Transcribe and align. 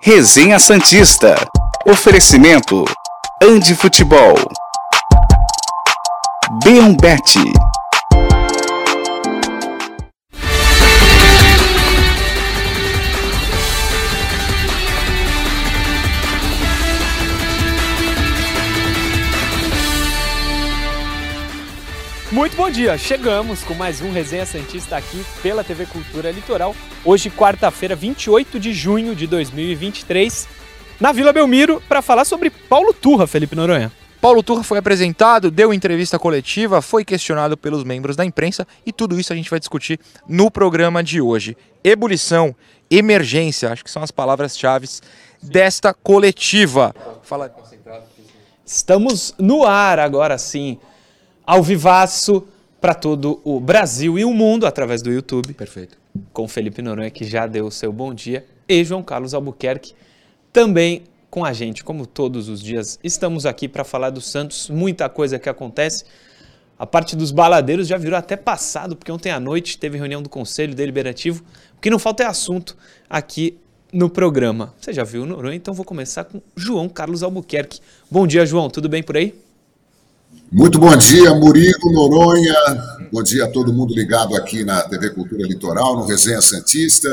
Resenha 0.00 0.58
Santista. 0.58 1.36
Oferecimento. 1.86 2.84
Andi 3.42 3.74
Futebol. 3.74 4.34
Beombete. 6.64 7.71
Muito 22.42 22.56
bom 22.56 22.68
dia, 22.68 22.98
chegamos 22.98 23.62
com 23.62 23.72
mais 23.72 24.00
um 24.00 24.10
Resenha 24.10 24.44
Santista 24.44 24.96
aqui 24.96 25.24
pela 25.40 25.62
TV 25.62 25.86
Cultura 25.86 26.28
Litoral. 26.32 26.74
Hoje, 27.04 27.30
quarta-feira, 27.30 27.94
28 27.94 28.58
de 28.58 28.72
junho 28.72 29.14
de 29.14 29.28
2023, 29.28 30.48
na 30.98 31.12
Vila 31.12 31.32
Belmiro, 31.32 31.80
para 31.88 32.02
falar 32.02 32.24
sobre 32.24 32.50
Paulo 32.50 32.92
Turra, 32.92 33.28
Felipe 33.28 33.54
Noronha. 33.54 33.92
Paulo 34.20 34.42
Turra 34.42 34.64
foi 34.64 34.78
apresentado, 34.78 35.52
deu 35.52 35.72
entrevista 35.72 36.18
coletiva, 36.18 36.82
foi 36.82 37.04
questionado 37.04 37.56
pelos 37.56 37.84
membros 37.84 38.16
da 38.16 38.24
imprensa 38.24 38.66
e 38.84 38.92
tudo 38.92 39.20
isso 39.20 39.32
a 39.32 39.36
gente 39.36 39.48
vai 39.48 39.60
discutir 39.60 40.00
no 40.28 40.50
programa 40.50 41.00
de 41.00 41.20
hoje. 41.20 41.56
Ebulição, 41.84 42.56
emergência, 42.90 43.70
acho 43.70 43.84
que 43.84 43.90
são 43.90 44.02
as 44.02 44.10
palavras-chave 44.10 44.88
desta 45.40 45.94
coletiva. 45.94 46.92
Fala. 47.22 47.54
Estamos 48.66 49.32
no 49.38 49.64
ar 49.64 50.00
agora 50.00 50.36
sim 50.38 50.80
ao 51.46 51.62
vivaço 51.62 52.46
para 52.80 52.94
todo 52.94 53.40
o 53.44 53.60
Brasil 53.60 54.18
e 54.18 54.24
o 54.24 54.32
mundo 54.32 54.66
através 54.66 55.02
do 55.02 55.12
YouTube. 55.12 55.54
Perfeito. 55.54 55.96
Com 56.32 56.48
Felipe 56.48 56.82
Noronha, 56.82 57.10
que 57.10 57.24
já 57.24 57.46
deu 57.46 57.66
o 57.66 57.70
seu 57.70 57.92
bom 57.92 58.12
dia, 58.12 58.44
e 58.68 58.84
João 58.84 59.02
Carlos 59.02 59.34
Albuquerque, 59.34 59.94
também 60.52 61.04
com 61.30 61.44
a 61.44 61.52
gente, 61.52 61.82
como 61.82 62.06
todos 62.06 62.48
os 62.48 62.60
dias. 62.60 62.98
Estamos 63.02 63.46
aqui 63.46 63.66
para 63.66 63.84
falar 63.84 64.10
do 64.10 64.20
Santos, 64.20 64.68
muita 64.68 65.08
coisa 65.08 65.38
que 65.38 65.48
acontece. 65.48 66.04
A 66.78 66.84
parte 66.84 67.14
dos 67.14 67.30
baladeiros 67.30 67.86
já 67.86 67.96
virou 67.96 68.18
até 68.18 68.36
passado, 68.36 68.96
porque 68.96 69.10
ontem 69.10 69.30
à 69.30 69.38
noite 69.38 69.78
teve 69.78 69.96
reunião 69.96 70.20
do 70.20 70.28
Conselho 70.28 70.74
Deliberativo. 70.74 71.42
O 71.76 71.80
que 71.80 71.88
não 71.88 71.98
falta 71.98 72.24
é 72.24 72.26
assunto 72.26 72.76
aqui 73.08 73.56
no 73.92 74.10
programa. 74.10 74.74
Você 74.80 74.92
já 74.92 75.04
viu 75.04 75.22
o 75.22 75.26
Noronha, 75.26 75.56
então 75.56 75.72
vou 75.72 75.84
começar 75.84 76.24
com 76.24 76.42
João 76.56 76.88
Carlos 76.88 77.22
Albuquerque. 77.22 77.80
Bom 78.10 78.26
dia, 78.26 78.44
João, 78.44 78.68
tudo 78.68 78.88
bem 78.88 79.02
por 79.02 79.16
aí? 79.16 79.34
Muito 80.54 80.78
bom 80.78 80.94
dia, 80.98 81.32
Murilo 81.32 81.90
Noronha. 81.92 82.54
Bom 83.10 83.22
dia 83.22 83.46
a 83.46 83.50
todo 83.50 83.72
mundo 83.72 83.94
ligado 83.94 84.36
aqui 84.36 84.62
na 84.62 84.82
TV 84.82 85.08
Cultura 85.08 85.46
Litoral, 85.46 85.96
no 85.96 86.04
Resenha 86.04 86.42
Santista. 86.42 87.08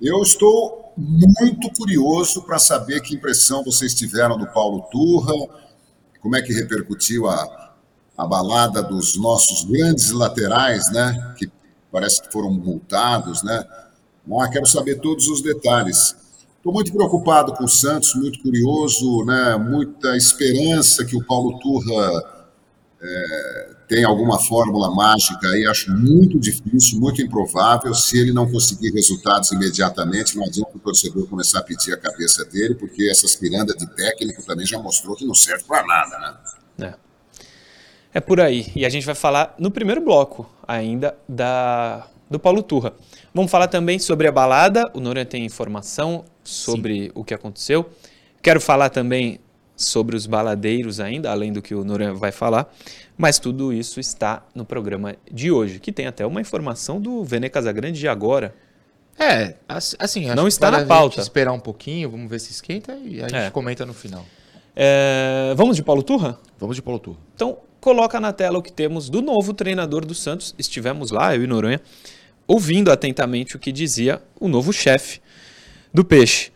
Eu 0.00 0.20
estou 0.20 0.92
muito 0.96 1.70
curioso 1.78 2.42
para 2.42 2.58
saber 2.58 3.00
que 3.00 3.14
impressão 3.14 3.62
vocês 3.62 3.94
tiveram 3.94 4.36
do 4.36 4.48
Paulo 4.48 4.82
Turra, 4.90 5.32
como 6.20 6.34
é 6.34 6.42
que 6.42 6.52
repercutiu 6.52 7.28
a, 7.28 7.72
a 8.18 8.26
balada 8.26 8.82
dos 8.82 9.16
nossos 9.16 9.62
grandes 9.62 10.10
laterais, 10.10 10.82
né? 10.90 11.34
Que 11.38 11.48
parece 11.92 12.20
que 12.20 12.32
foram 12.32 12.50
multados, 12.50 13.44
né? 13.44 13.64
Ah, 14.40 14.48
quero 14.48 14.66
saber 14.66 14.96
todos 14.96 15.28
os 15.28 15.40
detalhes. 15.40 16.16
Estou 16.56 16.72
muito 16.72 16.92
preocupado 16.92 17.52
com 17.52 17.62
o 17.62 17.68
Santos, 17.68 18.12
muito 18.16 18.42
curioso, 18.42 19.24
né? 19.24 19.56
Muita 19.56 20.16
esperança 20.16 21.04
que 21.04 21.14
o 21.14 21.24
Paulo 21.24 21.60
Turra 21.60 22.41
é, 23.04 23.70
tem 23.88 24.04
alguma 24.04 24.38
fórmula 24.38 24.94
mágica 24.94 25.48
aí, 25.48 25.66
acho 25.66 25.90
muito 25.90 26.38
difícil, 26.38 27.00
muito 27.00 27.20
improvável. 27.20 27.92
Se 27.94 28.16
ele 28.16 28.32
não 28.32 28.48
conseguir 28.48 28.92
resultados 28.92 29.50
imediatamente, 29.50 30.36
não 30.36 30.44
adianta 30.44 30.70
o 30.74 30.78
torcedor 30.78 31.26
começar 31.26 31.58
a 31.58 31.62
pedir 31.62 31.92
a 31.92 31.96
cabeça 31.96 32.44
dele, 32.44 32.76
porque 32.76 33.08
essa 33.10 33.26
aspiranda 33.26 33.74
de 33.74 33.86
técnico 33.94 34.42
também 34.44 34.64
já 34.64 34.78
mostrou 34.78 35.16
que 35.16 35.26
não 35.26 35.34
serve 35.34 35.64
para 35.64 35.84
nada, 35.84 36.18
né? 36.78 36.96
É. 38.12 38.18
é 38.18 38.20
por 38.20 38.40
aí. 38.40 38.70
E 38.76 38.86
a 38.86 38.88
gente 38.88 39.04
vai 39.04 39.16
falar 39.16 39.54
no 39.58 39.70
primeiro 39.70 40.00
bloco 40.00 40.48
ainda 40.66 41.16
da, 41.28 42.06
do 42.30 42.38
Paulo 42.38 42.62
Turra. 42.62 42.94
Vamos 43.34 43.50
falar 43.50 43.66
também 43.66 43.98
sobre 43.98 44.28
a 44.28 44.32
balada. 44.32 44.88
O 44.94 45.00
Noronha 45.00 45.26
tem 45.26 45.44
informação 45.44 46.24
sobre 46.44 47.06
Sim. 47.06 47.10
o 47.16 47.24
que 47.24 47.34
aconteceu. 47.34 47.90
Quero 48.40 48.60
falar 48.60 48.90
também 48.90 49.40
sobre 49.76 50.16
os 50.16 50.26
baladeiros 50.26 51.00
ainda, 51.00 51.30
além 51.30 51.52
do 51.52 51.62
que 51.62 51.74
o 51.74 51.84
Noran 51.84 52.14
vai 52.14 52.32
falar, 52.32 52.72
mas 53.16 53.38
tudo 53.38 53.72
isso 53.72 54.00
está 54.00 54.44
no 54.54 54.64
programa 54.64 55.16
de 55.30 55.50
hoje, 55.50 55.78
que 55.78 55.92
tem 55.92 56.06
até 56.06 56.24
uma 56.26 56.40
informação 56.40 57.00
do 57.00 57.24
Vene 57.24 57.48
Casagrande 57.48 57.98
de 57.98 58.08
agora. 58.08 58.54
É, 59.18 59.54
assim, 59.98 60.26
não 60.34 60.48
está 60.48 60.70
na 60.70 60.84
pauta. 60.84 61.20
esperar 61.20 61.52
um 61.52 61.60
pouquinho, 61.60 62.10
vamos 62.10 62.30
ver 62.30 62.40
se 62.40 62.50
esquenta 62.50 62.94
e 63.04 63.20
a 63.20 63.28
gente 63.28 63.46
é. 63.46 63.50
comenta 63.50 63.84
no 63.84 63.92
final. 63.92 64.24
É, 64.74 65.52
vamos 65.56 65.76
de 65.76 65.82
Paulo 65.82 66.02
Turra? 66.02 66.38
Vamos 66.58 66.76
de 66.76 66.82
Paulo 66.82 66.98
Turra. 66.98 67.18
Então, 67.34 67.58
coloca 67.80 68.18
na 68.18 68.32
tela 68.32 68.58
o 68.58 68.62
que 68.62 68.72
temos 68.72 69.10
do 69.10 69.20
novo 69.20 69.52
treinador 69.52 70.04
do 70.04 70.14
Santos. 70.14 70.54
Estivemos 70.58 71.10
lá, 71.10 71.36
eu 71.36 71.44
e 71.44 71.46
Noronha, 71.46 71.80
ouvindo 72.46 72.90
atentamente 72.90 73.56
o 73.56 73.58
que 73.58 73.70
dizia 73.70 74.22
o 74.40 74.48
novo 74.48 74.72
chefe 74.72 75.20
do 75.92 76.04
Peixe. 76.04 76.50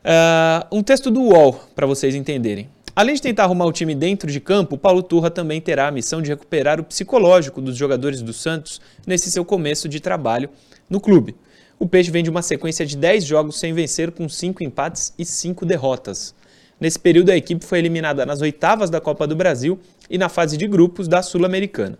Uh, 0.00 0.76
um 0.76 0.82
texto 0.82 1.10
do 1.10 1.20
UOL, 1.20 1.60
para 1.74 1.86
vocês 1.86 2.14
entenderem. 2.14 2.68
Além 2.96 3.14
de 3.14 3.22
tentar 3.22 3.44
arrumar 3.44 3.66
o 3.66 3.72
time 3.72 3.94
dentro 3.94 4.30
de 4.30 4.40
campo, 4.40 4.78
Paulo 4.78 5.02
Turra 5.02 5.30
também 5.30 5.60
terá 5.60 5.88
a 5.88 5.90
missão 5.90 6.22
de 6.22 6.30
recuperar 6.30 6.80
o 6.80 6.84
psicológico 6.84 7.60
dos 7.60 7.76
jogadores 7.76 8.22
do 8.22 8.32
Santos 8.32 8.80
nesse 9.06 9.30
seu 9.30 9.44
começo 9.44 9.88
de 9.88 10.00
trabalho 10.00 10.48
no 10.88 11.00
clube. 11.00 11.36
O 11.78 11.86
Peixe 11.86 12.10
vem 12.10 12.22
de 12.22 12.30
uma 12.30 12.42
sequência 12.42 12.84
de 12.84 12.96
10 12.96 13.24
jogos 13.24 13.58
sem 13.58 13.72
vencer, 13.72 14.10
com 14.10 14.28
5 14.28 14.62
empates 14.64 15.12
e 15.18 15.24
5 15.24 15.64
derrotas. 15.66 16.34
Nesse 16.80 16.98
período, 16.98 17.30
a 17.30 17.36
equipe 17.36 17.64
foi 17.64 17.78
eliminada 17.78 18.24
nas 18.24 18.40
oitavas 18.40 18.88
da 18.88 19.00
Copa 19.00 19.26
do 19.26 19.36
Brasil 19.36 19.78
e 20.08 20.16
na 20.16 20.30
fase 20.30 20.56
de 20.56 20.66
grupos 20.66 21.08
da 21.08 21.22
Sul-Americana. 21.22 21.98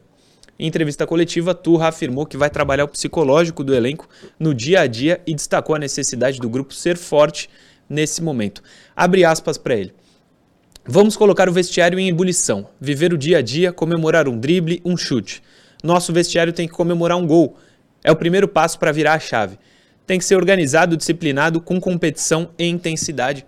Em 0.59 0.67
entrevista 0.67 1.07
coletiva, 1.07 1.55
Turra 1.55 1.89
afirmou 1.89 2.27
que 2.27 2.37
vai 2.37 2.51
trabalhar 2.51 2.85
o 2.85 2.89
psicológico 2.89 3.65
do 3.65 3.75
elenco 3.75 4.07
no 4.39 4.55
dia 4.55 4.81
a 4.81 4.87
dia 4.87 5.21
e 5.27 5.35
destacou 5.35 5.75
a 5.75 5.79
necessidade 5.79 6.39
do 6.39 6.51
grupo 6.51 6.75
ser 6.75 6.99
forte 6.99 7.49
nesse 7.91 8.23
momento. 8.23 8.63
Abre 8.95 9.25
aspas 9.25 9.59
para 9.59 9.75
ele. 9.75 9.93
Vamos 10.87 11.17
colocar 11.17 11.49
o 11.49 11.53
vestiário 11.53 11.99
em 11.99 12.09
ebulição, 12.09 12.69
viver 12.81 13.13
o 13.13 13.19
dia 13.19 13.39
a 13.39 13.43
dia, 13.43 13.73
comemorar 13.73 14.29
um 14.29 14.39
drible, 14.39 14.81
um 14.85 14.97
chute. 14.97 15.43
Nosso 15.83 16.13
vestiário 16.13 16.53
tem 16.53 16.67
que 16.67 16.75
comemorar 16.75 17.19
um 17.19 17.27
gol. 17.27 17.57
É 18.03 18.11
o 18.11 18.17
primeiro 18.17 18.49
passo 18.49 18.79
para 18.79 18.93
virar 18.93 19.15
a 19.15 19.19
chave. 19.19 19.59
Tem 20.07 20.19
que 20.19 20.25
ser 20.25 20.37
organizado, 20.37 20.97
disciplinado, 20.97 21.61
com 21.61 21.81
competição 21.81 22.51
e 22.59 22.67
intensidade. 22.67 23.45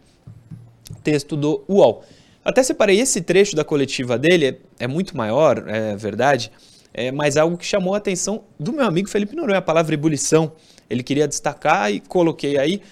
Texto 1.02 1.36
do 1.36 1.64
UOL. 1.68 2.04
Até 2.44 2.62
separei 2.62 3.00
esse 3.00 3.20
trecho 3.20 3.54
da 3.54 3.64
coletiva 3.64 4.18
dele, 4.18 4.46
é, 4.46 4.84
é 4.84 4.86
muito 4.86 5.16
maior, 5.16 5.64
é 5.68 5.94
verdade, 5.96 6.50
é, 6.92 7.12
mas 7.12 7.36
algo 7.36 7.56
que 7.56 7.64
chamou 7.64 7.94
a 7.94 7.98
atenção 7.98 8.44
do 8.58 8.72
meu 8.72 8.84
amigo 8.84 9.08
Felipe 9.08 9.34
Noronha, 9.34 9.58
a 9.58 9.62
palavra 9.62 9.94
ebulição. 9.94 10.52
Ele 10.90 11.02
queria 11.02 11.26
destacar 11.26 11.90
e 11.90 12.00
coloquei 12.00 12.58
aí 12.58 12.82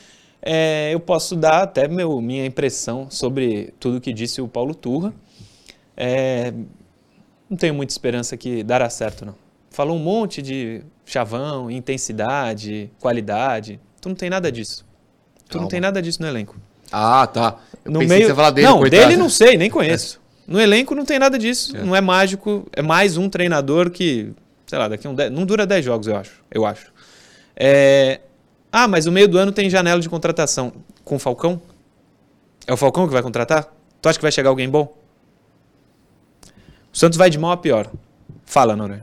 é, 0.43 0.91
eu 0.93 1.01
posso 1.01 1.37
dar 1.37 1.63
até 1.63 1.87
meu, 1.87 2.21
minha 2.21 2.47
impressão 2.47 3.09
sobre 3.11 3.75
tudo 3.79 4.01
que 4.01 4.13
disse 4.13 4.41
o 4.41 4.49
Paulo 4.49 4.75
Turra. 4.75 5.13
É, 5.97 6.53
não 7.49 7.57
tenho 7.57 7.75
muita 7.75 7.93
esperança 7.93 8.37
que 8.37 8.63
dará 8.63 8.89
certo, 8.89 9.27
não. 9.27 9.35
Falou 9.71 9.97
um 9.97 10.01
monte 10.01 10.41
de 10.41 10.83
chavão, 11.05 11.71
intensidade, 11.71 12.91
qualidade. 12.99 13.79
Tu 14.01 14.09
não 14.09 14.17
tem 14.17 14.31
nada 14.31 14.51
disso. 14.51 14.87
Tu 15.49 15.53
Calma. 15.53 15.63
não 15.63 15.69
tem 15.69 15.81
nada 15.81 16.01
disso 16.01 16.23
no 16.23 16.29
elenco. 16.29 16.57
Ah, 16.91 17.27
tá. 17.27 17.59
Eu 17.85 17.93
no 17.93 17.99
meio... 18.01 18.35
dele, 18.53 18.67
Não, 18.67 18.79
coitado. 18.79 19.03
dele 19.03 19.17
não 19.17 19.29
sei, 19.29 19.57
nem 19.57 19.71
conheço. 19.71 20.21
É. 20.49 20.53
No 20.53 20.61
elenco 20.61 20.95
não 20.95 21.05
tem 21.05 21.19
nada 21.19 21.39
disso. 21.39 21.77
É. 21.77 21.83
Não 21.85 21.95
é 21.95 22.01
mágico. 22.01 22.67
É 22.73 22.83
mais 22.83 23.17
um 23.17 23.29
treinador 23.29 23.91
que, 23.91 24.33
sei 24.67 24.79
lá, 24.79 24.89
daqui 24.89 25.07
um... 25.07 25.15
Dez... 25.15 25.31
Não 25.31 25.45
dura 25.45 25.67
10 25.67 25.85
jogos, 25.85 26.07
eu 26.07 26.17
acho. 26.17 26.43
Eu 26.51 26.67
acho. 26.67 26.93
É, 27.55 28.21
ah, 28.73 28.87
mas 28.87 29.07
o 29.07 29.13
meio 29.13 29.29
do 29.29 29.39
ano 29.39 29.53
tem 29.53 29.69
janela 29.69 30.01
de 30.01 30.09
contratação. 30.09 30.73
Com 31.05 31.17
o 31.17 31.19
Falcão? 31.19 31.61
É 32.67 32.73
o 32.73 32.77
Falcão 32.77 33.07
que 33.07 33.13
vai 33.13 33.23
contratar? 33.23 33.73
Tu 34.01 34.09
acha 34.09 34.19
que 34.19 34.23
vai 34.23 34.33
chegar 34.33 34.51
alguém 34.51 34.69
bom? 34.69 34.97
O 36.93 36.97
Santos 36.97 37.17
vai 37.17 37.31
de 37.31 37.39
mal 37.39 37.53
a 37.53 37.57
pior. 37.57 37.91
Fala, 38.45 38.77
Noronha. 38.77 39.03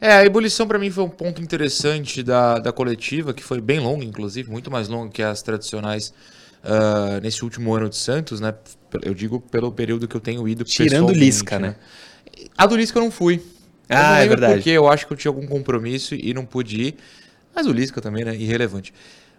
É, 0.00 0.12
a 0.12 0.24
ebulição 0.24 0.66
para 0.66 0.78
mim 0.78 0.90
foi 0.90 1.04
um 1.04 1.08
ponto 1.08 1.40
interessante 1.40 2.22
da, 2.22 2.58
da 2.58 2.72
coletiva, 2.72 3.32
que 3.32 3.42
foi 3.42 3.60
bem 3.60 3.80
longa, 3.80 4.04
inclusive, 4.04 4.50
muito 4.50 4.70
mais 4.70 4.88
longa 4.88 5.10
que 5.10 5.22
as 5.22 5.40
tradicionais 5.40 6.12
uh, 6.62 7.20
nesse 7.22 7.42
último 7.42 7.74
ano 7.74 7.88
de 7.88 7.96
Santos, 7.96 8.40
né? 8.40 8.54
Eu 9.02 9.14
digo 9.14 9.40
pelo 9.40 9.72
período 9.72 10.06
que 10.06 10.14
eu 10.14 10.20
tenho 10.20 10.46
ido 10.46 10.62
Tirando 10.64 11.12
Lisca, 11.12 11.58
né? 11.58 11.68
né? 11.68 11.76
A 12.56 12.66
do 12.66 12.76
Lisca 12.76 12.98
eu 12.98 13.02
não 13.02 13.10
fui. 13.10 13.42
Ah, 13.88 14.20
é 14.20 14.28
verdade. 14.28 14.54
Porque 14.54 14.70
eu 14.70 14.88
acho 14.88 15.06
que 15.06 15.12
eu 15.12 15.16
tinha 15.16 15.30
algum 15.30 15.46
compromisso 15.46 16.14
e 16.14 16.32
não 16.34 16.44
pude 16.44 16.80
ir. 16.80 16.96
Mas 17.54 17.66
o 17.66 17.72
Lisca 17.72 18.00
também, 18.00 18.24
né? 18.24 18.34
Irrelevante. 18.34 18.92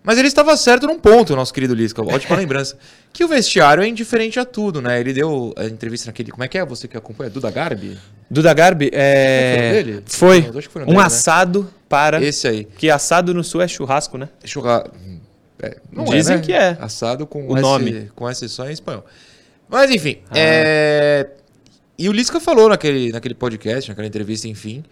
Mas 0.04 0.20
ele 0.20 0.28
estava 0.28 0.56
certo 0.56 0.86
num 0.86 1.00
ponto, 1.00 1.36
nosso 1.36 1.52
querido 1.54 1.74
Lisca. 1.74 2.02
Ótima 2.02 2.36
lembrança. 2.38 2.78
Que 3.16 3.24
o 3.24 3.30
vestiário 3.30 3.82
é 3.82 3.88
indiferente 3.88 4.38
a 4.42 4.44
tudo, 4.44 4.82
né? 4.82 5.00
Ele 5.00 5.14
deu 5.14 5.54
a 5.56 5.64
entrevista 5.64 6.08
naquele. 6.08 6.32
Como 6.32 6.44
é 6.44 6.50
que 6.50 6.58
é? 6.58 6.66
Você 6.66 6.86
que 6.86 6.98
acompanha? 6.98 7.30
Duda 7.30 7.50
Garbi? 7.50 7.98
Duda 8.30 8.54
Garbi 8.54 8.92
é. 8.92 10.02
Foi. 10.06 10.42
Foi. 10.42 10.62
foi 10.64 10.82
um 10.82 10.86
dele, 10.88 10.98
né? 10.98 11.04
assado 11.06 11.64
né? 11.64 11.70
para. 11.88 12.22
Esse 12.22 12.46
aí. 12.46 12.66
Que 12.66 12.90
assado 12.90 13.34
no 13.34 13.42
sul 13.42 13.62
é 13.62 13.70
churrasco, 13.70 14.18
né? 14.18 14.28
É 14.44 14.48
churrasco. 14.48 14.92
É, 15.62 15.78
Dizem 16.12 16.34
é, 16.34 16.38
né? 16.40 16.44
que 16.44 16.52
é. 16.52 16.78
Assado 16.82 17.26
com 17.26 17.48
O 17.48 17.54
S, 17.54 17.62
nome. 17.62 18.12
com 18.14 18.30
S 18.30 18.50
só 18.50 18.68
em 18.70 18.74
espanhol. 18.74 19.06
Mas 19.70 19.90
enfim, 19.90 20.18
Ah. 20.30 20.34
é... 20.38 21.30
E 21.98 22.10
o 22.10 22.12
Lisca 22.12 22.42
falou 22.42 22.68
naquele, 22.68 23.14
naquele 23.14 23.34
podcast, 23.34 23.90
naquela 23.90 24.06
entrevista, 24.06 24.50
enfim, 24.50 24.84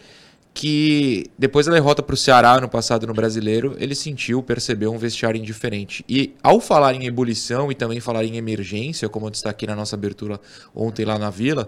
que 0.54 1.32
depois 1.38 1.66
da 1.66 1.72
derrota 1.72 2.04
para 2.04 2.14
o 2.14 2.18
Ceará 2.18 2.62
no 2.62 2.70
passado 2.70 3.08
no 3.08 3.14
Brasileiro, 3.14 3.76
ele 3.80 3.96
sentiu, 3.96 4.44
percebeu 4.44 4.94
um 4.94 4.98
vestiário 4.98 5.40
indiferente. 5.40 6.06
E 6.08 6.36
ao 6.44 6.60
falar 6.60 6.94
em 6.94 7.06
ebulição 7.06 7.72
e 7.72 7.76
também 7.76 8.00
falar 8.00 8.24
em 8.24 8.38
emergência, 8.38 9.10
como 9.10 9.26
eu 9.26 9.32
destaquei 9.32 9.68
na 9.68 9.76
nossa 9.76 9.96
abertura 9.96 10.40
ontem 10.76 11.06
lá 11.06 11.18
na 11.18 11.32
Vila, 11.32 11.68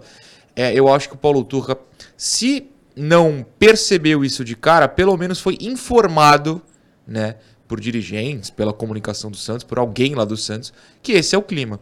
é, 0.55 0.73
eu 0.73 0.87
acho 0.87 1.09
que 1.09 1.15
o 1.15 1.17
Paulo 1.17 1.43
Turca, 1.43 1.77
se 2.15 2.69
não 2.95 3.45
percebeu 3.57 4.23
isso 4.23 4.45
de 4.45 4.55
cara, 4.55 4.87
pelo 4.87 5.17
menos 5.17 5.39
foi 5.39 5.57
informado, 5.59 6.61
né, 7.07 7.35
por 7.67 7.79
dirigentes, 7.79 8.51
pela 8.51 8.71
comunicação 8.71 9.31
do 9.31 9.37
Santos, 9.37 9.63
por 9.63 9.79
alguém 9.79 10.13
lá 10.13 10.23
do 10.23 10.37
Santos, 10.37 10.71
que 11.01 11.13
esse 11.13 11.35
é 11.35 11.37
o 11.37 11.41
clima. 11.41 11.79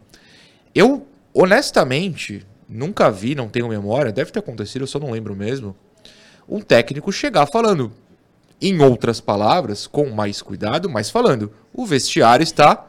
Eu, 0.74 1.06
honestamente, 1.34 2.44
nunca 2.66 3.10
vi, 3.10 3.34
não 3.34 3.48
tenho 3.48 3.68
memória, 3.68 4.10
deve 4.10 4.32
ter 4.32 4.38
acontecido, 4.38 4.82
eu 4.82 4.86
só 4.86 4.98
não 4.98 5.10
lembro 5.10 5.36
mesmo, 5.36 5.76
um 6.48 6.60
técnico 6.60 7.12
chegar 7.12 7.46
falando, 7.46 7.92
em 8.60 8.80
outras 8.80 9.20
palavras, 9.20 9.86
com 9.86 10.10
mais 10.10 10.40
cuidado, 10.40 10.88
mas 10.88 11.10
falando, 11.10 11.52
o 11.72 11.84
vestiário 11.84 12.42
está 12.42 12.86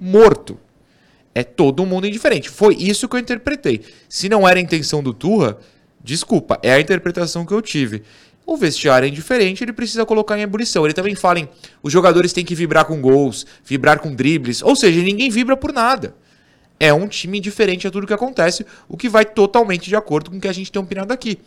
morto. 0.00 0.58
É 1.34 1.42
todo 1.42 1.86
mundo 1.86 2.06
indiferente. 2.06 2.48
Foi 2.48 2.74
isso 2.76 3.08
que 3.08 3.16
eu 3.16 3.20
interpretei. 3.20 3.80
Se 4.08 4.28
não 4.28 4.46
era 4.46 4.58
a 4.58 4.62
intenção 4.62 5.02
do 5.02 5.12
Turra, 5.12 5.58
desculpa, 6.02 6.58
é 6.62 6.72
a 6.72 6.80
interpretação 6.80 7.44
que 7.44 7.52
eu 7.52 7.62
tive. 7.62 8.02
O 8.46 8.56
vestiário 8.56 9.06
é 9.06 9.08
indiferente, 9.08 9.64
ele 9.64 9.72
precisa 9.72 10.04
colocar 10.04 10.38
em 10.38 10.42
ebulição. 10.42 10.84
Ele 10.84 10.92
também 10.92 11.14
fala 11.14 11.40
em 11.40 11.48
os 11.82 11.92
jogadores 11.92 12.32
têm 12.32 12.44
que 12.44 12.54
vibrar 12.54 12.84
com 12.84 13.00
gols, 13.00 13.46
vibrar 13.64 13.98
com 13.98 14.14
dribles, 14.14 14.62
ou 14.62 14.76
seja, 14.76 15.00
ninguém 15.00 15.30
vibra 15.30 15.56
por 15.56 15.72
nada. 15.72 16.14
É 16.78 16.92
um 16.92 17.08
time 17.08 17.38
indiferente 17.38 17.86
a 17.86 17.90
tudo 17.90 18.06
que 18.06 18.12
acontece, 18.12 18.66
o 18.88 18.96
que 18.96 19.08
vai 19.08 19.24
totalmente 19.24 19.88
de 19.88 19.96
acordo 19.96 20.30
com 20.30 20.36
o 20.36 20.40
que 20.40 20.48
a 20.48 20.52
gente 20.52 20.70
tem 20.70 20.82
opinado 20.82 21.12
aqui. 21.12 21.38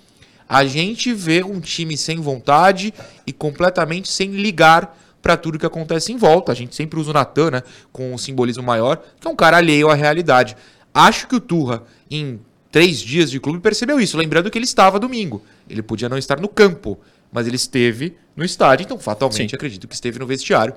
A 0.47 0.65
gente 0.65 1.13
vê 1.13 1.43
um 1.43 1.59
time 1.59 1.97
sem 1.97 2.19
vontade 2.19 2.93
e 3.25 3.33
completamente 3.33 4.11
sem 4.11 4.31
ligar 4.31 4.97
para 5.21 5.35
tudo 5.35 5.59
que 5.59 5.65
acontece 5.65 6.11
em 6.11 6.17
volta. 6.17 6.51
A 6.51 6.55
gente 6.55 6.75
sempre 6.75 6.99
usa 6.99 7.11
o 7.11 7.13
Natan, 7.13 7.51
né, 7.51 7.63
com 7.91 8.13
um 8.13 8.17
simbolismo 8.17 8.63
maior, 8.63 9.01
que 9.19 9.27
é 9.27 9.29
um 9.29 9.35
cara 9.35 9.57
alheio 9.57 9.89
à 9.89 9.93
realidade. 9.93 10.55
Acho 10.93 11.27
que 11.27 11.35
o 11.35 11.39
Turra, 11.39 11.83
em 12.09 12.39
três 12.71 12.99
dias 12.99 13.29
de 13.29 13.39
clube, 13.39 13.59
percebeu 13.59 13.99
isso. 13.99 14.17
Lembrando 14.17 14.49
que 14.49 14.57
ele 14.57 14.65
estava 14.65 14.99
domingo. 14.99 15.43
Ele 15.69 15.81
podia 15.81 16.07
não 16.07 16.17
estar 16.17 16.39
no 16.39 16.47
campo, 16.47 16.97
mas 17.31 17.45
ele 17.45 17.55
esteve 17.55 18.15
no 18.35 18.45
estádio, 18.45 18.85
então 18.85 18.97
fatalmente 18.97 19.49
Sim. 19.49 19.55
acredito 19.55 19.87
que 19.87 19.95
esteve 19.95 20.17
no 20.19 20.25
vestiário. 20.25 20.73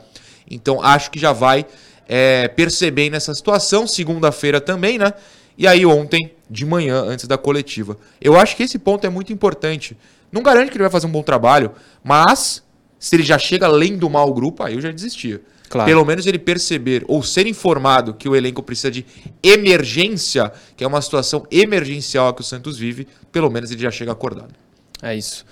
Então 0.51 0.83
acho 0.83 1.11
que 1.11 1.19
já 1.19 1.33
vai 1.33 1.65
é, 2.09 2.49
percebendo 2.49 3.15
essa 3.15 3.33
situação. 3.35 3.87
Segunda-feira 3.87 4.61
também, 4.61 4.99
né? 4.99 5.15
E 5.57 5.67
aí 5.67 5.85
ontem, 5.85 6.33
de 6.49 6.65
manhã, 6.65 7.03
antes 7.03 7.27
da 7.27 7.39
coletiva. 7.39 7.97
Eu 8.21 8.39
acho 8.39 8.57
que 8.57 8.63
esse 8.63 8.79
ponto 8.79 9.07
é 9.07 9.11
muito 9.11 9.33
importante. 9.33 9.97
Não 10.33 10.43
garante 10.43 10.71
que 10.71 10.77
ele 10.77 10.85
vai 10.85 10.91
fazer 10.91 11.07
um 11.07 11.13
bom 11.13 11.23
trabalho, 11.23 11.73
mas 12.03 12.63
se 12.99 13.17
ele 13.17 13.23
já 13.23 13.39
chega 13.39 13.67
lendo 13.67 14.09
mal 14.09 14.29
o 14.29 14.35
grupo, 14.35 14.63
aí 14.63 14.75
eu 14.75 14.81
já 14.81 14.91
desistia. 14.91 15.41
Claro. 15.69 15.89
Pelo 15.89 16.05
menos 16.05 16.27
ele 16.27 16.39
perceber 16.39 17.05
ou 17.07 17.23
ser 17.23 17.47
informado 17.47 18.13
que 18.13 18.29
o 18.29 18.35
elenco 18.35 18.61
precisa 18.63 18.91
de 18.91 19.07
emergência, 19.41 20.53
que 20.77 20.83
é 20.83 20.87
uma 20.87 21.01
situação 21.01 21.47
emergencial 21.51 22.35
que 22.35 22.41
o 22.41 22.45
Santos 22.45 22.77
vive, 22.77 23.07
pelo 23.31 23.49
menos 23.49 23.71
ele 23.71 23.81
já 23.81 23.91
chega 23.91 24.11
acordado. 24.11 24.53
É 25.01 25.15
isso. 25.15 25.47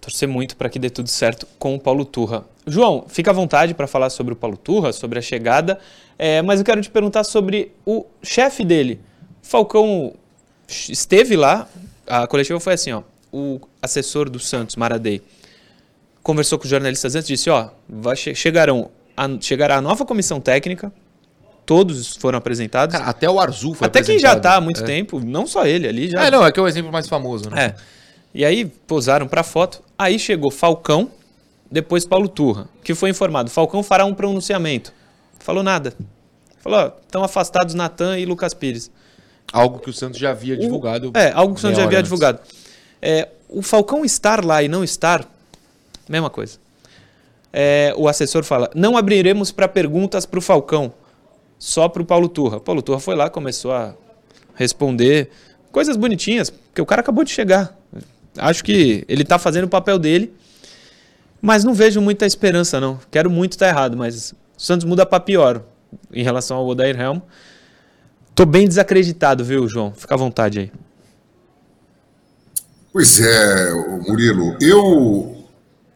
Torcer 0.00 0.28
muito 0.28 0.56
para 0.56 0.68
que 0.68 0.78
dê 0.78 0.88
tudo 0.88 1.08
certo 1.08 1.46
com 1.58 1.74
o 1.74 1.80
Paulo 1.80 2.04
Turra. 2.04 2.44
João, 2.66 3.04
fica 3.08 3.30
à 3.30 3.34
vontade 3.34 3.74
para 3.74 3.88
falar 3.88 4.10
sobre 4.10 4.32
o 4.32 4.36
Paulo 4.36 4.56
Turra, 4.56 4.92
sobre 4.92 5.18
a 5.18 5.22
chegada, 5.22 5.80
é, 6.16 6.40
mas 6.40 6.60
eu 6.60 6.64
quero 6.64 6.80
te 6.80 6.88
perguntar 6.88 7.24
sobre 7.24 7.72
o 7.84 8.06
chefe 8.22 8.64
dele. 8.64 9.00
Falcão 9.48 10.12
esteve 10.68 11.34
lá, 11.34 11.66
a 12.06 12.26
coletiva 12.26 12.60
foi 12.60 12.74
assim, 12.74 12.92
ó, 12.92 13.02
o 13.32 13.58
assessor 13.80 14.28
do 14.28 14.38
Santos, 14.38 14.76
Maradei, 14.76 15.22
conversou 16.22 16.58
com 16.58 16.64
os 16.64 16.70
jornalistas 16.70 17.14
antes 17.14 17.30
e 17.30 17.32
disse, 17.32 17.48
ó, 17.48 17.70
vai 17.88 18.14
che 18.14 18.34
chegarão 18.34 18.90
a, 19.16 19.26
chegará 19.40 19.78
a 19.78 19.80
nova 19.80 20.04
comissão 20.04 20.38
técnica, 20.38 20.92
todos 21.64 22.14
foram 22.16 22.36
apresentados, 22.36 22.94
Cara, 22.94 23.08
até 23.08 23.28
o 23.30 23.40
Arzul 23.40 23.72
foi 23.72 23.86
até 23.86 24.02
quem 24.02 24.18
já 24.18 24.34
está 24.34 24.56
há 24.56 24.60
muito 24.60 24.82
É. 24.82 24.84
tempo, 24.84 25.18
não 25.18 25.46
só 25.46 25.64
ele 25.66 25.88
ali, 25.88 26.10
já 26.10 26.26
É, 26.26 26.30
não, 26.30 26.44
é 26.44 26.52
que 26.52 26.60
é 26.60 26.62
o 26.62 26.68
exemplo 26.68 26.92
mais 26.92 27.08
famoso, 27.08 27.48
né? 27.48 27.68
é. 27.68 27.74
E 28.34 28.44
aí 28.44 28.66
posaram 28.66 29.26
para 29.26 29.42
foto. 29.42 29.82
Aí 29.98 30.18
chegou 30.18 30.50
Falcão, 30.50 31.10
depois 31.70 32.04
Paulo 32.04 32.28
Turra, 32.28 32.68
que 32.84 32.94
foi 32.94 33.08
informado. 33.08 33.48
Falcão 33.48 33.82
fará 33.82 34.04
um 34.04 34.12
pronunciamento. 34.12 34.92
Falou 35.38 35.62
nada. 35.62 35.94
Falou, 36.58 36.78
ó, 36.78 36.92
estão 37.02 37.24
afastados 37.24 37.74
Natan 37.74 38.18
e 38.18 38.26
Lucas 38.26 38.52
Pires. 38.52 38.90
Algo 39.52 39.78
que 39.78 39.90
o 39.90 39.92
Santos 39.92 40.18
já 40.18 40.30
havia 40.30 40.56
divulgado. 40.56 41.12
É, 41.14 41.32
algo 41.32 41.54
que 41.54 41.58
o 41.58 41.62
Santos 41.62 41.78
já 41.78 41.84
havia 41.84 41.98
antes. 41.98 42.08
divulgado. 42.08 42.40
É, 43.00 43.28
o 43.48 43.62
Falcão 43.62 44.04
estar 44.04 44.44
lá 44.44 44.62
e 44.62 44.68
não 44.68 44.84
estar, 44.84 45.26
mesma 46.08 46.28
coisa. 46.28 46.58
É, 47.52 47.94
o 47.96 48.06
assessor 48.08 48.44
fala, 48.44 48.70
não 48.74 48.96
abriremos 48.96 49.50
para 49.50 49.66
perguntas 49.66 50.26
para 50.26 50.38
o 50.38 50.42
Falcão, 50.42 50.92
só 51.58 51.88
para 51.88 52.02
o 52.02 52.04
Paulo 52.04 52.28
Turra. 52.28 52.60
Paulo 52.60 52.82
Turra 52.82 53.00
foi 53.00 53.14
lá, 53.16 53.30
começou 53.30 53.72
a 53.72 53.94
responder 54.54 55.30
coisas 55.72 55.96
bonitinhas, 55.96 56.50
porque 56.50 56.82
o 56.82 56.86
cara 56.86 57.00
acabou 57.00 57.24
de 57.24 57.30
chegar. 57.30 57.76
Acho 58.36 58.62
que 58.62 59.04
ele 59.08 59.22
está 59.22 59.38
fazendo 59.38 59.64
o 59.64 59.68
papel 59.68 59.98
dele, 59.98 60.32
mas 61.40 61.64
não 61.64 61.72
vejo 61.72 62.00
muita 62.00 62.26
esperança 62.26 62.80
não. 62.80 62.98
Quero 63.10 63.30
muito 63.30 63.52
estar 63.52 63.68
errado, 63.68 63.96
mas 63.96 64.32
o 64.56 64.60
Santos 64.60 64.84
muda 64.84 65.06
para 65.06 65.20
pior 65.20 65.62
em 66.12 66.22
relação 66.22 66.56
ao 66.56 66.66
Odair 66.66 67.00
Helm. 67.00 67.18
Tô 68.38 68.46
bem 68.46 68.68
desacreditado, 68.68 69.44
viu, 69.44 69.66
João? 69.66 69.92
Fica 69.92 70.14
à 70.14 70.16
vontade 70.16 70.60
aí. 70.60 70.72
Pois 72.92 73.18
é, 73.18 73.72
Murilo, 74.06 74.56
eu 74.60 75.44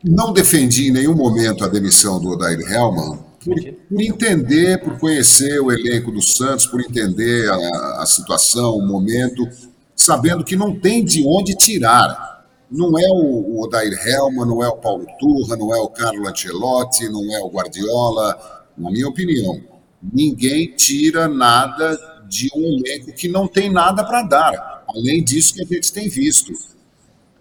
não 0.02 0.32
defendi 0.32 0.88
em 0.88 0.90
nenhum 0.90 1.14
momento 1.14 1.62
a 1.62 1.68
demissão 1.68 2.20
do 2.20 2.30
Odair 2.30 2.58
Hellman 2.58 3.20
por, 3.44 3.54
por 3.88 4.02
entender, 4.02 4.82
por 4.82 4.98
conhecer 4.98 5.60
o 5.60 5.70
elenco 5.70 6.10
do 6.10 6.20
Santos, 6.20 6.66
por 6.66 6.80
entender 6.80 7.48
a, 7.48 8.02
a 8.02 8.06
situação, 8.06 8.74
o 8.76 8.84
momento, 8.84 9.48
sabendo 9.94 10.42
que 10.42 10.56
não 10.56 10.74
tem 10.74 11.04
de 11.04 11.24
onde 11.24 11.54
tirar. 11.54 12.44
Não 12.69 12.98
é 12.98 13.06
o, 13.06 13.52
o 13.52 13.62
Odair 13.62 13.93
Hellman, 14.05 14.46
não 14.46 14.64
é 14.64 14.69
o 14.69 14.78
Paulo 14.78 15.06
Turra, 15.20 15.56
não 15.56 15.72
é 15.72 15.78
o 15.78 15.90
Carlo 15.90 16.26
Ancelotti, 16.26 17.08
não 17.08 17.22
é 17.36 17.38
o 17.38 17.50
Guardiola, 17.50 18.67
na 18.76 18.90
minha 18.90 19.06
opinião. 19.06 19.60
Ninguém 20.02 20.74
tira 20.74 21.28
nada 21.28 22.11
de 22.32 22.51
um 22.56 22.79
elenco 22.79 23.12
que 23.12 23.29
não 23.29 23.46
tem 23.46 23.70
nada 23.70 24.03
para 24.03 24.22
dar, 24.22 24.84
além 24.89 25.22
disso 25.22 25.53
que 25.55 25.62
a 25.62 25.67
gente 25.67 25.93
tem 25.93 26.08
visto. 26.08 26.51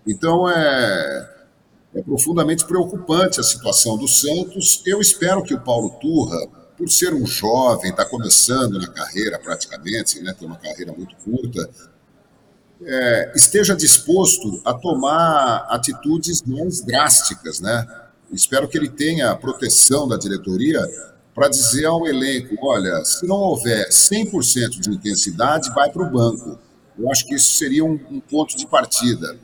Então 0.05 0.49
é, 0.49 1.29
é 1.95 2.01
profundamente 2.01 2.65
preocupante 2.65 3.39
a 3.39 3.43
situação 3.43 3.97
do 3.97 4.07
Santos. 4.07 4.83
Eu 4.85 4.99
espero 4.99 5.43
que 5.43 5.53
o 5.53 5.61
Paulo 5.61 5.91
Turra, 5.91 6.45
por 6.77 6.89
ser 6.89 7.13
um 7.13 7.25
jovem, 7.25 7.91
está 7.91 8.03
começando 8.03 8.77
na 8.79 8.87
carreira 8.87 9.39
praticamente, 9.39 10.19
né, 10.21 10.35
tem 10.37 10.45
uma 10.45 10.57
carreira 10.57 10.91
muito 10.91 11.15
curta, 11.23 11.69
é, 12.83 13.31
esteja 13.33 13.73
disposto 13.73 14.61
a 14.65 14.73
tomar 14.73 15.67
atitudes 15.69 16.41
mais 16.41 16.81
drásticas, 16.81 17.61
né? 17.61 17.87
Espero 18.33 18.67
que 18.67 18.77
ele 18.77 18.89
tenha 18.89 19.29
a 19.29 19.35
proteção 19.35 20.07
da 20.07 20.17
diretoria 20.17 20.79
para 21.33 21.47
dizer 21.47 21.85
ao 21.85 22.05
elenco, 22.05 22.55
olha, 22.61 23.03
se 23.05 23.25
não 23.25 23.37
houver 23.37 23.89
100% 23.89 24.79
de 24.79 24.89
intensidade, 24.89 25.69
vai 25.73 25.89
para 25.89 26.03
o 26.03 26.09
banco. 26.09 26.59
Eu 26.97 27.09
acho 27.09 27.25
que 27.25 27.35
isso 27.35 27.57
seria 27.57 27.85
um, 27.85 27.99
um 28.09 28.19
ponto 28.19 28.57
de 28.57 28.67
partida. 28.67 29.37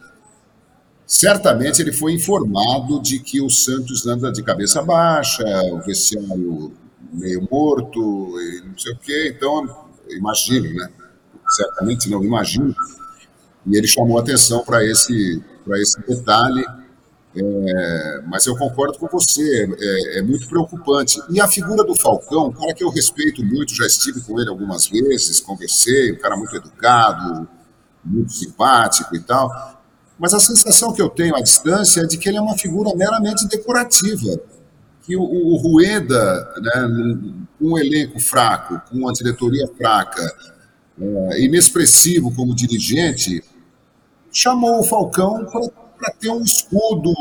Certamente 1.06 1.82
ele 1.82 1.94
foi 1.94 2.14
informado 2.14 3.02
de 3.02 3.20
que 3.20 3.42
o 3.42 3.50
Santos 3.50 4.06
anda 4.06 4.32
de 4.32 4.44
cabeça 4.44 4.82
baixa, 4.82 5.44
o 5.72 5.80
vestiário 5.80 6.74
meio 7.14 7.48
morto, 7.50 8.36
não 8.66 8.78
sei 8.78 8.92
o 8.92 8.98
quê. 8.98 9.34
Então, 9.36 9.88
imagino, 10.10 10.74
né? 10.74 10.90
Certamente 11.50 12.10
não 12.10 12.24
imagino. 12.24 12.76
E 13.66 13.78
ele 13.78 13.88
chamou 13.88 14.18
atenção 14.18 14.64
para 14.64 14.84
esse, 14.84 15.42
esse 15.76 16.00
detalhe. 16.02 16.66
É, 17.40 18.22
mas 18.26 18.48
eu 18.48 18.58
concordo 18.58 18.98
com 18.98 19.08
você, 19.08 19.70
é, 19.80 20.18
é, 20.18 20.22
muito 20.24 20.48
preocupante. 20.48 21.22
E 21.30 21.40
a 21.40 21.48
figura 21.48 21.84
do 21.84 21.96
Falcão, 21.96 22.48
um 22.48 22.52
cara 22.52 22.74
que 22.74 22.84
eu 22.84 22.90
respeito 22.90 23.46
muito, 23.46 23.76
já 23.76 23.86
estive 23.86 24.22
com 24.22 24.40
ele 24.40 24.50
algumas 24.50 24.88
vezes, 24.88 25.40
conversei, 25.40 26.14
um 26.14 26.18
cara 26.18 26.36
muito 26.36 26.56
educado, 26.56 27.48
muito 28.04 28.34
simpático 28.34 29.16
e 29.16 29.20
tal. 29.20 29.52
Mas 30.18 30.34
a 30.34 30.40
sensação 30.40 30.94
que 30.94 31.02
eu 31.02 31.10
tenho 31.10 31.36
à 31.36 31.42
distância 31.42 32.02
é 32.02 32.06
de 32.06 32.18
que 32.18 32.28
ele 32.28 32.38
é 32.38 32.42
uma 32.42 32.58
figura 32.58 32.96
meramente 32.96 33.48
decorativa. 33.48 34.40
Que 35.04 35.16
o, 35.16 35.22
o 35.22 35.58
Rueda, 35.58 36.54
né, 36.60 37.38
um 37.62 37.78
elenco 37.78 38.20
fraco, 38.20 38.82
com 38.90 38.98
uma 38.98 39.14
diretoria 39.14 39.68
fraca, 39.78 40.24
é, 41.00 41.42
inexpressivo 41.42 42.34
como 42.34 42.56
dirigente, 42.56 43.44
chamou 44.32 44.80
o 44.80 44.84
Falcão 44.84 45.46
para 45.46 45.87
ter 46.20 46.30
um 46.30 46.42
escudo 46.42 47.14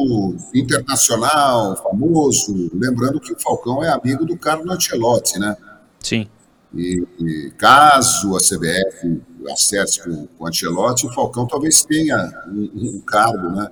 internacional 0.54 1.76
famoso. 1.83 2.71
Lembrando 2.75 3.21
que 3.21 3.33
o 3.33 3.38
Falcão 3.38 3.83
é 3.83 3.88
amigo 3.88 4.25
do 4.25 4.37
Carlo 4.37 4.71
Ancelotti, 4.71 5.38
né? 5.38 5.56
Sim. 6.00 6.28
E, 6.75 7.06
e 7.21 7.50
caso 7.56 8.37
a 8.37 8.40
CBF 8.40 9.23
acerte 9.50 10.02
com, 10.02 10.26
com 10.26 10.45
o 10.45 10.47
Ancelotti, 10.47 11.06
o 11.06 11.12
Falcão 11.12 11.47
talvez 11.47 11.85
tenha 11.85 12.45
um, 12.49 12.71
um 12.75 13.00
cargo, 13.00 13.49
né? 13.50 13.71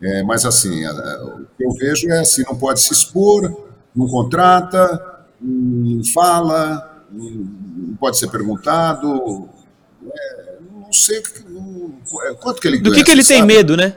É, 0.00 0.22
mas 0.24 0.44
assim, 0.44 0.84
o 0.84 1.46
que 1.56 1.64
eu 1.64 1.70
vejo 1.72 2.10
é 2.10 2.20
assim, 2.20 2.42
não 2.42 2.56
pode 2.56 2.80
se 2.80 2.92
expor, 2.92 3.70
não 3.94 4.08
contrata, 4.08 5.24
não 5.40 6.02
fala, 6.12 7.04
não 7.10 7.96
pode 8.00 8.18
ser 8.18 8.28
perguntado. 8.28 9.48
É, 10.04 10.41
não 10.92 10.98
sei 10.98 11.22
não, 11.48 11.94
é, 12.22 12.34
quanto 12.34 12.60
que 12.60 12.68
ele 12.68 12.78
Do 12.78 12.92
que, 12.92 13.02
que 13.02 13.10
ele 13.10 13.24
sabe? 13.24 13.38
tem 13.38 13.46
medo, 13.46 13.76
né? 13.76 13.96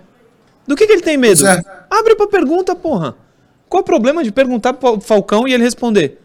Do 0.65 0.75
que, 0.75 0.87
que 0.87 0.93
ele 0.93 1.01
tem 1.01 1.17
medo? 1.17 1.45
É. 1.45 1.61
Abre 1.89 2.15
pra 2.15 2.25
pergunta, 2.25 2.73
porra. 2.73 3.15
Qual 3.67 3.81
o 3.81 3.85
problema 3.85 4.23
de 4.23 4.31
perguntar 4.31 4.73
pro 4.73 5.01
Falcão 5.01 5.45
e 5.47 5.53
ele 5.53 5.63
responder? 5.63 6.21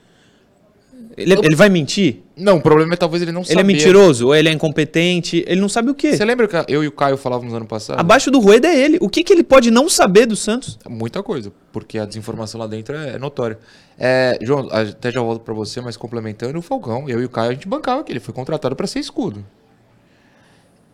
Ele, 1.17 1.35
ele 1.35 1.57
vai 1.57 1.69
mentir? 1.69 2.23
Não, 2.37 2.57
o 2.59 2.61
problema 2.63 2.95
é 2.95 2.97
talvez 2.97 3.21
ele 3.21 3.33
não 3.33 3.43
Ele 3.47 3.61
é 3.61 3.65
mentiroso? 3.65 4.29
Ou 4.29 4.35
ele 4.35 4.49
é 4.49 4.53
incompetente? 4.53 5.45
Ele 5.47 5.61
não 5.61 5.69
sabe 5.69 5.91
o 5.91 5.95
quê? 5.95 6.17
Você 6.17 6.25
lembra 6.25 6.47
que 6.47 6.73
eu 6.73 6.85
e 6.85 6.87
o 6.87 6.93
Caio 6.93 7.17
falávamos 7.17 7.53
ano 7.53 7.67
passado? 7.67 7.99
Abaixo 7.99 8.31
do 8.31 8.39
Rueda 8.39 8.69
é 8.69 8.79
ele. 8.79 8.97
O 9.01 9.09
que, 9.09 9.25
que 9.25 9.33
ele 9.33 9.43
pode 9.43 9.71
não 9.71 9.89
saber 9.89 10.25
do 10.25 10.37
Santos? 10.37 10.79
Muita 10.89 11.23
coisa, 11.23 11.53
porque 11.73 11.99
a 11.99 12.07
desinformação 12.07 12.61
lá 12.61 12.67
dentro 12.67 12.95
é 12.95 13.19
notória. 13.19 13.59
É, 13.99 14.39
João, 14.41 14.69
até 14.71 15.11
já 15.11 15.21
volto 15.21 15.43
para 15.43 15.53
você, 15.53 15.81
mas 15.81 15.97
complementando 15.97 16.59
o 16.59 16.63
Falcão, 16.63 17.09
eu 17.09 17.21
e 17.21 17.25
o 17.25 17.29
Caio, 17.29 17.51
a 17.51 17.55
gente 17.55 17.69
bancava 17.69 18.03
que 18.05 18.13
ele 18.13 18.21
foi 18.21 18.33
contratado 18.33 18.75
para 18.75 18.87
ser 18.87 19.01
escudo. 19.01 19.45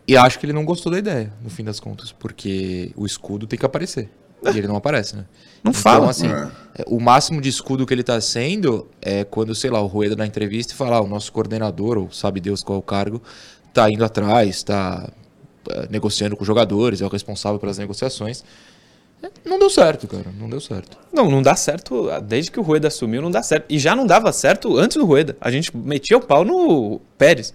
E 0.09 0.17
acho 0.17 0.39
que 0.39 0.47
ele 0.47 0.53
não 0.53 0.65
gostou 0.65 0.93
da 0.93 0.99
ideia, 0.99 1.33
no 1.43 1.51
fim 1.51 1.65
das 1.65 1.81
contas, 1.81 2.13
porque 2.13 2.93
o 2.97 3.05
escudo 3.05 3.47
tem 3.47 3.59
que 3.59 3.67
aparecer. 3.67 4.09
E 4.45 4.59
ele 4.59 4.69
não 4.69 4.77
aparece, 4.77 5.17
né? 5.17 5.25
Não 5.65 5.71
então, 5.71 5.83
fala. 5.83 6.11
assim, 6.11 6.29
é. 6.29 6.49
é. 6.79 6.85
o 6.87 7.01
máximo 7.01 7.41
de 7.41 7.49
escudo 7.49 7.85
que 7.85 7.93
ele 7.93 8.03
está 8.03 8.21
sendo 8.21 8.87
é 9.03 9.25
quando, 9.25 9.55
sei 9.55 9.71
lá, 9.71 9.81
o 9.81 9.87
Rueda 9.87 10.15
na 10.15 10.27
entrevista 10.27 10.73
e 10.73 10.77
fala, 10.77 10.97
ah, 10.97 11.01
o 11.01 11.09
nosso 11.09 11.33
coordenador, 11.33 11.99
ou 11.99 12.13
sabe 12.13 12.39
Deus 12.39 12.63
qual 12.63 12.77
é 12.77 12.79
o 12.79 12.83
cargo, 12.83 13.21
está 13.69 13.91
indo 13.91 14.05
atrás, 14.05 14.49
está 14.49 15.11
é, 15.71 15.89
negociando 15.91 16.37
com 16.37 16.43
os 16.43 16.47
jogadores, 16.47 17.01
é 17.01 17.07
o 17.07 17.09
responsável 17.09 17.59
pelas 17.59 17.79
negociações. 17.79 18.45
É, 19.23 19.31
não 19.45 19.59
deu 19.59 19.71
certo, 19.71 20.07
cara. 20.07 20.27
Não 20.39 20.49
deu 20.49 20.61
certo. 20.61 20.97
Não, 21.13 21.31
não 21.31 21.43
dá 21.43 21.57
certo. 21.57 22.09
Desde 22.23 22.51
que 22.51 22.61
o 22.61 22.63
Rueda 22.63 22.89
assumiu, 22.89 23.23
não 23.23 23.31
dá 23.31 23.43
certo. 23.43 23.65
E 23.69 23.79
já 23.79 23.97
não 23.97 24.07
dava 24.07 24.33
certo 24.33 24.77
antes 24.77 24.97
do 24.97 25.05
Rueda. 25.05 25.37
A 25.41 25.51
gente 25.51 25.77
metia 25.77 26.17
o 26.17 26.21
pau 26.21 26.45
no 26.45 27.01
Pérez. 27.19 27.55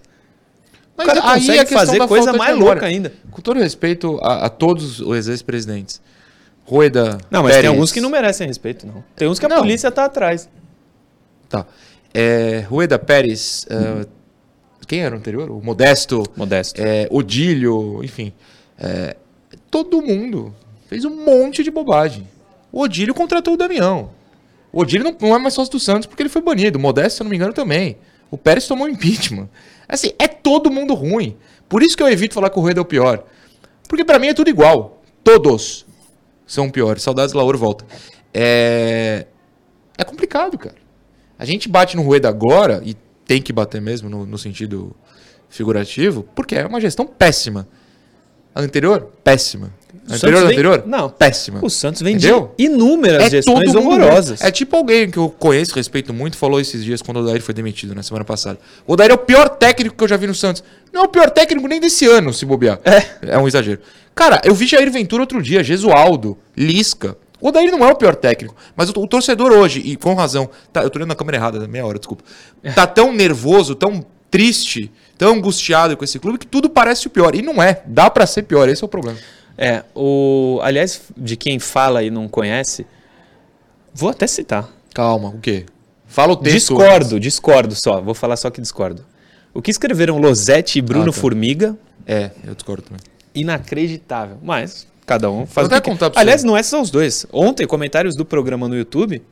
Mas 0.96 1.06
o 1.06 1.10
cara 1.10 1.22
consegue 1.22 1.72
fazer 1.72 2.06
coisa 2.06 2.32
mais 2.32 2.58
louca 2.58 2.86
ainda. 2.86 3.12
Com 3.30 3.40
todo 3.40 3.58
respeito 3.58 4.18
a, 4.22 4.46
a 4.46 4.48
todos 4.48 5.00
os 5.00 5.28
ex-presidentes. 5.28 6.00
Rueda. 6.64 7.18
Não, 7.30 7.42
mas 7.42 7.52
Pérez. 7.52 7.60
tem 7.62 7.68
alguns 7.68 7.92
que 7.92 8.00
não 8.00 8.10
merecem 8.10 8.46
respeito, 8.46 8.86
não. 8.86 9.02
Tem 9.16 9.28
uns 9.28 9.38
que 9.38 9.46
a 9.46 9.48
não. 9.48 9.58
polícia 9.58 9.90
tá 9.90 10.04
atrás. 10.04 10.48
Tá. 11.48 11.66
É, 12.14 12.64
Rueda 12.68 12.98
Pérez. 12.98 13.66
Uh, 13.66 14.06
quem 14.86 15.00
era 15.00 15.14
o 15.14 15.18
anterior? 15.18 15.50
O 15.50 15.62
Modesto. 15.62 16.22
Modesto. 16.36 16.80
É, 16.80 17.08
Odílio, 17.10 18.02
enfim. 18.04 18.32
É, 18.78 19.16
todo 19.70 20.02
mundo 20.02 20.54
fez 20.88 21.04
um 21.04 21.24
monte 21.24 21.62
de 21.64 21.70
bobagem. 21.70 22.28
O 22.70 22.82
Odílio 22.82 23.14
contratou 23.14 23.54
o 23.54 23.56
Damião. 23.56 24.10
O 24.72 24.80
Odílio 24.80 25.04
não, 25.04 25.16
não 25.28 25.36
é 25.36 25.38
mais 25.38 25.54
sócio 25.54 25.72
do 25.72 25.80
Santos 25.80 26.06
porque 26.06 26.22
ele 26.22 26.28
foi 26.30 26.42
banido. 26.42 26.78
O 26.78 26.82
Modesto, 26.82 27.16
se 27.16 27.22
eu 27.22 27.24
não 27.24 27.30
me 27.30 27.36
engano, 27.36 27.52
também. 27.52 27.96
O 28.30 28.38
Pérez 28.38 28.66
tomou 28.66 28.88
impeachment. 28.88 29.48
Assim, 29.92 30.12
é 30.18 30.26
todo 30.26 30.70
mundo 30.70 30.94
ruim. 30.94 31.36
Por 31.68 31.82
isso 31.82 31.94
que 31.94 32.02
eu 32.02 32.08
evito 32.08 32.32
falar 32.32 32.48
que 32.48 32.58
o 32.58 32.62
Rueda 32.62 32.80
é 32.80 32.82
o 32.82 32.86
pior. 32.86 33.24
Porque 33.86 34.06
para 34.06 34.18
mim 34.18 34.28
é 34.28 34.34
tudo 34.34 34.48
igual. 34.48 35.02
Todos 35.22 35.84
são 36.46 36.70
piores. 36.70 37.02
Saudades 37.02 37.34
Lauro 37.34 37.58
volta. 37.58 37.84
É... 38.32 39.26
é 39.98 40.02
complicado, 40.02 40.56
cara. 40.56 40.76
A 41.38 41.44
gente 41.44 41.68
bate 41.68 41.94
no 41.94 42.02
Rueda 42.02 42.26
agora, 42.26 42.80
e 42.82 42.94
tem 43.26 43.42
que 43.42 43.52
bater 43.52 43.82
mesmo 43.82 44.08
no, 44.08 44.24
no 44.24 44.38
sentido 44.38 44.96
figurativo, 45.50 46.26
porque 46.34 46.54
é 46.54 46.66
uma 46.66 46.80
gestão 46.80 47.06
péssima. 47.06 47.68
A 48.54 48.62
anterior, 48.62 49.12
péssima. 49.22 49.74
Anterior, 50.10 50.40
vem... 50.40 50.52
anterior? 50.52 50.82
Não. 50.86 51.08
Péssima. 51.08 51.60
O 51.62 51.70
Santos 51.70 52.02
vem 52.02 52.16
Entendeu? 52.16 52.52
de 52.58 52.64
inúmeras 52.64 53.22
é 53.24 53.30
gestões 53.30 53.74
horrorosas. 53.74 54.42
É 54.42 54.50
tipo 54.50 54.76
alguém 54.76 55.10
que 55.10 55.18
eu 55.18 55.28
conheço, 55.30 55.74
respeito 55.74 56.12
muito, 56.12 56.36
falou 56.36 56.60
esses 56.60 56.84
dias 56.84 57.00
quando 57.00 57.18
o 57.18 57.20
Odair 57.20 57.40
foi 57.40 57.54
demitido, 57.54 57.94
na 57.94 58.02
semana 58.02 58.24
passada. 58.24 58.58
O 58.86 58.94
Odair 58.94 59.10
é 59.10 59.14
o 59.14 59.18
pior 59.18 59.48
técnico 59.48 59.96
que 59.96 60.04
eu 60.04 60.08
já 60.08 60.16
vi 60.16 60.26
no 60.26 60.34
Santos. 60.34 60.62
Não 60.92 61.02
é 61.02 61.04
o 61.04 61.08
pior 61.08 61.30
técnico 61.30 61.68
nem 61.68 61.80
desse 61.80 62.06
ano, 62.06 62.32
se 62.32 62.44
bobear. 62.44 62.80
É. 62.84 63.34
É 63.34 63.38
um 63.38 63.46
exagero. 63.46 63.80
Cara, 64.14 64.40
eu 64.44 64.54
vi 64.54 64.66
Jair 64.66 64.90
Ventura 64.90 65.22
outro 65.22 65.40
dia, 65.42 65.62
Gesualdo, 65.62 66.36
Lisca. 66.56 67.16
O 67.40 67.48
Odair 67.48 67.70
não 67.70 67.84
é 67.84 67.90
o 67.90 67.96
pior 67.96 68.14
técnico, 68.14 68.54
mas 68.76 68.88
o, 68.90 68.92
o, 69.00 69.06
torcedor 69.06 69.50
hoje, 69.52 69.80
e 69.80 69.96
com 69.96 70.14
razão, 70.14 70.48
tá, 70.72 70.82
eu 70.82 70.90
tô 70.90 70.98
olhando 70.98 71.08
na 71.08 71.16
câmera 71.16 71.38
errada, 71.38 71.66
meia 71.66 71.84
hora, 71.84 71.98
desculpa. 71.98 72.22
Tá 72.74 72.86
tão 72.86 73.12
nervoso, 73.12 73.74
tão 73.74 74.04
triste, 74.30 74.90
tão 75.18 75.34
angustiado 75.34 75.96
com 75.96 76.04
esse 76.04 76.18
clube 76.18 76.38
que 76.38 76.46
tudo 76.46 76.70
parece 76.70 77.06
o 77.06 77.10
pior. 77.10 77.34
E 77.34 77.42
não 77.42 77.62
é. 77.62 77.82
Dá 77.86 78.08
para 78.08 78.26
ser 78.26 78.42
pior, 78.42 78.68
esse 78.68 78.82
é 78.82 78.86
o 78.86 78.88
problema. 78.88 79.18
É, 79.56 79.84
o. 79.94 80.58
Aliás, 80.62 81.02
de 81.16 81.36
quem 81.36 81.58
fala 81.58 82.02
e 82.02 82.10
não 82.10 82.28
conhece, 82.28 82.86
vou 83.92 84.10
até 84.10 84.26
citar. 84.26 84.68
Calma, 84.94 85.28
o 85.28 85.38
quê? 85.38 85.66
Fala 86.06 86.32
o 86.32 86.36
texto. 86.36 86.74
Discordo, 86.74 87.20
discordo 87.20 87.74
só. 87.74 88.00
Vou 88.00 88.14
falar 88.14 88.36
só 88.36 88.50
que 88.50 88.60
discordo. 88.60 89.04
O 89.54 89.62
que 89.62 89.70
escreveram 89.70 90.18
Losetti 90.18 90.78
e 90.78 90.82
Bruno 90.82 91.10
ah, 91.10 91.14
tá. 91.14 91.20
Formiga. 91.20 91.76
É, 92.06 92.30
eu 92.44 92.54
discordo 92.54 92.82
também. 92.82 93.00
Inacreditável. 93.34 94.38
Mas 94.42 94.86
cada 95.06 95.30
um 95.30 95.46
faz 95.46 95.68
Vou 95.68 95.78
o 95.78 95.80
que 95.80 95.90
contar 95.90 96.10
quer. 96.10 96.18
Aliás, 96.18 96.44
não 96.44 96.56
é 96.56 96.62
só 96.62 96.80
os 96.80 96.90
dois. 96.90 97.26
Ontem, 97.32 97.66
comentários 97.66 98.16
do 98.16 98.24
programa 98.24 98.68
no 98.68 98.76
YouTube 98.76 99.22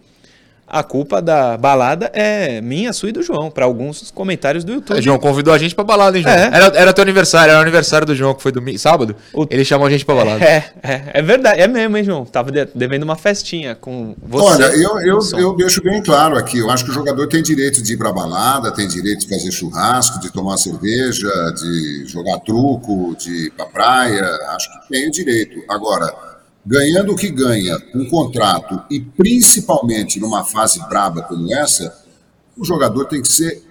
a 0.70 0.84
culpa 0.84 1.20
da 1.20 1.58
balada 1.58 2.10
é 2.14 2.60
minha, 2.60 2.92
sua 2.92 3.08
e 3.08 3.12
do 3.12 3.22
João, 3.22 3.50
para 3.50 3.64
alguns 3.64 4.12
comentários 4.12 4.62
do 4.62 4.72
YouTube. 4.72 4.98
É, 4.98 5.02
João 5.02 5.18
convidou 5.18 5.52
a 5.52 5.58
gente 5.58 5.74
pra 5.74 5.82
balada, 5.82 6.16
hein, 6.16 6.22
João? 6.22 6.34
É. 6.34 6.46
Era, 6.52 6.66
era 6.76 6.92
teu 6.92 7.02
aniversário, 7.02 7.50
era 7.50 7.58
o 7.58 7.62
aniversário 7.62 8.06
do 8.06 8.14
João, 8.14 8.34
que 8.34 8.42
foi 8.42 8.52
domingo, 8.52 8.78
sábado. 8.78 9.16
O... 9.34 9.46
Ele 9.50 9.64
chamou 9.64 9.86
a 9.86 9.90
gente 9.90 10.04
pra 10.04 10.14
balada. 10.14 10.44
É, 10.44 10.70
é, 10.82 11.02
é 11.14 11.22
verdade, 11.22 11.60
é 11.60 11.66
mesmo, 11.66 11.96
hein, 11.96 12.04
João? 12.04 12.24
Tava 12.24 12.52
devendo 12.52 13.02
uma 13.02 13.16
festinha 13.16 13.74
com 13.74 14.14
você. 14.22 14.62
Olha, 14.62 14.64
eu, 14.76 15.00
eu, 15.00 15.18
eu 15.36 15.56
deixo 15.56 15.82
bem 15.82 16.00
claro 16.00 16.38
aqui, 16.38 16.58
eu 16.58 16.70
acho 16.70 16.84
que 16.84 16.90
o 16.92 16.94
jogador 16.94 17.26
tem 17.26 17.42
direito 17.42 17.82
de 17.82 17.94
ir 17.94 17.96
pra 17.96 18.12
balada, 18.12 18.70
tem 18.70 18.86
direito 18.86 19.26
de 19.26 19.28
fazer 19.28 19.50
churrasco, 19.50 20.20
de 20.20 20.32
tomar 20.32 20.56
cerveja, 20.56 21.28
de 21.56 22.04
jogar 22.06 22.38
truco, 22.40 23.16
de 23.16 23.46
ir 23.46 23.50
pra 23.50 23.66
praia, 23.66 24.24
acho 24.50 24.70
que 24.70 24.88
tem 24.88 25.08
o 25.08 25.10
direito. 25.10 25.60
Agora 25.68 26.29
ganhando 26.64 27.12
o 27.12 27.16
que 27.16 27.30
ganha, 27.30 27.76
um 27.94 28.08
contrato 28.08 28.82
e 28.90 29.00
principalmente 29.00 30.20
numa 30.20 30.44
fase 30.44 30.78
braba 30.88 31.22
como 31.22 31.52
essa, 31.54 32.04
o 32.56 32.64
jogador 32.64 33.06
tem 33.06 33.22
que 33.22 33.28
ser 33.28 33.62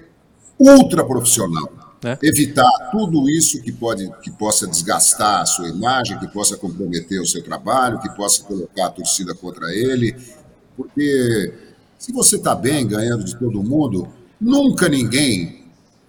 ultra 0.58 1.06
profissional. 1.06 1.72
É. 2.04 2.18
Evitar 2.24 2.70
tudo 2.92 3.30
isso 3.30 3.62
que, 3.62 3.72
pode, 3.72 4.10
que 4.22 4.32
possa 4.32 4.66
desgastar 4.66 5.42
a 5.42 5.46
sua 5.46 5.68
imagem, 5.68 6.18
que 6.18 6.28
possa 6.30 6.56
comprometer 6.56 7.22
o 7.22 7.26
seu 7.26 7.44
trabalho, 7.44 8.00
que 8.00 8.10
possa 8.16 8.42
colocar 8.44 8.86
a 8.88 8.90
torcida 8.90 9.36
contra 9.36 9.68
ele. 9.76 10.16
Porque 10.78 11.54
se 11.98 12.14
você 12.14 12.38
está 12.38 12.56
bem, 12.56 12.88
ganhando 12.88 13.26
de 13.26 13.38
todo 13.38 13.62
mundo, 13.62 14.08
nunca 14.40 14.88
ninguém 14.88 15.66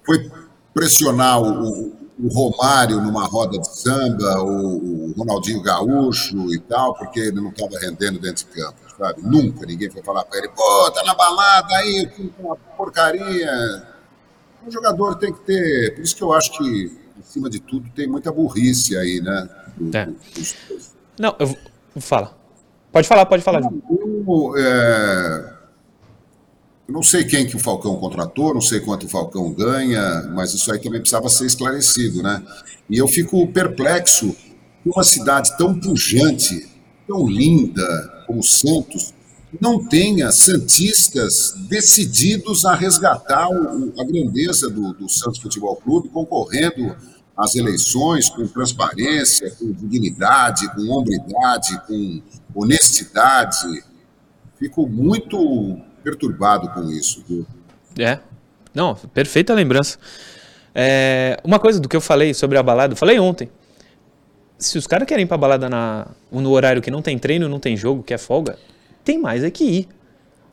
foi 0.06 0.30
pressionar 0.72 1.42
o, 1.42 1.92
o 2.22 2.28
Romário 2.28 3.00
numa 3.00 3.24
roda 3.24 3.58
de 3.58 3.68
samba, 3.68 4.42
o, 4.42 5.12
Ronaldinho 5.16 5.62
Gaúcho 5.62 6.52
e 6.52 6.58
tal, 6.60 6.94
porque 6.94 7.20
ele 7.20 7.40
não 7.40 7.50
estava 7.50 7.78
rendendo 7.80 8.18
dentro 8.18 8.44
de 8.44 8.52
campo, 8.52 8.78
sabe? 8.98 9.22
Nunca 9.22 9.66
ninguém 9.66 9.90
foi 9.90 10.02
falar 10.02 10.24
para 10.24 10.38
ele, 10.38 10.48
pô, 10.48 10.90
tá 10.90 11.02
na 11.04 11.14
balada 11.14 11.74
aí, 11.76 12.10
uma 12.38 12.56
porcaria. 12.76 13.86
O 14.66 14.70
jogador 14.70 15.16
tem 15.16 15.32
que 15.32 15.40
ter. 15.40 15.94
Por 15.94 16.02
isso 16.02 16.14
que 16.14 16.22
eu 16.22 16.32
acho 16.32 16.52
que, 16.52 16.98
acima 17.18 17.48
de 17.48 17.60
tudo, 17.60 17.88
tem 17.90 18.06
muita 18.06 18.30
burrice 18.30 18.96
aí, 18.96 19.20
né? 19.20 19.48
Do, 19.76 19.96
é. 19.96 20.08
Não, 21.18 21.34
eu 21.38 21.46
vou. 21.46 21.58
Fala. 21.98 22.36
Pode 22.92 23.08
falar, 23.08 23.26
pode 23.26 23.42
falar. 23.42 23.60
Não, 23.60 23.82
eu, 23.88 24.54
é 24.56 25.49
não 26.90 27.02
sei 27.02 27.24
quem 27.24 27.46
que 27.46 27.56
o 27.56 27.60
Falcão 27.60 27.96
contratou, 27.96 28.52
não 28.52 28.60
sei 28.60 28.80
quanto 28.80 29.06
o 29.06 29.08
Falcão 29.08 29.52
ganha, 29.52 30.28
mas 30.34 30.52
isso 30.52 30.72
aí 30.72 30.78
também 30.78 31.00
precisava 31.00 31.28
ser 31.28 31.46
esclarecido, 31.46 32.22
né? 32.22 32.42
E 32.88 32.98
eu 32.98 33.06
fico 33.06 33.46
perplexo 33.48 34.34
que 34.82 34.88
uma 34.88 35.04
cidade 35.04 35.56
tão 35.56 35.78
pujante, 35.78 36.68
tão 37.06 37.28
linda 37.28 38.24
como 38.26 38.42
Santos, 38.42 39.14
não 39.60 39.84
tenha 39.84 40.30
santistas 40.30 41.54
decididos 41.68 42.64
a 42.64 42.74
resgatar 42.74 43.48
o, 43.48 43.92
a 44.00 44.04
grandeza 44.04 44.68
do, 44.68 44.92
do 44.92 45.08
Santos 45.08 45.40
Futebol 45.40 45.76
Clube, 45.76 46.08
concorrendo 46.08 46.96
às 47.36 47.54
eleições 47.54 48.28
com 48.28 48.46
transparência, 48.46 49.50
com 49.52 49.72
dignidade, 49.72 50.72
com 50.74 50.82
hombridade, 50.88 51.80
com 51.86 52.22
honestidade. 52.54 53.82
Fico 54.58 54.86
muito 54.86 55.78
perturbado 56.02 56.68
com 56.70 56.82
isso. 56.90 57.24
Viu? 57.28 57.46
É. 57.98 58.18
Não, 58.74 58.94
perfeita 58.94 59.54
lembrança. 59.54 59.98
É, 60.74 61.38
uma 61.42 61.58
coisa 61.58 61.80
do 61.80 61.88
que 61.88 61.96
eu 61.96 62.00
falei 62.00 62.32
sobre 62.32 62.56
a 62.56 62.62
balada, 62.62 62.94
falei 62.94 63.18
ontem. 63.18 63.50
se 64.58 64.78
os 64.78 64.86
caras 64.86 65.06
querem 65.06 65.24
ir 65.24 65.28
pra 65.28 65.36
balada 65.36 65.68
na, 65.68 66.06
no 66.30 66.50
horário 66.50 66.82
que 66.82 66.90
não 66.90 67.02
tem 67.02 67.18
treino, 67.18 67.48
não 67.48 67.58
tem 67.58 67.76
jogo, 67.76 68.02
que 68.02 68.14
é 68.14 68.18
folga, 68.18 68.58
tem 69.04 69.18
mais 69.18 69.42
é 69.42 69.50
que 69.50 69.64
ir. 69.64 69.88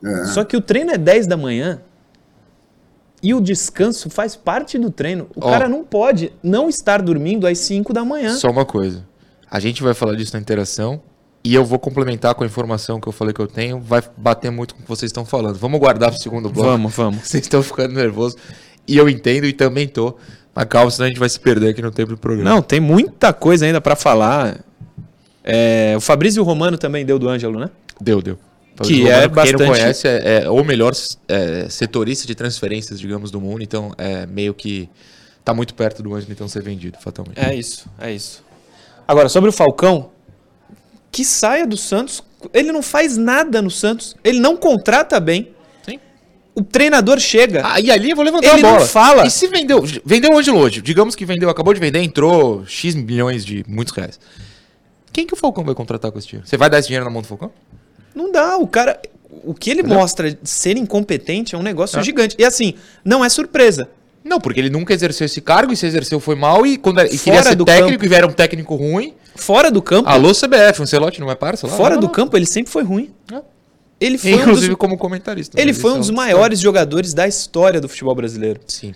É. 0.04 0.24
Só 0.26 0.44
que 0.44 0.56
o 0.56 0.60
treino 0.60 0.90
é 0.90 0.98
10 0.98 1.26
da 1.26 1.36
manhã 1.36 1.80
e 3.22 3.34
o 3.34 3.40
descanso 3.40 4.08
faz 4.10 4.36
parte 4.36 4.78
do 4.78 4.90
treino. 4.90 5.28
O 5.34 5.40
Ó. 5.40 5.50
cara 5.50 5.68
não 5.68 5.84
pode 5.84 6.32
não 6.42 6.68
estar 6.68 7.02
dormindo 7.02 7.46
às 7.46 7.58
5 7.58 7.92
da 7.92 8.04
manhã. 8.04 8.34
Só 8.34 8.48
uma 8.48 8.64
coisa. 8.64 9.06
A 9.50 9.60
gente 9.60 9.82
vai 9.82 9.94
falar 9.94 10.14
disso 10.14 10.34
na 10.34 10.40
interação 10.40 11.00
e 11.48 11.54
eu 11.54 11.64
vou 11.64 11.78
complementar 11.78 12.34
com 12.34 12.44
a 12.44 12.46
informação 12.46 13.00
que 13.00 13.08
eu 13.08 13.12
falei 13.12 13.32
que 13.32 13.40
eu 13.40 13.46
tenho. 13.46 13.80
Vai 13.80 14.02
bater 14.18 14.50
muito 14.50 14.74
com 14.74 14.80
o 14.80 14.82
que 14.82 14.88
vocês 14.90 15.08
estão 15.08 15.24
falando. 15.24 15.56
Vamos 15.56 15.80
guardar 15.80 16.10
pro 16.10 16.20
segundo 16.20 16.50
bloco. 16.50 16.68
Vamos, 16.68 16.94
vamos. 16.94 17.26
Vocês 17.26 17.42
estão 17.42 17.62
ficando 17.62 17.94
nervosos. 17.94 18.38
E 18.86 18.98
eu 18.98 19.08
entendo 19.08 19.46
e 19.46 19.54
também 19.54 19.88
tô. 19.88 20.14
Mas 20.54 20.66
calma, 20.66 20.90
senão 20.90 21.06
a 21.06 21.08
gente 21.08 21.18
vai 21.18 21.28
se 21.30 21.40
perder 21.40 21.70
aqui 21.70 21.80
no 21.80 21.90
tempo 21.90 22.10
do 22.10 22.18
programa. 22.18 22.50
Não, 22.50 22.60
tem 22.60 22.80
muita 22.80 23.32
coisa 23.32 23.64
ainda 23.64 23.80
pra 23.80 23.96
falar. 23.96 24.62
É, 25.42 25.94
o 25.96 26.00
Fabrício 26.02 26.42
Romano 26.42 26.76
também 26.76 27.06
deu 27.06 27.18
do 27.18 27.26
Ângelo, 27.26 27.58
né? 27.58 27.70
Deu, 27.98 28.20
deu. 28.20 28.38
Que 28.82 29.04
Romano, 29.04 29.16
é 29.16 29.20
Quem 29.22 29.28
bastante- 29.30 29.60
não 29.62 29.68
conhece 29.68 30.06
é, 30.06 30.42
é 30.42 30.50
o 30.50 30.62
melhor 30.62 30.92
é, 31.28 31.66
setorista 31.70 32.26
de 32.26 32.34
transferências, 32.34 33.00
digamos, 33.00 33.30
do 33.30 33.40
mundo. 33.40 33.62
Então, 33.62 33.90
é 33.96 34.26
meio 34.26 34.52
que 34.52 34.86
tá 35.42 35.54
muito 35.54 35.72
perto 35.72 36.02
do 36.02 36.14
Ângelo 36.14 36.30
então 36.30 36.46
ser 36.46 36.62
vendido, 36.62 36.98
fatalmente. 37.00 37.40
É 37.40 37.54
isso, 37.54 37.86
é 37.98 38.12
isso. 38.12 38.44
Agora, 39.06 39.30
sobre 39.30 39.48
o 39.48 39.52
Falcão, 39.52 40.10
que 41.18 41.24
saia 41.24 41.66
do 41.66 41.76
Santos. 41.76 42.22
Ele 42.54 42.70
não 42.70 42.80
faz 42.80 43.16
nada 43.16 43.60
no 43.60 43.70
Santos. 43.72 44.14
Ele 44.22 44.38
não 44.38 44.56
contrata 44.56 45.18
bem. 45.18 45.48
Sim. 45.84 45.98
O 46.54 46.62
treinador 46.62 47.18
chega. 47.18 47.62
Ah, 47.64 47.80
e 47.80 47.90
ali 47.90 48.10
eu 48.10 48.14
vou 48.16 48.24
levantar 48.24 48.56
Ele 48.56 48.64
a 48.64 48.70
bola. 48.70 48.78
não 48.80 48.86
fala. 48.86 49.26
E 49.26 49.30
se 49.32 49.48
vendeu? 49.48 49.82
Vendeu 50.04 50.32
hoje 50.32 50.48
hoje. 50.52 50.80
Digamos 50.80 51.16
que 51.16 51.24
vendeu, 51.24 51.50
acabou 51.50 51.74
de 51.74 51.80
vender, 51.80 51.98
entrou 52.00 52.64
X 52.66 52.94
milhões 52.94 53.44
de 53.44 53.64
muitos 53.66 53.92
reais. 53.92 54.20
Quem 55.12 55.26
que 55.26 55.34
o 55.34 55.36
Falcão 55.36 55.64
vai 55.64 55.74
contratar 55.74 56.12
com 56.12 56.18
esse 56.20 56.28
dinheiro? 56.28 56.46
Você 56.48 56.56
vai 56.56 56.70
dar 56.70 56.78
esse 56.78 56.86
dinheiro 56.86 57.04
na 57.04 57.10
mão 57.10 57.22
do 57.22 57.26
Falcão? 57.26 57.50
Não 58.14 58.30
dá, 58.30 58.56
o 58.56 58.68
cara. 58.68 59.00
O 59.42 59.52
que 59.54 59.70
ele 59.70 59.82
mostra 59.82 60.30
de 60.30 60.38
ser 60.48 60.76
incompetente 60.76 61.56
é 61.56 61.58
um 61.58 61.62
negócio 61.64 61.98
É. 61.98 62.02
gigante. 62.04 62.36
E 62.38 62.44
assim, 62.44 62.74
não 63.04 63.24
é 63.24 63.28
surpresa. 63.28 63.88
Não, 64.24 64.40
porque 64.40 64.60
ele 64.60 64.70
nunca 64.70 64.94
exerceu 64.94 65.24
esse 65.24 65.40
cargo 65.40 65.72
e 65.72 65.76
se 65.76 65.84
exerceu 65.86 66.20
foi 66.20 66.36
mal 66.36 66.64
e 66.64 66.76
quando 66.76 67.00
e 67.02 67.18
queria 67.18 67.42
ser 67.42 67.56
do 67.56 67.64
técnico 67.64 68.02
campo. 68.02 68.12
e 68.12 68.16
era 68.16 68.26
um 68.26 68.32
técnico 68.32 68.76
ruim. 68.76 69.14
Fora 69.40 69.70
do 69.70 69.80
campo, 69.80 70.08
Alô 70.08 70.32
CBF, 70.32 70.82
um 70.82 70.86
Celote 70.86 71.20
não 71.20 71.30
é 71.30 71.34
parça 71.34 71.66
lá? 71.66 71.72
fora 71.74 71.94
Não, 71.94 72.00
do 72.00 72.06
não. 72.06 72.12
campo, 72.12 72.36
ele 72.36 72.46
sempre 72.46 72.70
foi 72.72 72.82
ruim. 72.82 73.10
É. 73.32 73.40
Ele 74.00 74.16
foi 74.18 74.34
um 74.34 74.40
Inclusive 74.40 74.68
dos, 74.68 74.76
como 74.78 74.96
comentarista. 74.96 75.60
ele 75.60 75.72
foi 75.72 75.92
um 75.92 75.96
é 75.96 75.98
dos 75.98 76.08
outra 76.10 76.24
maiores 76.24 76.60
jogadores 76.60 77.14
da 77.14 77.26
história 77.26 77.80
do 77.80 77.88
futebol 77.88 78.14
brasileiro. 78.14 78.60
Sim. 78.66 78.94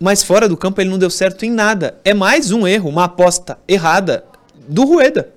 Mas 0.00 0.22
fora 0.22 0.48
do 0.48 0.56
campo 0.56 0.80
ele 0.80 0.88
não 0.90 0.98
deu 0.98 1.10
certo 1.10 1.44
em 1.44 1.50
nada. 1.50 1.98
É 2.04 2.14
mais 2.14 2.50
um 2.50 2.66
erro, 2.66 2.88
uma 2.88 3.04
aposta 3.04 3.58
errada 3.66 4.24
do 4.68 4.84
Rueda. 4.84 5.30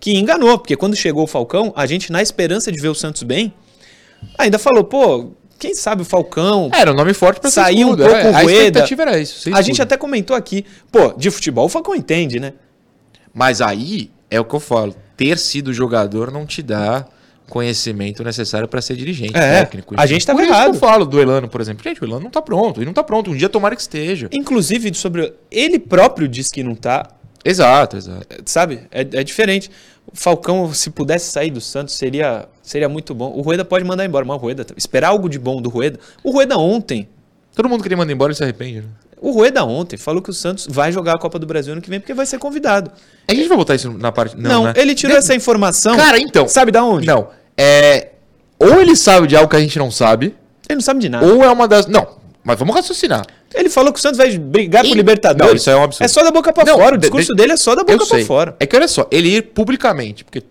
Que 0.00 0.16
enganou, 0.16 0.58
porque 0.58 0.76
quando 0.76 0.96
chegou 0.96 1.24
o 1.24 1.26
Falcão, 1.26 1.72
a 1.76 1.84
gente, 1.86 2.10
na 2.10 2.22
esperança 2.22 2.72
de 2.72 2.80
ver 2.80 2.88
o 2.88 2.94
Santos 2.94 3.22
bem, 3.24 3.52
ainda 4.38 4.58
falou, 4.58 4.84
pô, 4.84 5.32
quem 5.58 5.74
sabe 5.74 6.02
o 6.02 6.04
Falcão. 6.04 6.70
Era 6.72 6.92
um 6.92 6.94
nome 6.94 7.12
forte 7.12 7.40
pra 7.40 7.50
Sair 7.50 7.84
um 7.84 7.96
pouco 7.96 8.10
é. 8.12 8.32
A 8.32 8.40
Rueda. 8.42 8.52
expectativa 8.62 9.02
era 9.02 9.18
isso. 9.18 9.50
a 9.54 9.60
gente 9.60 9.82
até 9.82 9.96
comentou 9.96 10.34
aqui, 10.36 10.64
pô, 10.90 11.12
de 11.12 11.30
futebol 11.30 11.66
o 11.66 11.68
Falcão 11.68 11.94
entende, 11.94 12.38
né? 12.40 12.54
Mas 13.38 13.60
aí 13.60 14.10
é 14.30 14.40
o 14.40 14.44
que 14.44 14.54
eu 14.54 14.60
falo. 14.60 14.94
Ter 15.16 15.38
sido 15.38 15.72
jogador 15.72 16.30
não 16.32 16.44
te 16.44 16.60
dá 16.62 17.06
conhecimento 17.48 18.22
necessário 18.22 18.68
pra 18.68 18.82
ser 18.82 18.94
dirigente, 18.96 19.34
É, 19.36 19.60
técnico. 19.64 19.94
a 19.96 20.04
gente 20.04 20.26
tava 20.26 20.38
Por 20.38 20.46
errado. 20.46 20.68
eu 20.68 20.74
falo 20.74 21.06
do 21.06 21.18
Elano, 21.20 21.48
por 21.48 21.60
exemplo. 21.60 21.82
Gente, 21.82 22.02
o 22.02 22.04
Elano 22.04 22.24
não 22.24 22.30
tá 22.30 22.42
pronto. 22.42 22.78
Ele 22.80 22.86
não 22.86 22.92
tá 22.92 23.02
pronto. 23.02 23.30
Um 23.30 23.36
dia 23.36 23.48
tomara 23.48 23.74
que 23.74 23.80
esteja. 23.80 24.28
Inclusive, 24.32 24.92
sobre. 24.94 25.32
Ele 25.50 25.78
próprio 25.78 26.28
diz 26.28 26.48
que 26.48 26.62
não 26.62 26.74
tá, 26.74 27.08
Exato, 27.44 27.96
exato. 27.96 28.26
sabe? 28.44 28.80
É, 28.90 29.00
é 29.00 29.24
diferente. 29.24 29.70
O 30.12 30.16
Falcão, 30.16 30.72
se 30.74 30.90
pudesse 30.90 31.30
sair 31.30 31.50
do 31.50 31.60
Santos, 31.60 31.94
seria, 31.94 32.46
seria 32.62 32.88
muito 32.88 33.14
bom. 33.14 33.32
O 33.34 33.40
Rueda 33.40 33.64
pode 33.64 33.84
mandar 33.84 34.04
embora, 34.04 34.24
mas 34.24 34.36
o 34.36 34.40
Rueda. 34.40 34.66
Esperar 34.76 35.08
algo 35.08 35.28
de 35.28 35.38
bom 35.38 35.62
do 35.62 35.68
Rueda. 35.70 35.98
O 36.24 36.30
Rueda 36.32 36.58
ontem. 36.58 37.08
Todo 37.54 37.68
mundo 37.68 37.82
que 37.82 37.88
ele 37.88 37.96
manda 37.96 38.12
embora 38.12 38.30
ele 38.30 38.36
se 38.36 38.42
arrepende, 38.42 38.80
né? 38.82 38.88
O 39.20 39.30
Rueda 39.30 39.64
ontem 39.64 39.96
falou 39.96 40.22
que 40.22 40.30
o 40.30 40.32
Santos 40.34 40.66
vai 40.70 40.92
jogar 40.92 41.14
a 41.14 41.18
Copa 41.18 41.38
do 41.38 41.46
Brasil 41.46 41.72
ano 41.72 41.82
que 41.82 41.90
vem 41.90 41.98
porque 42.00 42.14
vai 42.14 42.26
ser 42.26 42.38
convidado. 42.38 42.90
A 43.26 43.34
gente 43.34 43.48
vai 43.48 43.56
botar 43.56 43.74
isso 43.74 43.90
na 43.92 44.12
parte. 44.12 44.36
Não, 44.36 44.50
Não, 44.50 44.64
né? 44.64 44.72
ele 44.76 44.94
tirou 44.94 45.12
De- 45.14 45.18
essa 45.18 45.34
informação. 45.34 45.96
Cara, 45.96 46.18
então. 46.18 46.46
Sabe 46.48 46.70
da 46.70 46.84
onde? 46.84 47.06
Não. 47.06 47.28
É. 47.56 48.08
Ou 48.58 48.80
ele 48.80 48.94
sabe 48.96 49.26
de 49.26 49.36
algo 49.36 49.48
que 49.48 49.56
a 49.56 49.60
gente 49.60 49.78
não 49.78 49.90
sabe, 49.90 50.34
Ele 50.68 50.76
não 50.76 50.80
sabe 50.80 51.00
de 51.00 51.08
nada. 51.08 51.26
ou 51.26 51.42
é 51.44 51.48
uma 51.50 51.66
das. 51.68 51.86
Não, 51.86 52.06
mas 52.44 52.58
vamos 52.58 52.74
raciocinar. 52.74 53.24
Ele 53.54 53.68
falou 53.70 53.92
que 53.92 53.98
o 53.98 54.02
Santos 54.02 54.18
vai 54.18 54.36
brigar 54.36 54.84
E- 54.84 54.88
por 54.88 54.96
Libertadores. 54.96 55.50
Não, 55.52 55.56
isso 55.56 55.70
é 55.70 55.76
um 55.76 55.82
absurdo. 55.82 56.04
É 56.04 56.08
só 56.08 56.22
da 56.22 56.30
boca 56.30 56.52
pra 56.52 56.64
Não, 56.64 56.76
fora. 56.78 56.96
O 56.96 56.98
discurso 56.98 57.28
de- 57.34 57.36
dele 57.36 57.52
é 57.52 57.56
só 57.56 57.74
da 57.74 57.82
boca 57.84 58.06
pra 58.06 58.24
fora. 58.24 58.56
É 58.60 58.66
que 58.66 58.76
olha 58.76 58.88
só, 58.88 59.06
ele 59.10 59.36
ir 59.36 59.42
publicamente, 59.42 60.24
porque 60.24 60.42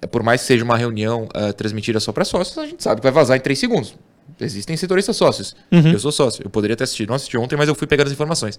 é, 0.00 0.06
por 0.06 0.22
mais 0.22 0.40
que 0.40 0.46
seja 0.46 0.64
uma 0.64 0.76
reunião 0.76 1.28
ah, 1.34 1.52
transmitida 1.52 2.00
só 2.00 2.12
para 2.12 2.24
sócios, 2.24 2.56
a 2.56 2.66
gente 2.66 2.82
sabe 2.82 3.00
que 3.00 3.02
vai 3.02 3.12
vazar 3.12 3.36
em 3.36 3.40
três 3.40 3.58
segundos. 3.58 3.94
Existem 4.40 4.76
setoristas 4.76 5.16
sócios. 5.16 5.54
Uhum. 5.70 5.92
Eu 5.92 5.98
sou 5.98 6.12
sócio. 6.12 6.42
Eu 6.44 6.50
poderia 6.50 6.76
ter 6.76 6.84
assistido. 6.84 7.08
Não 7.08 7.16
assisti 7.16 7.36
ontem, 7.36 7.56
mas 7.56 7.68
eu 7.68 7.74
fui 7.74 7.86
pegando 7.86 8.06
as 8.06 8.12
informações. 8.12 8.58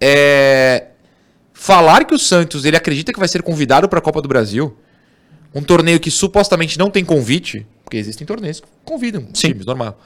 É, 0.00 0.86
Falar 1.60 2.06
que 2.06 2.14
o 2.14 2.18
Santos 2.18 2.64
ele 2.64 2.74
acredita 2.74 3.12
que 3.12 3.18
vai 3.18 3.28
ser 3.28 3.42
convidado 3.42 3.86
para 3.86 3.98
a 3.98 4.02
Copa 4.02 4.22
do 4.22 4.26
Brasil, 4.26 4.74
um 5.54 5.60
torneio 5.60 6.00
que 6.00 6.10
supostamente 6.10 6.78
não 6.78 6.90
tem 6.90 7.04
convite, 7.04 7.66
porque 7.84 7.98
existem 7.98 8.26
torneios 8.26 8.60
que 8.60 8.66
convidam 8.82 9.28
Sim. 9.34 9.48
times, 9.48 9.66
normal. 9.66 10.00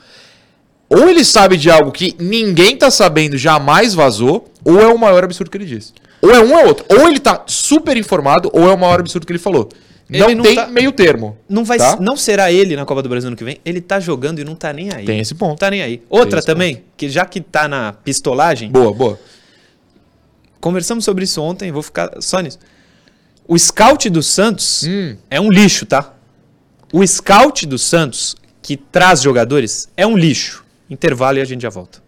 Ou 0.88 1.08
ele 1.08 1.24
sabe 1.24 1.56
de 1.56 1.70
algo 1.70 1.92
que 1.92 2.16
ninguém 2.18 2.76
tá 2.76 2.90
sabendo, 2.90 3.38
jamais 3.38 3.94
vazou, 3.94 4.50
ou 4.64 4.80
é 4.80 4.88
o 4.88 4.98
maior 4.98 5.22
absurdo 5.22 5.48
que 5.48 5.56
ele 5.56 5.64
disse. 5.64 5.92
Ou 6.20 6.32
é 6.32 6.40
um 6.40 6.54
ou 6.54 6.58
é 6.58 6.66
outro. 6.66 6.86
Ou 6.90 7.08
ele 7.08 7.20
tá 7.20 7.44
super 7.46 7.96
informado, 7.96 8.50
ou 8.52 8.68
é 8.68 8.74
o 8.74 8.78
maior 8.78 8.98
absurdo 8.98 9.24
que 9.24 9.30
ele 9.30 9.38
falou. 9.38 9.68
Ele 10.14 10.26
não, 10.28 10.34
não 10.36 10.42
tem 10.44 10.54
tá- 10.54 10.66
meio 10.68 10.92
termo. 10.92 11.36
Não, 11.48 11.64
vai, 11.64 11.78
Tá? 11.78 11.96
não 12.00 12.16
será 12.16 12.52
ele 12.52 12.76
na 12.76 12.84
Copa 12.84 13.02
do 13.02 13.08
Brasil 13.08 13.26
ano 13.28 13.36
que 13.36 13.44
vem. 13.44 13.58
Ele 13.64 13.80
tá 13.80 13.98
jogando 13.98 14.38
e 14.40 14.44
não 14.44 14.54
tá 14.54 14.72
nem 14.72 14.92
aí. 14.92 15.04
Tem 15.04 15.18
esse 15.20 15.34
ponto. 15.34 15.50
Não 15.50 15.56
tá 15.56 15.70
nem 15.70 15.82
aí. 15.82 16.02
Outra 16.08 16.40
também, 16.42 16.84
que 16.96 17.08
já 17.08 17.24
que 17.26 17.40
tá 17.40 17.66
na 17.66 17.92
pistolagem, 17.92 18.70
Boa, 18.70 18.92
boa. 18.92 19.18
conversamos 20.60 21.04
sobre 21.04 21.24
isso 21.24 21.42
ontem, 21.42 21.72
vou 21.72 21.82
ficar 21.82 22.10
só 22.20 22.40
nisso. 22.40 22.58
O 23.46 23.58
scout 23.58 24.08
do 24.08 24.22
Santos 24.22 24.84
Hum. 24.84 25.16
é 25.30 25.40
um 25.40 25.50
lixo, 25.50 25.84
tá? 25.84 26.14
O 26.92 27.04
scout 27.06 27.66
do 27.66 27.76
Santos, 27.78 28.36
que 28.62 28.76
traz 28.76 29.20
jogadores, 29.20 29.88
é 29.96 30.06
um 30.06 30.16
lixo. 30.16 30.64
Intervalo 30.88 31.38
e 31.38 31.40
a 31.40 31.44
gente 31.44 31.62
já 31.62 31.68
volta. 31.70 32.02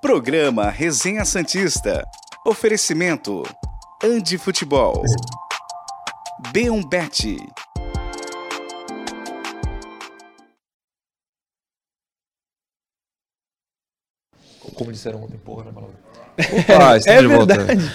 Programa 0.00 0.70
Resenha 0.70 1.24
Santista. 1.24 2.04
Oferecimento. 2.46 3.42
Andi 4.02 4.38
Futebol. 4.38 5.02
B1 6.52 6.88
Bet. 6.88 7.36
Como 14.74 14.92
disseram 14.92 15.22
ontem, 15.22 15.38
porra, 15.38 15.64
né, 15.64 15.70
maluco? 15.74 15.94
Opa, 16.38 16.96
estamos 16.98 17.06
É 17.06 17.20
de 17.20 17.26
volta. 17.26 17.54
verdade. 17.56 17.92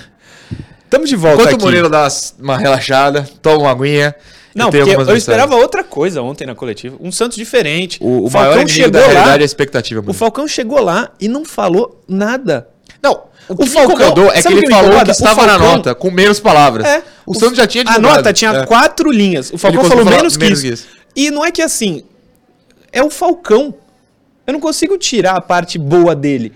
Estamos 0.84 1.10
de 1.10 1.16
volta 1.16 1.36
Enquanto 1.42 1.56
aqui. 1.56 1.64
o 1.64 1.66
Murilo 1.66 1.90
dá 1.90 2.08
uma 2.40 2.58
relaxada, 2.58 3.28
toma 3.42 3.58
uma 3.60 3.72
aguinha. 3.72 4.16
Não, 4.54 4.70
eu 4.70 4.86
mensagens. 5.00 5.18
esperava 5.24 5.56
outra 5.56 5.84
coisa 5.84 6.22
ontem 6.22 6.46
na 6.46 6.54
coletiva. 6.54 6.96
Um 7.00 7.12
Santos 7.12 7.36
diferente. 7.38 7.98
O, 8.00 8.26
o 8.26 8.30
Falcão 8.30 8.52
maior 8.52 8.62
inimigo 8.62 8.92
da 8.92 9.00
chegou 9.00 9.02
lá. 9.02 9.08
realidade 9.14 9.42
é 9.42 9.44
a 9.44 9.46
expectativa, 9.46 10.02
O. 10.12 10.14
Falcão 10.14 10.48
chegou 10.48 10.80
lá 10.80 11.12
e 11.20 11.28
não 11.28 11.44
falou 11.44 12.04
nada. 12.08 12.70
Não, 13.02 13.24
o 13.50 13.56
que 13.56 13.64
O 13.64 13.66
Falcão- 13.68 13.96
incomodou 13.96 14.32
é 14.32 14.42
que 14.42 14.48
o 14.48 14.52
ele 14.52 14.62
que 14.62 14.70
falou 14.70 14.86
incomoda? 14.88 15.06
que 15.06 15.10
O 15.12 15.12
estava 15.12 15.46
na 15.46 15.54
Falcão- 15.60 15.76
nota, 15.78 15.96
com 15.96 16.12
menos 16.12 16.40
palavras. 16.40 16.86
É. 16.86 17.04
O, 17.26 17.34
Santos 17.34 17.58
já 17.58 17.68
tinha 17.68 17.82
A 17.84 17.86
divulgado. 17.88 18.16
nota 18.18 18.34
tinha 18.34 18.52
É. 18.52 18.66
quatro 18.66 19.12
linhas. 19.12 19.52
O 19.52 19.58
Falcão 19.58 19.84
falou 19.86 20.06
menos 20.06 20.36
que, 20.38 20.44
menos 20.44 20.62
que 20.62 20.68
isso. 20.70 20.88
E 21.16 21.30
não 21.32 21.44
é 21.46 21.52
que 21.52 21.62
assim. 21.62 22.04
É 22.92 23.04
o 23.04 23.10
Falcão. 23.10 23.74
Eu 24.46 24.54
não 24.54 24.60
consigo 24.60 24.98
tirar 24.98 25.36
a 25.36 25.42
parte 25.42 25.78
boa 25.78 26.14
dele. 26.16 26.52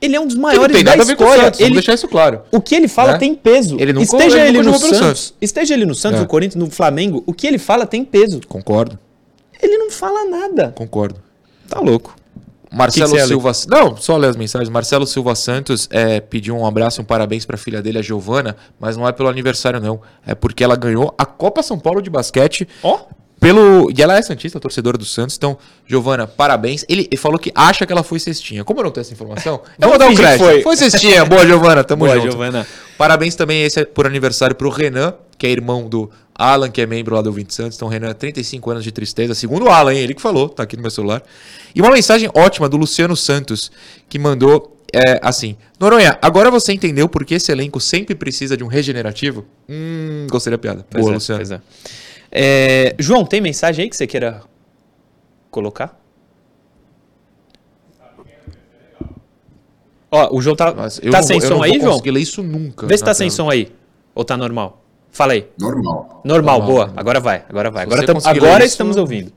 Ele 0.00 0.16
é 0.16 0.20
um 0.20 0.26
dos 0.26 0.36
maiores 0.36 0.82
da 0.84 0.92
a 0.92 0.96
o 0.96 1.00
história. 1.02 1.44
Santos, 1.44 1.58
vamos 1.58 1.60
ele, 1.60 1.74
deixar 1.74 1.94
isso 1.94 2.06
claro. 2.08 2.42
o 2.52 2.60
que 2.60 2.74
ele 2.74 2.86
fala 2.88 3.12
Né? 3.12 3.18
tem 3.18 3.34
peso. 3.34 3.76
Ele 3.80 3.98
esteja 4.02 4.38
ele 4.40 4.58
ele, 4.58 4.68
no 4.68 4.78
Santos, 4.78 4.98
Santos. 4.98 5.34
esteja 5.40 5.72
ele 5.72 5.86
no 5.86 5.94
Santos, 5.94 6.18
É. 6.18 6.22
no 6.22 6.28
Corinthians, 6.28 6.62
no 6.62 6.70
Flamengo, 6.70 7.22
o 7.26 7.32
que 7.32 7.46
ele 7.46 7.56
fala 7.56 7.86
tem 7.86 8.04
peso. 8.04 8.40
Concordo, 8.46 8.98
Ele 9.62 9.78
não 9.78 9.90
fala 9.90 10.26
nada. 10.26 10.72
concordo. 10.76 11.16
Tá 11.70 11.80
louco. 11.80 12.14
Marcelo 12.74 13.12
Que 13.12 13.20
que 13.20 13.26
Silva. 13.26 13.52
Não, 13.68 13.96
só 13.96 14.16
ler 14.16 14.28
as 14.28 14.36
mensagens. 14.36 14.68
Marcelo 14.68 15.06
Silva 15.06 15.34
Santos 15.34 15.88
é, 15.90 16.20
pediu 16.20 16.56
um 16.56 16.66
abraço 16.66 17.00
e 17.00 17.02
um 17.02 17.04
parabéns 17.04 17.44
pra 17.46 17.56
filha 17.56 17.80
dele, 17.80 17.98
a 17.98 18.02
Giovana, 18.02 18.56
mas 18.78 18.96
não 18.96 19.06
é 19.06 19.12
pelo 19.12 19.28
aniversário, 19.28 19.80
não. 19.80 20.00
É 20.26 20.34
porque 20.34 20.64
ela 20.64 20.76
ganhou 20.76 21.14
a 21.16 21.24
Copa 21.24 21.62
São 21.62 21.78
Paulo 21.78 22.02
de 22.02 22.10
basquete 22.10 22.66
Ó. 22.82 23.00
pelo. 23.40 23.90
E 23.96 24.02
ela 24.02 24.18
é 24.18 24.22
Santista, 24.22 24.58
torcedora 24.58 24.98
do 24.98 25.04
Santos. 25.04 25.36
Então, 25.36 25.56
Giovana, 25.86 26.26
parabéns. 26.26 26.84
Ele, 26.88 27.08
falou 27.16 27.38
que 27.38 27.52
acha 27.54 27.86
que 27.86 27.92
ela 27.92 28.02
foi 28.02 28.18
cestinha. 28.18 28.64
Como 28.64 28.80
eu 28.80 28.84
não 28.84 28.90
tenho 28.90 29.02
essa 29.02 29.12
informação, 29.12 29.60
eu 29.80 29.88
vou 29.88 29.98
dar 29.98 30.08
um 30.08 30.14
crédito. 30.14 30.44
foi. 30.44 30.62
Foi 30.62 30.76
cestinha. 30.76 31.24
Boa, 31.24 31.46
Giovana. 31.46 31.84
Tamo 31.84 32.04
Boa, 32.04 32.16
junto. 32.16 32.30
Giovana. 32.32 32.66
Parabéns 32.98 33.34
também 33.34 33.62
esse 33.62 33.80
é 33.80 33.84
por 33.84 34.06
aniversário 34.06 34.54
pro 34.54 34.70
Renan, 34.70 35.14
que 35.36 35.46
é 35.46 35.50
irmão 35.50 35.88
do 35.88 36.10
Alan, 36.34 36.70
que 36.70 36.80
é 36.80 36.86
membro 36.86 37.14
lá 37.14 37.22
do 37.22 37.32
20 37.32 37.52
Santos. 37.54 37.76
Então, 37.76 37.88
Renan, 37.88 38.12
35 38.12 38.70
anos 38.70 38.84
de 38.84 38.90
tristeza. 38.92 39.34
Segundo 39.34 39.66
o 39.66 39.68
Alan, 39.70 39.94
hein? 39.94 40.00
ele 40.00 40.14
que 40.14 40.22
falou, 40.22 40.48
tá 40.48 40.62
aqui 40.62 40.76
no 40.76 40.82
meu 40.82 40.90
celular. 40.90 41.22
E 41.74 41.80
uma 41.80 41.90
mensagem 41.90 42.30
ótima 42.34 42.68
do 42.68 42.76
Luciano 42.76 43.16
Santos, 43.16 43.70
que 44.08 44.18
mandou. 44.18 44.80
é 44.92 45.18
assim. 45.22 45.56
Noronha, 45.78 46.18
agora 46.22 46.50
você 46.50 46.72
entendeu 46.72 47.08
por 47.08 47.24
que 47.24 47.34
esse 47.34 47.50
elenco 47.52 47.80
sempre 47.80 48.14
precisa 48.14 48.56
de 48.56 48.64
um 48.64 48.68
regenerativo? 48.68 49.44
Hum, 49.68 50.26
gostei 50.30 50.50
da 50.50 50.58
piada. 50.58 50.86
Pois 50.90 51.02
Boa, 51.02 51.12
é, 51.12 51.14
Luciano. 51.14 51.54
é. 51.54 51.60
É, 52.36 52.96
João, 52.98 53.24
tem 53.24 53.40
mensagem 53.40 53.84
aí 53.84 53.88
que 53.90 53.96
você 53.96 54.06
queira 54.06 54.42
colocar? 55.50 56.00
Ó, 60.10 60.36
o 60.36 60.40
João 60.40 60.54
tá, 60.54 60.68
eu 61.02 61.10
tá 61.10 61.18
não 61.18 61.26
sem 61.26 61.36
eu 61.36 61.42
som 61.42 61.54
não 61.54 61.62
aí, 61.62 61.78
João? 61.78 61.92
conseguir 61.92 62.10
ler 62.12 62.20
isso 62.20 62.42
nunca. 62.42 62.86
Vê 62.86 62.96
se 62.96 63.02
tá 63.04 63.12
sem 63.12 63.26
tela. 63.28 63.36
som 63.36 63.50
aí. 63.50 63.72
Ou 64.14 64.24
tá 64.24 64.36
normal? 64.36 64.83
Fala 65.14 65.32
aí. 65.34 65.48
Normal. 65.60 66.22
Normal, 66.24 66.24
Normal, 66.24 66.60
boa. 66.62 66.78
normal. 66.86 66.94
Agora 67.00 67.20
vai, 67.20 67.44
agora 67.48 67.70
vai. 67.70 67.84
Agora, 67.84 68.04
tam- 68.04 68.18
agora 68.24 68.64
isso- 68.64 68.74
estamos 68.74 68.96
ouvindo. 68.96 69.32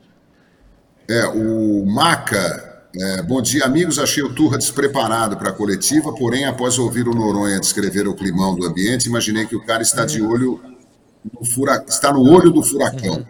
É, 1.08 1.28
o 1.28 1.86
Maca. 1.86 2.66
é, 3.00 3.22
bom 3.22 3.40
dia, 3.44 3.64
amigos. 3.64 4.00
Achei 4.00 4.24
o 4.24 4.34
Turra 4.34 4.58
despreparado 4.58 5.38
para 5.38 5.50
a 5.52 5.54
coletiva, 5.54 6.12
porém, 6.16 6.46
após 6.46 6.80
ouvir 6.80 7.08
o 7.08 7.14
Noronha 7.14 7.60
descrever 7.60 8.08
o 8.08 8.16
climão 8.16 8.56
do 8.56 8.66
ambiente, 8.66 9.06
imaginei 9.06 9.46
que 9.46 9.56
o 9.56 9.64
cara 9.64 9.84
está 9.84 10.04
de 10.04 10.20
olho 10.20 10.60
no 11.32 11.46
fura... 11.46 11.86
está 11.88 12.12
no 12.12 12.24
olho 12.28 12.50
do 12.50 12.64
furacão. 12.64 13.24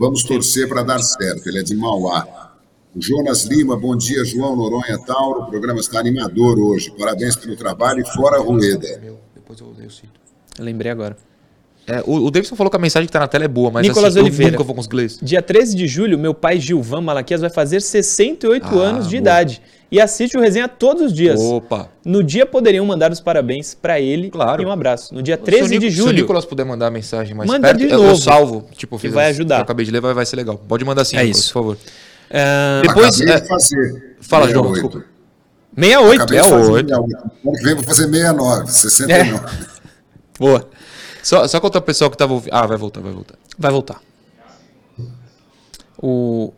Vamos 0.00 0.24
torcer 0.24 0.68
para 0.68 0.82
dar 0.82 0.98
certo. 0.98 1.48
Ele 1.48 1.60
é 1.60 1.62
de 1.62 1.76
Mauá. 1.76 2.56
O 2.92 3.00
Jonas 3.00 3.44
Lima, 3.44 3.76
bom 3.78 3.96
dia, 3.96 4.24
João 4.24 4.56
Noronha 4.56 4.98
Tauro. 5.06 5.42
O 5.42 5.46
programa 5.46 5.78
está 5.78 6.00
animador 6.00 6.58
hoje. 6.58 6.92
Parabéns 6.98 7.36
pelo 7.36 7.54
trabalho 7.56 8.00
e 8.00 8.04
fora 8.14 8.40
Rueda. 8.40 8.98
Depois 9.32 9.60
eu. 9.60 9.68
Eu 10.58 10.64
lembrei 10.64 10.90
agora. 10.90 11.16
É, 11.88 12.02
o, 12.06 12.26
o 12.26 12.30
Davidson 12.30 12.54
falou 12.54 12.70
que 12.70 12.76
a 12.76 12.80
mensagem 12.80 13.06
que 13.06 13.12
tá 13.12 13.18
na 13.20 13.26
tela 13.28 13.44
é 13.44 13.48
boa, 13.48 13.70
mas 13.70 13.86
Nicolas 13.86 14.10
assim, 14.14 14.20
Oliveira. 14.20 14.48
eu 14.50 14.52
nunca 14.52 14.64
vou 14.64 14.74
conseguir 14.74 14.96
ler 14.96 15.06
isso. 15.06 15.24
Dia 15.24 15.40
13 15.40 15.74
de 15.74 15.86
julho, 15.88 16.18
meu 16.18 16.34
pai 16.34 16.60
Gilvan 16.60 17.00
Malaquias 17.00 17.40
vai 17.40 17.50
fazer 17.50 17.80
68 17.80 18.66
Ah, 18.66 18.82
anos 18.82 19.04
de 19.08 19.12
boa. 19.16 19.20
idade. 19.22 19.62
E 19.90 19.98
assiste 19.98 20.36
o 20.36 20.40
resenha 20.40 20.68
todos 20.68 21.02
os 21.04 21.12
dias. 21.14 21.40
Opa. 21.40 21.88
No 22.04 22.22
dia 22.22 22.44
poderiam 22.44 22.84
mandar 22.84 23.10
os 23.10 23.20
parabéns 23.20 23.72
pra 23.72 23.98
ele 23.98 24.28
Claro. 24.30 24.62
e 24.62 24.66
um 24.66 24.70
abraço. 24.70 25.14
No 25.14 25.22
dia 25.22 25.36
Se 25.36 25.40
o 25.40 25.44
13 25.46 25.68
Nico- 25.70 25.80
de 25.80 25.90
Se 25.90 26.00
o 26.02 26.04
julho. 26.04 26.16
Nicolas 26.20 26.44
puder 26.44 26.66
mandar 26.66 26.88
a 26.88 26.90
mensagem 26.90 27.34
mais 27.34 27.48
Manda 27.48 27.68
perto, 27.68 27.78
de 27.78 27.84
eu- 27.86 27.90
eu 27.92 28.02
novo, 28.02 28.16
salvo. 28.20 28.68
Tipo, 28.76 28.98
fiz 28.98 29.10
vai 29.10 29.24
as- 29.24 29.30
ajudar. 29.30 29.54
que 29.54 29.60
Eu 29.60 29.64
acabei 29.64 29.86
de 29.86 29.90
ler, 29.92 30.02
vai, 30.02 30.12
vai 30.12 30.26
ser 30.26 30.36
legal. 30.36 30.58
Pode 30.58 30.84
mandar 30.84 31.06
sim, 31.06 31.16
É 31.16 31.20
Nicolas, 31.20 31.38
isso. 31.38 31.52
por 31.54 31.60
favor. 31.60 31.78
Ah, 32.30 32.82
Depois, 32.86 33.18
é, 33.22 33.40
de 33.40 33.48
fazer. 33.48 34.16
fala, 34.20 34.46
João, 34.50 34.64
68. 34.66 34.72
desculpa. 34.74 35.06
68. 35.74 36.22
Acabei 36.22 36.38
É 36.38 36.42
de 36.42 36.48
fazer 36.50 36.70
oito. 36.70 36.88
68. 36.88 37.16
Ano 37.46 37.56
que 37.56 37.62
vem 37.64 37.74
vou 37.74 37.84
fazer 37.84 38.02
69, 38.08 38.70
69. 38.70 39.46
Boa. 40.38 40.68
Só, 41.28 41.46
só 41.46 41.60
contar 41.60 41.82
pro 41.82 41.88
pessoal 41.88 42.10
que 42.10 42.16
tava 42.16 42.32
ouvindo. 42.32 42.54
Ah, 42.54 42.66
vai 42.66 42.78
voltar, 42.78 43.02
vai 43.02 43.12
voltar. 43.12 43.38
Vai 43.58 43.70
voltar. 43.70 44.00
O. 45.98 46.54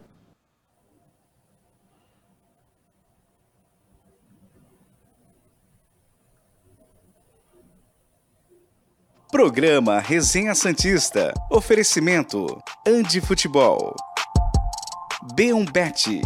Programa 9.32 9.98
Resenha 9.98 10.54
Santista. 10.54 11.34
Oferecimento: 11.50 12.46
Andi 12.86 13.20
Futebol. 13.20 13.96
B1Bet. 15.34 16.22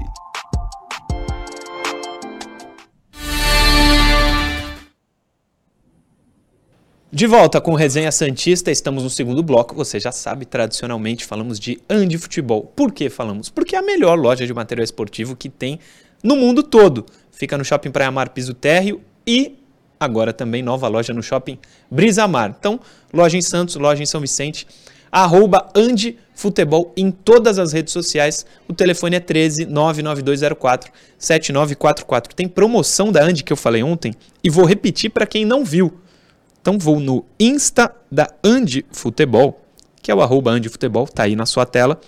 De 7.14 7.28
volta 7.28 7.60
com 7.60 7.74
Resenha 7.74 8.10
Santista, 8.10 8.72
estamos 8.72 9.04
no 9.04 9.08
segundo 9.08 9.40
bloco. 9.40 9.72
Você 9.76 10.00
já 10.00 10.10
sabe, 10.10 10.44
tradicionalmente 10.44 11.24
falamos 11.24 11.60
de 11.60 11.80
Andi 11.88 12.18
Futebol. 12.18 12.64
Por 12.74 12.90
que 12.90 13.08
falamos? 13.08 13.48
Porque 13.48 13.76
é 13.76 13.78
a 13.78 13.82
melhor 13.82 14.18
loja 14.18 14.44
de 14.44 14.52
material 14.52 14.82
esportivo 14.82 15.36
que 15.36 15.48
tem 15.48 15.78
no 16.24 16.34
mundo 16.34 16.60
todo. 16.60 17.06
Fica 17.30 17.56
no 17.56 17.64
Shopping 17.64 17.92
Praia 17.92 18.10
Mar 18.10 18.30
Piso 18.30 18.52
Térreo 18.52 19.00
e 19.24 19.56
agora 20.00 20.32
também 20.32 20.60
nova 20.60 20.88
loja 20.88 21.14
no 21.14 21.22
Shopping 21.22 21.56
Brisa 21.88 22.26
Mar. 22.26 22.52
Então, 22.58 22.80
loja 23.12 23.38
em 23.38 23.42
Santos, 23.42 23.76
loja 23.76 24.02
em 24.02 24.06
São 24.06 24.20
Vicente, 24.20 24.66
arroba 25.12 25.70
Andi 25.72 26.18
Futebol 26.34 26.92
em 26.96 27.12
todas 27.12 27.60
as 27.60 27.72
redes 27.72 27.92
sociais. 27.92 28.44
O 28.66 28.74
telefone 28.74 29.14
é 29.14 29.20
13 29.20 29.66
99204 29.66 30.90
7944. 31.16 32.34
Tem 32.34 32.48
promoção 32.48 33.12
da 33.12 33.22
Andi 33.22 33.44
que 33.44 33.52
eu 33.52 33.56
falei 33.56 33.84
ontem 33.84 34.14
e 34.42 34.50
vou 34.50 34.64
repetir 34.64 35.10
para 35.10 35.26
quem 35.26 35.44
não 35.44 35.64
viu. 35.64 36.00
Então 36.64 36.78
vou 36.78 36.98
no 36.98 37.26
Insta 37.38 37.94
da 38.10 38.26
Andi 38.42 38.86
Futebol, 38.90 39.60
que 40.00 40.10
é 40.10 40.14
o 40.14 40.22
arroba 40.22 40.50
Andi 40.50 40.70
Futebol, 40.70 41.06
tá 41.06 41.24
aí 41.24 41.36
na 41.36 41.44
sua 41.44 41.66
tela, 41.66 42.00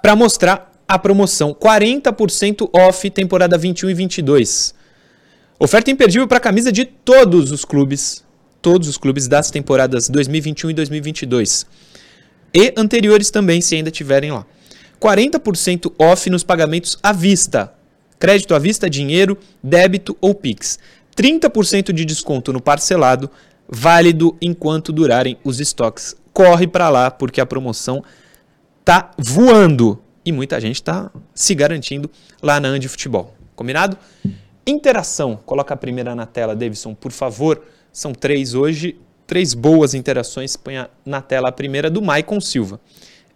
para 0.00 0.16
mostrar 0.16 0.72
a 0.88 0.98
promoção 0.98 1.52
40% 1.52 2.70
off 2.72 3.10
temporada 3.10 3.58
21 3.58 3.90
e 3.90 3.94
22. 3.94 4.74
Oferta 5.58 5.90
imperdível 5.90 6.26
para 6.26 6.40
camisa 6.40 6.72
de 6.72 6.86
todos 6.86 7.52
os 7.52 7.62
clubes, 7.62 8.24
todos 8.62 8.88
os 8.88 8.96
clubes 8.96 9.28
das 9.28 9.50
temporadas 9.50 10.08
2021 10.08 10.70
e 10.70 10.72
2022. 10.72 11.66
E 12.54 12.72
anteriores 12.74 13.30
também, 13.30 13.60
se 13.60 13.74
ainda 13.74 13.90
tiverem 13.90 14.32
lá. 14.32 14.46
40% 14.98 15.92
off 15.98 16.30
nos 16.30 16.42
pagamentos 16.42 16.98
à 17.02 17.12
vista. 17.12 17.74
Crédito 18.18 18.54
à 18.54 18.58
vista, 18.58 18.88
dinheiro, 18.88 19.36
débito 19.62 20.16
ou 20.22 20.34
Pix. 20.34 20.78
30% 21.14 21.92
de 21.92 22.04
desconto 22.04 22.52
no 22.52 22.60
parcelado, 22.60 23.30
válido 23.68 24.36
enquanto 24.40 24.92
durarem 24.92 25.38
os 25.44 25.60
estoques. 25.60 26.16
Corre 26.32 26.66
para 26.66 26.88
lá 26.88 27.10
porque 27.10 27.40
a 27.40 27.46
promoção 27.46 28.02
tá 28.84 29.12
voando 29.18 30.02
e 30.24 30.32
muita 30.32 30.60
gente 30.60 30.82
tá 30.82 31.10
se 31.34 31.54
garantindo 31.54 32.10
lá 32.42 32.58
na 32.58 32.68
Andi 32.68 32.88
Futebol. 32.88 33.34
Combinado? 33.54 33.96
Interação. 34.66 35.38
Coloca 35.44 35.74
a 35.74 35.76
primeira 35.76 36.14
na 36.14 36.26
tela, 36.26 36.56
Davidson, 36.56 36.94
por 36.94 37.12
favor. 37.12 37.62
São 37.92 38.12
três 38.12 38.54
hoje, 38.54 38.98
três 39.26 39.54
boas 39.54 39.94
interações. 39.94 40.56
Ponha 40.56 40.90
na 41.04 41.20
tela 41.20 41.50
a 41.50 41.52
primeira 41.52 41.90
do 41.90 42.02
Maicon 42.02 42.40
Silva. 42.40 42.80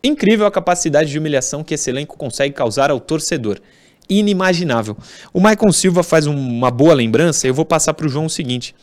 Incrível 0.02 0.46
a 0.46 0.50
capacidade 0.50 1.10
de 1.10 1.18
humilhação 1.18 1.62
que 1.62 1.74
esse 1.74 1.90
elenco 1.90 2.16
consegue 2.16 2.54
causar 2.54 2.90
ao 2.90 2.98
torcedor 3.00 3.60
inimaginável. 4.08 4.96
O 5.32 5.40
Maicon 5.40 5.70
Silva 5.72 6.02
faz 6.02 6.26
um- 6.26 6.34
uma 6.36 6.70
boa 6.70 6.94
lembrança, 6.94 7.46
eu 7.46 7.54
vou 7.54 7.64
passar 7.64 7.94
para 7.94 8.06
o 8.06 8.08
João 8.08 8.26
o 8.26 8.30
seguinte. 8.30 8.74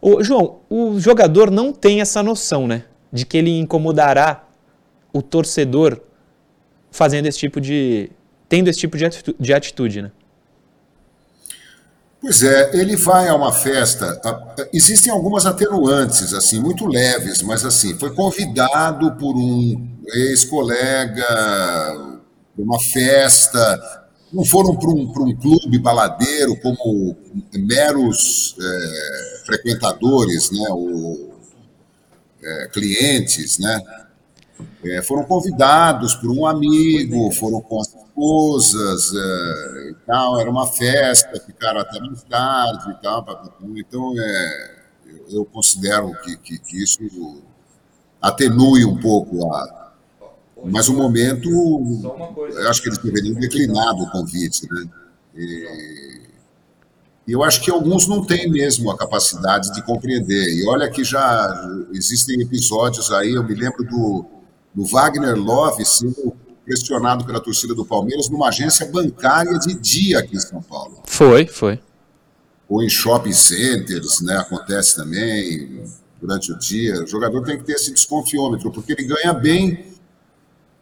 O, 0.00 0.22
João, 0.22 0.60
o 0.68 0.98
jogador 1.00 1.50
não 1.50 1.72
tem 1.72 2.00
essa 2.00 2.22
noção, 2.22 2.66
né? 2.66 2.84
De 3.12 3.24
que 3.24 3.36
ele 3.38 3.58
incomodará 3.58 4.44
o 5.12 5.22
torcedor 5.22 6.00
fazendo 6.90 7.26
esse 7.26 7.38
tipo 7.38 7.60
de. 7.60 8.10
tendo 8.48 8.68
esse 8.68 8.78
tipo 8.78 8.96
de 8.98 9.04
atitu- 9.06 9.34
de 9.38 9.52
atitude, 9.54 10.02
né? 10.02 10.12
Pois 12.20 12.42
é, 12.42 12.70
ele 12.74 12.96
vai 12.96 13.28
a 13.28 13.34
uma 13.34 13.52
festa. 13.52 14.20
Existem 14.72 15.12
algumas 15.12 15.44
atenuantes, 15.44 16.32
assim, 16.32 16.58
muito 16.58 16.86
leves, 16.86 17.42
mas 17.42 17.64
assim, 17.64 17.98
foi 17.98 18.14
convidado 18.14 19.12
por 19.16 19.36
um 19.36 19.88
ex-colega 20.06 21.26
uma 22.56 22.78
festa. 22.80 24.03
Não 24.34 24.44
foram 24.44 24.76
para 24.76 24.90
um, 24.90 25.12
para 25.12 25.22
um 25.22 25.36
clube 25.36 25.78
baladeiro 25.78 26.56
como 26.60 27.16
meros 27.54 28.56
é, 28.60 29.46
frequentadores, 29.46 30.50
né, 30.50 30.66
ou, 30.70 31.34
é, 32.42 32.68
clientes, 32.68 33.58
né? 33.58 33.80
É, 34.84 35.02
foram 35.02 35.24
convidados 35.24 36.14
por 36.16 36.30
um 36.30 36.46
amigo, 36.46 37.30
foram 37.32 37.60
com 37.60 37.80
as 37.80 37.88
esposas 37.88 39.12
é, 39.14 39.90
e 39.90 39.94
tal, 40.06 40.38
era 40.38 40.50
uma 40.50 40.66
festa, 40.66 41.40
ficaram 41.40 41.80
até 41.80 41.98
mais 42.00 42.22
tarde 42.24 42.90
e 42.90 43.02
tal. 43.02 43.24
Então, 43.76 44.14
é, 44.18 44.70
eu, 45.06 45.38
eu 45.38 45.44
considero 45.44 46.12
que, 46.22 46.36
que, 46.36 46.58
que 46.58 46.82
isso 46.82 47.00
atenue 48.20 48.84
um 48.84 48.98
pouco 48.98 49.52
a. 49.52 49.83
Mas 50.70 50.88
o 50.88 50.94
momento, 50.94 51.48
eu 51.50 52.70
acho 52.70 52.82
que 52.82 52.88
eles 52.88 52.98
deveriam 52.98 53.34
declinar 53.34 53.94
do 53.94 54.10
convite, 54.10 54.66
né? 54.70 54.84
E, 55.36 56.24
eu 57.26 57.42
acho 57.42 57.62
que 57.62 57.70
alguns 57.70 58.06
não 58.06 58.24
têm 58.24 58.50
mesmo 58.50 58.90
a 58.90 58.98
capacidade 58.98 59.72
de 59.72 59.82
compreender. 59.82 60.44
E 60.56 60.68
olha 60.68 60.90
que 60.90 61.02
já 61.02 61.70
existem 61.92 62.40
episódios 62.40 63.10
aí, 63.10 63.32
eu 63.32 63.42
me 63.42 63.54
lembro 63.54 63.82
do, 63.84 64.26
do 64.74 64.84
Wagner 64.84 65.34
Love 65.34 65.84
sendo 65.86 66.34
pressionado 66.64 67.24
pela 67.24 67.40
torcida 67.40 67.74
do 67.74 67.84
Palmeiras 67.84 68.28
numa 68.28 68.48
agência 68.48 68.86
bancária 68.86 69.58
de 69.58 69.74
dia 69.74 70.18
aqui 70.18 70.36
em 70.36 70.40
São 70.40 70.62
Paulo. 70.62 71.02
Foi, 71.06 71.46
foi. 71.46 71.80
Ou 72.68 72.82
em 72.82 72.88
shopping 72.88 73.32
centers, 73.32 74.20
né? 74.20 74.36
Acontece 74.36 74.96
também 74.96 75.82
durante 76.20 76.52
o 76.52 76.58
dia. 76.58 77.02
O 77.02 77.06
jogador 77.06 77.42
tem 77.42 77.58
que 77.58 77.64
ter 77.64 77.74
esse 77.74 77.92
desconfiômetro, 77.92 78.70
porque 78.70 78.92
ele 78.92 79.04
ganha 79.04 79.32
bem 79.32 79.93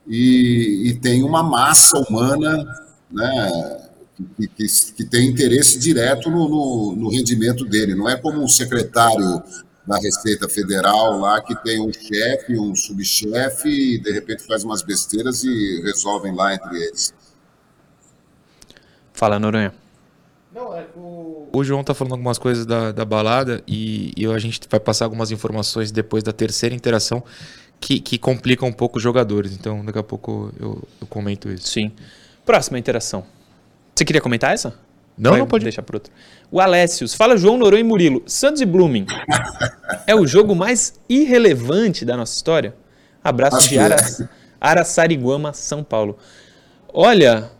e, 0.06 0.88
e 0.88 0.94
tem 0.94 1.22
uma 1.22 1.42
massa 1.42 1.98
humana, 1.98 2.64
né? 3.10 3.88
Que, 4.36 4.46
que, 4.46 4.66
que 4.96 5.04
tem 5.04 5.28
interesse 5.28 5.78
direto 5.78 6.30
no, 6.30 6.48
no, 6.48 6.96
no 6.96 7.10
rendimento 7.10 7.64
dele. 7.64 7.94
Não 7.94 8.08
é 8.08 8.16
como 8.16 8.42
um 8.42 8.48
secretário 8.48 9.42
da 9.86 9.96
Receita 9.96 10.48
Federal 10.48 11.18
lá 11.18 11.40
que 11.40 11.54
tem 11.62 11.80
um 11.80 11.92
chefe, 11.92 12.58
um 12.58 12.74
subchefe 12.74 13.68
e 13.68 13.98
de 13.98 14.12
repente 14.12 14.46
faz 14.46 14.62
umas 14.62 14.82
besteiras 14.82 15.42
e 15.42 15.82
resolvem 15.82 16.34
lá 16.34 16.54
entre 16.54 16.80
eles. 16.80 17.12
Fala, 19.12 19.38
Noronha. 19.38 19.74
O 21.52 21.64
João 21.64 21.82
tá 21.82 21.94
falando 21.94 22.12
algumas 22.12 22.38
coisas 22.38 22.66
da, 22.66 22.92
da 22.92 23.04
balada 23.04 23.62
e, 23.66 24.12
e 24.16 24.26
a 24.26 24.38
gente 24.38 24.60
vai 24.70 24.78
passar 24.78 25.06
algumas 25.06 25.30
informações 25.30 25.90
depois 25.90 26.22
da 26.22 26.32
terceira 26.32 26.74
interação 26.74 27.24
que, 27.82 27.98
que 27.98 28.16
complicam 28.16 28.68
um 28.68 28.72
pouco 28.72 28.98
os 28.98 29.02
jogadores. 29.02 29.52
Então, 29.52 29.84
daqui 29.84 29.98
a 29.98 30.02
pouco 30.04 30.52
eu, 30.58 30.82
eu 31.00 31.06
comento 31.08 31.50
isso. 31.50 31.66
Sim. 31.66 31.90
Próxima 32.46 32.78
interação. 32.78 33.24
Você 33.94 34.04
queria 34.04 34.20
comentar 34.20 34.54
essa? 34.54 34.74
Não, 35.18 35.32
Vai 35.32 35.40
não 35.40 35.46
pode. 35.48 35.64
deixar 35.64 35.82
para 35.82 35.96
outro. 35.96 36.12
O 36.50 36.60
Alécios. 36.60 37.12
Fala 37.12 37.36
João 37.36 37.58
Noronha 37.58 37.80
e 37.80 37.84
Murilo. 37.84 38.22
Santos 38.24 38.62
e 38.62 38.64
Blooming. 38.64 39.06
é 40.06 40.14
o 40.14 40.24
jogo 40.26 40.54
mais 40.54 40.94
irrelevante 41.08 42.04
da 42.04 42.16
nossa 42.16 42.34
história? 42.34 42.74
Abraço 43.22 43.56
Acho 43.56 43.68
de 43.68 43.74
que 43.74 43.80
é. 43.80 43.82
Aras, 43.82 44.22
Araçariguama, 44.60 45.52
São 45.52 45.82
Paulo. 45.82 46.16
Olha, 46.94 47.50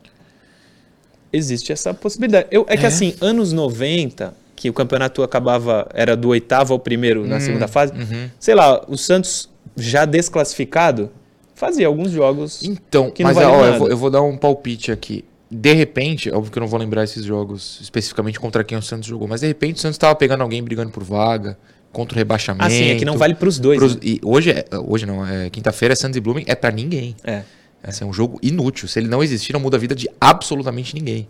existe 1.33 1.73
essa 1.73 1.93
possibilidade. 1.93 2.47
Eu, 2.51 2.65
é, 2.69 2.77
que 2.77 2.87
assim, 2.87 3.15
anos 3.21 3.53
90, 3.53 4.35
que 4.55 4.71
o 4.71 4.73
campeonato 4.73 5.23
acabava, 5.23 5.89
era 5.93 6.17
do 6.17 6.29
oitavo 6.29 6.73
ao 6.73 6.79
primeiro 6.79 7.27
na 7.27 7.41
segunda 7.41 7.67
fase, 7.67 7.93
sei 8.39 8.55
lá, 8.55 8.85
o 8.89 8.97
Santos 8.97 9.52
já 9.77 10.05
desclassificado 10.05 11.11
fazia 11.55 11.87
alguns 11.87 12.11
jogos. 12.11 12.63
Então, 12.63 13.11
Que 13.11 13.23
não 13.23 13.29
mas 13.33 13.37
vale 13.37 13.49
ó, 13.49 13.67
eu, 13.67 13.79
vou, 13.79 13.89
eu 13.89 13.97
vou 13.97 14.11
dar 14.11 14.23
um 14.23 14.37
palpite 14.37 14.91
aqui. 14.91 15.25
De 15.51 15.73
repente, 15.75 16.31
óbvio 16.31 16.51
que 16.51 16.59
eu 16.59 16.63
não 16.63 16.67
vou 16.69 16.81
lembrar 16.81 17.05
esses 17.05 17.25
jogos 17.25 17.79
especificamente 17.81 18.41
contra 18.41 18.65
quem 18.65 18.77
o 18.77 18.83
Santos 18.83 19.07
jogou, 19.07 19.29
mas 19.29 19.43
de 19.43 19.47
repente 19.47 19.77
o 19.77 19.81
Santos 19.81 19.99
tava 19.99 20.15
pegando 20.15 20.41
alguém 20.43 20.63
brigando 20.63 20.91
por 20.91 21.05
vaga, 21.05 21.59
contra 21.93 22.17
o 22.17 22.19
rebaixamento. 22.19 22.65
Assim, 22.65 22.89
é 22.91 22.97
que 22.97 23.05
não 23.05 23.19
vale 23.19 23.35
pros 23.35 23.59
dois. 23.59 23.79
pros- 23.79 23.95
né? 23.97 24.01
e 24.03 24.21
hoje, 24.25 24.51
é, 24.51 24.65
hoje 24.87 25.05
não, 25.05 25.27
é 25.27 25.51
quinta-feira 25.51 25.93
é 25.93 25.97
Santos 25.97 26.17
e 26.17 26.21
Blooming, 26.21 26.45
é 26.47 26.55
pra 26.55 26.71
ninguém. 26.71 27.15
É, 27.23 27.43
Esse 27.87 28.03
é 28.03 28.07
um 28.07 28.13
jogo 28.15 28.39
inútil. 28.43 28.89
Se 28.89 28.99
ele 28.99 29.09
não 29.09 29.23
existir, 29.23 29.53
não 29.53 29.61
muda 29.61 29.77
a 29.77 29.81
vida 29.81 29.95
de 29.95 30.09
absolutamente 30.19 30.95
ninguém. 30.95 31.29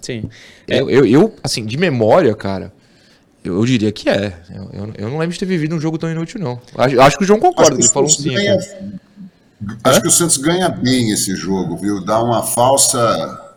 sim. 0.00 0.24
É. 0.66 0.80
Eu, 0.80 0.88
eu, 0.88 1.04
eu, 1.06 1.34
assim, 1.42 1.66
de 1.66 1.76
memória, 1.76 2.34
cara, 2.34 2.72
eu, 3.44 3.54
eu 3.56 3.64
diria 3.66 3.90
que 3.92 4.08
é. 4.08 4.32
Eu, 4.50 4.70
eu, 4.72 4.92
eu 4.98 5.08
não 5.10 5.18
lembro 5.18 5.32
de 5.32 5.38
ter 5.38 5.46
vivido 5.46 5.74
um 5.74 5.80
jogo 5.80 5.96
tão 5.98 6.10
inútil, 6.10 6.40
não. 6.40 6.60
Acho, 6.76 7.00
acho 7.00 7.18
que 7.18 7.24
o 7.24 7.26
João 7.26 7.38
concorda, 7.40 7.76
Acho 7.76 7.78
que 7.78 7.82
ele 7.82 7.88
o 7.88 7.92
falou 7.92 8.08
um 8.08 8.12
Santos 8.12 8.24
sim 8.24 8.34
ganha- 8.34 8.54
aqui. 8.54 8.98
Acho 9.84 10.00
que 10.02 10.08
o 10.08 10.10
Santos 10.10 10.36
ganha 10.36 10.68
bem 10.68 11.10
esse 11.10 11.34
jogo, 11.34 11.76
viu? 11.76 12.04
Dá 12.04 12.22
uma 12.22 12.42
falsa 12.42 13.56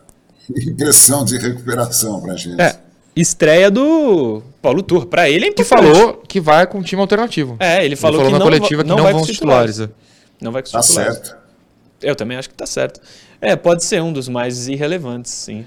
impressão 0.66 1.24
de 1.24 1.38
recuperação 1.38 2.20
pra 2.20 2.34
gente. 2.36 2.60
É, 2.60 2.76
estreia 3.14 3.70
do 3.70 4.42
Paulo 4.60 4.82
Tur. 4.82 5.06
Pra 5.06 5.28
ele 5.30 5.46
é 5.46 5.52
Que 5.52 5.62
falou 5.64 6.14
que 6.26 6.40
vai 6.40 6.66
com 6.66 6.78
um 6.78 6.82
time 6.82 7.00
alternativo. 7.00 7.56
É, 7.60 7.84
ele 7.84 7.94
falou, 7.96 8.20
falou 8.20 8.26
que 8.26 8.32
na 8.32 8.38
não, 8.38 8.46
coletiva 8.46 8.82
va- 8.82 8.88
que 8.88 8.88
não, 8.96 9.02
vai 9.04 9.12
vão 9.12 9.24
titulares. 9.24 9.80
é. 9.80 9.88
Não 10.40 10.50
vai 10.50 10.62
com 10.62 10.66
os 10.66 10.72
Tá 10.72 10.80
titulares. 10.80 11.14
certo. 11.18 11.36
Eu 12.02 12.16
também 12.16 12.36
acho 12.36 12.48
que 12.48 12.54
tá 12.56 12.66
certo. 12.66 13.00
É, 13.40 13.54
pode 13.54 13.84
ser 13.84 14.02
um 14.02 14.12
dos 14.12 14.28
mais 14.28 14.66
irrelevantes, 14.66 15.30
sim. 15.32 15.64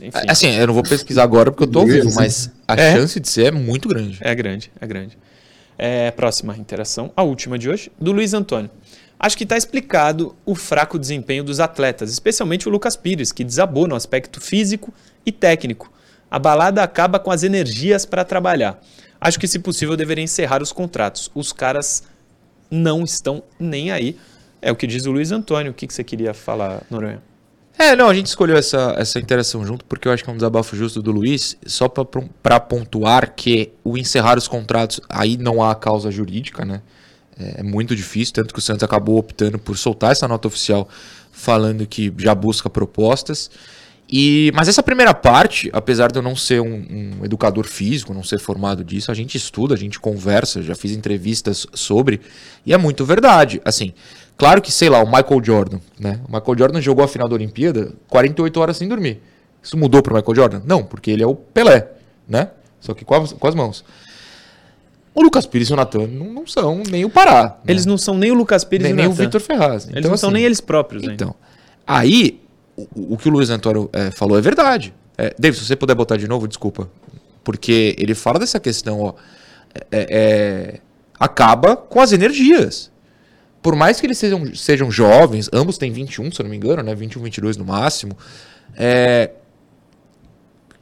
Enfim, 0.00 0.18
Assim, 0.28 0.50
eu 0.56 0.66
não 0.66 0.74
vou 0.74 0.82
pesquisar 0.82 1.22
agora 1.22 1.50
porque 1.50 1.64
eu 1.64 1.70
tô 1.70 1.84
vivo, 1.86 2.12
mas 2.14 2.50
a 2.66 2.74
É. 2.74 2.92
chance 2.94 3.18
de 3.20 3.28
ser 3.28 3.46
é 3.46 3.50
muito 3.50 3.88
grande. 3.88 4.18
é 4.20 4.34
grande, 4.34 4.70
é 4.80 4.86
grande. 4.86 5.16
É, 5.78 6.10
próxima 6.12 6.56
interação, 6.56 7.10
a 7.16 7.22
última 7.22 7.58
de 7.58 7.68
hoje, 7.68 7.90
do 8.00 8.12
Luiz 8.12 8.32
Antônio. 8.34 8.70
Acho 9.18 9.36
que 9.36 9.44
está 9.44 9.56
explicado 9.56 10.34
o 10.44 10.54
fraco 10.54 10.98
desempenho 10.98 11.42
dos 11.42 11.58
atletas, 11.60 12.10
especialmente 12.12 12.68
o 12.68 12.70
Lucas 12.70 12.96
Pires, 12.96 13.32
que 13.32 13.42
desabou 13.44 13.86
no 13.88 13.94
aspecto 13.94 14.40
físico 14.40 14.92
e 15.24 15.32
técnico. 15.32 15.90
A 16.30 16.38
balada 16.38 16.82
acaba 16.82 17.18
com 17.18 17.30
as 17.30 17.42
energias 17.42 18.04
para 18.04 18.24
trabalhar. 18.24 18.80
Acho 19.20 19.38
que, 19.40 19.46
se 19.48 19.58
possível, 19.58 19.96
deveria 19.96 20.22
encerrar 20.22 20.62
os 20.62 20.72
contratos. 20.72 21.30
Os 21.34 21.52
caras 21.52 22.02
não 22.70 23.02
estão 23.04 23.42
nem 23.58 23.90
aí. 23.92 24.16
É 24.60 24.70
o 24.70 24.76
que 24.76 24.86
diz 24.86 25.06
o 25.06 25.12
Luiz 25.12 25.30
Antônio. 25.32 25.70
O 25.72 25.74
que, 25.74 25.86
que 25.86 25.94
você 25.94 26.04
queria 26.04 26.34
falar, 26.34 26.82
Noronha? 26.90 27.22
É, 27.76 27.96
não, 27.96 28.08
a 28.08 28.14
gente 28.14 28.26
escolheu 28.26 28.56
essa, 28.56 28.94
essa 28.96 29.18
interação 29.18 29.66
junto 29.66 29.84
porque 29.84 30.06
eu 30.06 30.12
acho 30.12 30.22
que 30.22 30.30
é 30.30 30.32
um 30.32 30.36
desabafo 30.36 30.76
justo 30.76 31.02
do 31.02 31.10
Luiz, 31.10 31.56
só 31.66 31.88
pra 31.88 32.60
pontuar 32.60 33.34
que 33.34 33.72
o 33.82 33.98
encerrar 33.98 34.38
os 34.38 34.46
contratos, 34.46 35.00
aí 35.08 35.36
não 35.36 35.62
há 35.62 35.74
causa 35.74 36.10
jurídica, 36.10 36.64
né? 36.64 36.80
É, 37.36 37.60
é 37.60 37.62
muito 37.62 37.96
difícil, 37.96 38.34
tanto 38.34 38.54
que 38.54 38.60
o 38.60 38.62
Santos 38.62 38.84
acabou 38.84 39.18
optando 39.18 39.58
por 39.58 39.76
soltar 39.76 40.12
essa 40.12 40.28
nota 40.28 40.46
oficial 40.46 40.88
falando 41.32 41.84
que 41.86 42.12
já 42.16 42.34
busca 42.34 42.70
propostas. 42.70 43.50
E, 44.08 44.52
mas 44.54 44.68
essa 44.68 44.82
primeira 44.82 45.14
parte, 45.14 45.70
apesar 45.72 46.12
de 46.12 46.18
eu 46.18 46.22
não 46.22 46.36
ser 46.36 46.60
um, 46.60 47.18
um 47.20 47.24
educador 47.24 47.66
físico, 47.66 48.14
não 48.14 48.22
ser 48.22 48.38
formado 48.38 48.84
disso, 48.84 49.10
a 49.10 49.14
gente 49.14 49.36
estuda, 49.36 49.74
a 49.74 49.78
gente 49.78 49.98
conversa, 49.98 50.62
já 50.62 50.74
fiz 50.74 50.92
entrevistas 50.92 51.66
sobre, 51.72 52.20
e 52.64 52.72
é 52.72 52.76
muito 52.76 53.04
verdade. 53.04 53.60
Assim, 53.64 53.94
claro 54.36 54.60
que, 54.62 54.70
sei 54.72 54.88
lá, 54.88 55.02
o 55.02 55.06
Michael 55.06 55.42
Jordan, 55.42 55.78
né? 55.98 56.20
O 56.28 56.32
Michael 56.32 56.58
Jordan 56.58 56.80
jogou 56.80 57.04
a 57.04 57.08
final 57.08 57.28
da 57.28 57.34
Olimpíada 57.34 57.92
48 58.08 58.60
horas 58.60 58.76
sem 58.76 58.88
dormir. 58.88 59.20
Isso 59.62 59.76
mudou 59.76 60.02
pro 60.02 60.14
Michael 60.14 60.34
Jordan? 60.34 60.62
Não, 60.64 60.84
porque 60.84 61.10
ele 61.10 61.22
é 61.22 61.26
o 61.26 61.34
Pelé, 61.34 61.88
né? 62.28 62.50
Só 62.80 62.92
que 62.94 63.04
com 63.04 63.14
as, 63.14 63.32
com 63.32 63.46
as 63.48 63.54
mãos. 63.54 63.84
O 65.14 65.22
Lucas 65.22 65.46
Pires 65.46 65.68
e 65.68 65.72
o 65.72 65.76
Natan 65.76 66.06
não, 66.08 66.26
não 66.32 66.46
são 66.46 66.82
nem 66.90 67.04
o 67.04 67.08
Pará. 67.10 67.44
né? 67.64 67.72
Eles 67.72 67.86
não 67.86 67.96
são 67.96 68.18
nem 68.18 68.30
o 68.32 68.34
Lucas 68.34 68.64
Pires 68.64 68.82
nem, 68.82 68.90
e 68.90 68.94
o 68.94 68.96
nem 68.96 69.06
o 69.06 69.10
Natan. 69.10 69.22
Vitor 69.24 69.40
Ferraz. 69.40 69.88
Eles 69.88 70.10
não 70.10 70.16
são 70.16 70.30
nem 70.30 70.42
eles 70.44 70.60
próprios 70.60 71.02
ainda. 71.04 71.14
Então, 71.14 71.34
aí, 71.86 72.40
o, 72.76 73.14
o 73.14 73.16
que 73.16 73.28
o 73.28 73.32
Luiz 73.32 73.48
Antônio 73.48 73.88
é, 73.92 74.10
falou 74.10 74.36
é 74.36 74.40
verdade. 74.40 74.92
É, 75.16 75.32
David, 75.38 75.60
se 75.60 75.66
você 75.66 75.76
puder 75.76 75.94
botar 75.94 76.16
de 76.16 76.26
novo, 76.26 76.48
desculpa. 76.48 76.90
Porque 77.44 77.94
ele 77.98 78.14
fala 78.14 78.38
dessa 78.40 78.58
questão, 78.58 79.00
ó. 79.00 79.14
é- 79.92 80.06
é, 80.10 80.80
acaba 81.18 81.76
com 81.76 82.00
as 82.00 82.10
energias. 82.12 82.90
Por 83.64 83.74
mais 83.74 83.98
que 83.98 84.06
eles 84.06 84.18
sejam, 84.18 84.54
sejam 84.54 84.90
jovens, 84.90 85.48
ambos 85.50 85.78
têm 85.78 85.90
21, 85.90 86.30
se 86.30 86.38
eu 86.38 86.44
não 86.44 86.50
me 86.50 86.56
engano, 86.58 86.82
né? 86.82 86.94
21, 86.94 87.22
22 87.22 87.56
no 87.56 87.64
máximo. 87.64 88.14
É, 88.76 89.30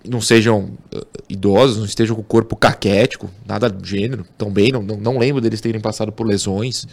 não 0.04 0.20
sejam 0.20 0.76
uh, 0.92 1.06
idosos, 1.28 1.78
não 1.78 1.84
estejam 1.84 2.16
com 2.16 2.22
o 2.22 2.24
corpo 2.24 2.56
caquético, 2.56 3.30
nada 3.46 3.70
do 3.70 3.86
gênero. 3.86 4.26
Também 4.36 4.72
não, 4.72 4.82
não, 4.82 4.96
não 4.96 5.16
lembro 5.16 5.40
deles 5.40 5.60
terem 5.60 5.80
passado 5.80 6.10
por 6.10 6.26
lesões. 6.26 6.84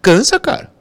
Cansa, 0.00 0.38
cara. 0.38 0.72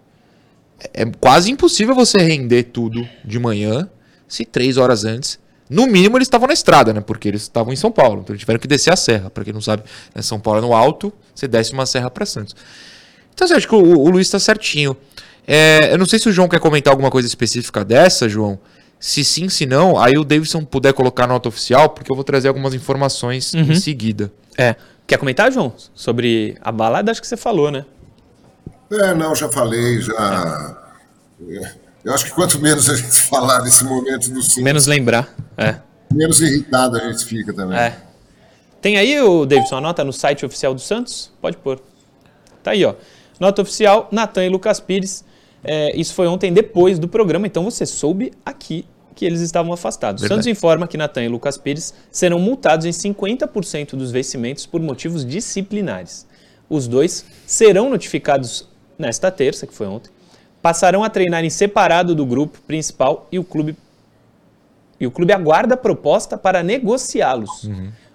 É 0.94 1.02
é 1.02 1.06
quase 1.20 1.50
impossível 1.50 1.96
você 1.96 2.20
render 2.20 2.66
tudo 2.66 3.04
de 3.24 3.40
manhã 3.40 3.90
se 4.28 4.46
três 4.46 4.78
horas 4.78 5.06
antes. 5.06 5.40
No 5.68 5.88
mínimo 5.88 6.20
eles 6.20 6.28
estavam 6.28 6.46
na 6.46 6.54
estrada, 6.54 6.94
né? 6.94 7.02
Porque 7.02 7.30
eles 7.30 7.42
estavam 7.42 7.74
em 7.74 7.76
São 7.76 7.92
Paulo. 7.92 8.22
Então 8.22 8.36
eles 8.36 8.42
tiveram 8.42 8.60
que 8.60 8.68
descer 8.68 8.94
a 8.94 8.96
serra. 8.96 9.32
Pra 9.32 9.44
quem 9.44 9.52
não 9.52 9.62
sabe, 9.62 9.82
né, 10.14 10.22
São 10.22 10.40
Paulo 10.40 10.60
é 10.60 10.62
no 10.62 10.76
alto, 10.76 11.12
você 11.34 11.48
desce 11.48 11.74
uma 11.74 11.88
serra 11.88 12.12
pra 12.12 12.28
Santos. 12.28 12.56
Então 13.36 13.48
você 13.48 13.54
acha 13.54 13.68
que 13.68 13.76
o, 13.76 14.00
o 14.00 14.10
Luiz 14.10 14.30
tá 14.30 14.40
certinho. 14.40 14.98
É, 15.46 15.94
eu 15.94 15.98
não 15.98 16.06
sei 16.06 16.18
se 16.18 16.28
o 16.28 16.32
João 16.32 16.48
quer 16.48 16.60
comentar 16.60 16.92
alguma 16.92 17.12
coisa 17.12 17.28
específica 17.28 17.86
dessa, 17.86 18.28
João. 18.28 18.58
Se 19.00 19.24
sim, 19.24 19.50
se 19.50 19.66
não, 19.66 20.00
aí 20.00 20.18
o 20.18 20.24
Davidson 20.24 20.64
puder 20.66 20.94
colocar 20.94 21.26
a 21.26 21.28
nota 21.28 21.50
oficial, 21.50 21.90
porque 21.90 22.12
eu 22.12 22.16
vou 22.16 22.24
trazer 22.24 22.48
algumas 22.48 22.74
informações 22.74 23.54
em 23.54 23.76
seguida. 23.76 24.32
É. 24.58 24.76
Quer 25.06 25.20
comentar, 25.20 25.52
João? 25.52 25.74
Sobre 25.94 26.58
a 26.62 26.72
balada, 26.72 27.12
acho 27.12 27.22
que 27.22 27.28
você 27.28 27.38
falou, 27.38 27.70
né? 27.70 27.86
É, 28.92 29.14
não, 29.14 29.36
já 29.36 29.50
falei, 29.50 30.02
já. 30.02 30.78
Eu 32.04 32.14
acho 32.14 32.26
que 32.26 32.32
quanto 32.32 32.60
menos 32.60 32.90
a 32.90 32.96
gente 32.96 33.22
falar 33.30 33.62
nesse 33.62 33.84
momento 33.84 34.32
do 34.32 34.42
sim, 34.42 34.64
Menos 34.64 34.88
lembrar. 34.88 35.36
É. 35.58 35.76
menos 36.12 36.40
irritado 36.42 36.98
a 36.98 37.00
gente 37.12 37.26
fica 37.26 37.54
também. 37.54 37.78
É. 37.78 37.98
Tem 38.82 38.98
aí, 38.98 39.20
o 39.22 39.46
Davidson, 39.46 39.78
a 39.78 39.82
nota 39.82 40.04
no 40.04 40.14
site 40.14 40.46
oficial 40.46 40.74
do 40.74 40.82
Santos? 40.82 41.32
Pode 41.42 41.58
pôr. 41.58 41.82
Tá 42.64 42.72
aí, 42.72 42.86
ó. 42.86 42.96
Nota 43.40 43.62
oficial, 43.62 44.08
Natan 44.12 44.46
e 44.46 44.50
Lucas 44.50 44.80
Pires. 44.80 45.24
É, 45.64 45.96
isso 45.96 46.14
foi 46.14 46.28
ontem 46.28 46.54
depois 46.54 47.00
do 47.00 47.08
programa, 47.08 47.48
então 47.48 47.64
você 47.64 47.86
soube 47.86 48.32
aqui 48.46 48.86
que 49.16 49.26
eles 49.26 49.40
estavam 49.40 49.72
afastados. 49.74 50.22
Verdade. 50.22 50.38
Santos 50.38 50.48
informa 50.48 50.88
que 50.88 50.98
Natan 50.98 51.24
e 51.24 51.28
Lucas 51.28 51.58
Pires 51.58 51.94
serão 52.12 52.38
multados 52.38 52.86
em 52.86 52.92
50% 52.92 53.96
dos 53.96 54.12
vencimentos 54.12 54.66
por 54.66 54.82
motivos 54.82 55.26
disciplinares. 55.26 56.28
Os 56.70 56.88
dois 56.88 57.26
serão 57.46 57.90
notificados 57.90 58.68
nesta 58.98 59.32
terça, 59.32 59.66
que 59.66 59.74
foi 59.74 59.88
ontem, 59.88 60.12
passarão 60.62 61.04
a 61.04 61.10
treinar 61.10 61.46
em 61.46 61.50
separado 61.50 62.14
do 62.14 62.26
grupo 62.26 62.60
principal 62.66 63.28
e 63.32 63.40
o 63.40 63.44
clube 63.44 63.76
e 65.00 65.06
o 65.06 65.12
clube 65.12 65.34
aguarda 65.34 65.74
a 65.74 65.78
proposta 65.78 66.38
para 66.38 66.64
negociá-los. 66.64 67.70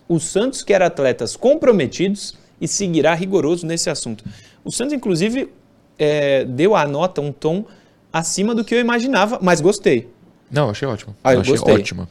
O 0.08 0.18
Santos 0.18 0.62
quer 0.62 0.82
atletas 0.82 1.36
comprometidos 1.36 2.34
e 2.60 2.66
seguirá 2.66 3.14
rigoroso 3.14 3.66
nesse 3.66 3.90
assunto. 3.90 4.24
O 4.64 4.70
Santos, 4.70 4.92
inclusive, 4.92 5.50
é, 5.98 6.44
deu 6.44 6.74
a 6.74 6.86
nota 6.86 7.20
um 7.20 7.32
tom 7.32 7.64
acima 8.12 8.54
do 8.54 8.64
que 8.64 8.74
eu 8.74 8.80
imaginava, 8.80 9.38
mas 9.40 9.60
gostei. 9.60 10.08
Não, 10.50 10.70
achei 10.70 10.86
ótimo. 10.86 11.14
Ah, 11.22 11.34
eu 11.34 11.40
achei 11.40 11.54
gostei. 11.54 11.74
ótima. 11.74 12.08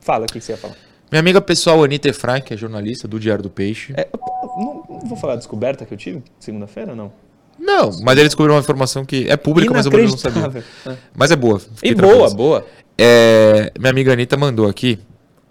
Fala, 0.00 0.24
o 0.24 0.28
que 0.28 0.40
você 0.40 0.52
ia 0.52 0.58
falar? 0.58 0.76
Minha 1.10 1.20
amiga 1.20 1.40
pessoal 1.40 1.82
Anitta 1.82 2.08
Efraim, 2.08 2.40
que 2.40 2.54
é 2.54 2.56
jornalista 2.56 3.08
do 3.08 3.18
Diário 3.18 3.42
do 3.42 3.50
Peixe. 3.50 3.92
É, 3.96 4.08
não, 4.56 4.84
não 4.88 5.00
vou 5.00 5.18
falar 5.18 5.32
a 5.32 5.36
descoberta 5.36 5.84
que 5.84 5.92
eu 5.92 5.98
tive 5.98 6.22
segunda-feira, 6.38 6.94
não? 6.94 7.12
Não, 7.58 7.90
mas 8.02 8.16
ele 8.16 8.28
descobriu 8.28 8.54
uma 8.54 8.60
informação 8.60 9.04
que 9.04 9.28
é 9.28 9.36
pública, 9.36 9.72
mas 9.74 9.84
eu 9.84 9.92
não 9.92 10.16
sabia. 10.16 10.64
É. 10.86 10.96
Mas 11.14 11.30
é 11.30 11.36
boa. 11.36 11.60
E 11.82 11.94
tranquilo. 11.94 12.18
boa, 12.18 12.30
boa. 12.34 12.66
É, 12.96 13.72
minha 13.78 13.90
amiga 13.90 14.12
Anitta 14.12 14.36
mandou 14.36 14.68
aqui 14.68 14.98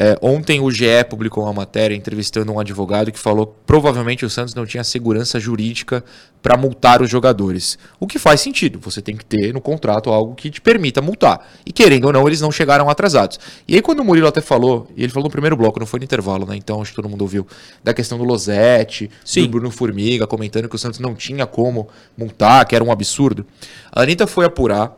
É, 0.02 0.18
ontem 0.22 0.62
o 0.62 0.72
GE 0.72 1.04
publicou 1.10 1.44
uma 1.44 1.52
matéria 1.52 1.94
entrevistando 1.94 2.54
um 2.54 2.58
advogado 2.58 3.12
que 3.12 3.20
falou 3.20 3.48
que 3.48 3.54
provavelmente 3.66 4.26
o 4.26 4.30
Santos 4.30 4.56
não 4.56 4.66
tinha 4.66 4.82
segurança 4.82 5.38
jurídica 5.42 6.02
para 6.42 6.56
multar 6.56 7.02
os 7.02 7.10
jogadores. 7.10 7.78
O 8.00 8.08
que 8.08 8.18
faz 8.18 8.40
sentido, 8.40 8.80
você 8.80 9.02
tem 9.02 9.18
que 9.18 9.26
ter 9.26 9.54
no 9.54 9.60
contrato 9.60 10.10
algo 10.10 10.36
que 10.36 10.50
te 10.50 10.62
permita 10.62 11.02
multar. 11.02 11.46
E 11.66 11.74
querendo 11.74 12.06
ou 12.06 12.14
não, 12.14 12.26
eles 12.26 12.40
não 12.40 12.50
chegaram 12.50 12.90
atrasados. 12.90 13.38
E 13.68 13.76
aí 13.76 13.82
quando 13.82 14.00
o 14.00 14.06
Murilo 14.06 14.26
até 14.26 14.40
falou, 14.40 14.88
e 14.96 15.04
ele 15.04 15.12
falou 15.12 15.26
no 15.26 15.32
primeiro 15.32 15.58
bloco, 15.58 15.78
não 15.78 15.86
foi 15.86 16.00
no 16.00 16.06
intervalo, 16.06 16.46
né? 16.46 16.56
Então 16.56 16.82
acho 16.82 16.92
que 16.92 16.96
todo 16.96 17.10
mundo 17.10 17.24
ouviu, 17.24 17.46
da 17.84 17.94
questão 17.94 18.18
do 18.18 18.24
Losetti, 18.24 19.12
Sim. 19.26 19.42
do 19.42 19.50
Bruno 19.50 19.70
Formiga, 19.70 20.26
comentando 20.26 20.70
que 20.70 20.76
o 20.78 20.80
Santos 20.80 21.02
não 21.02 21.14
tinha 21.14 21.46
como 21.46 21.90
multar, 22.18 22.66
que 22.66 22.74
era 22.74 22.86
um 22.86 22.92
absurdo. 22.92 23.46
A 23.92 24.04
Anitta 24.04 24.26
foi 24.26 24.46
apurar, 24.46 24.98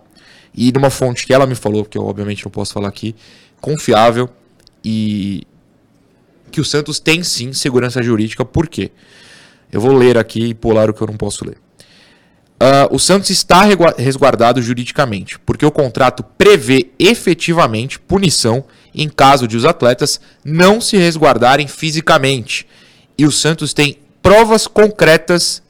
e 0.54 0.72
numa 0.72 0.92
fonte 0.92 1.26
que 1.26 1.34
ela 1.34 1.48
me 1.48 1.56
falou, 1.56 1.86
que 1.86 1.98
eu 1.98 2.06
obviamente 2.06 2.46
não 2.46 2.52
posso 2.52 2.72
falar 2.72 2.90
aqui, 2.90 3.16
confiável, 3.60 4.30
e 4.84 5.48
que 6.52 6.62
o 6.62 6.66
Santos 6.66 7.00
tem 7.00 7.24
sim 7.24 7.54
segurança 7.54 8.02
jurídica, 8.04 8.44
por 8.44 8.68
quê? 8.68 8.92
Eu 9.72 9.80
vou 9.80 9.94
ler 9.94 10.18
aqui 10.18 10.48
e 10.48 10.54
pular 10.54 10.90
o 10.90 10.94
que 10.94 11.02
eu 11.02 11.08
não 11.08 11.16
posso 11.16 11.46
ler. 11.46 11.58
Ah, 12.60 12.88
o 12.92 13.00
Santos 13.00 13.32
está 13.32 13.64
resguardado 13.98 14.62
juridicamente, 14.62 15.40
porque 15.40 15.66
o 15.66 15.72
contrato 15.72 16.24
prevê 16.24 16.92
efetivamente 17.00 18.00
punição 18.00 18.64
em 18.94 19.10
caso 19.10 19.48
de 19.48 19.58
os 19.58 19.66
atletas 19.66 20.22
não 20.44 20.80
se 20.80 20.98
resguardarem 20.98 21.68
fisicamente. 21.68 22.68
E 23.18 23.26
o 23.26 23.32
Santos 23.32 23.74
tem 23.74 23.98
provas 24.22 24.68
concretas 24.68 25.64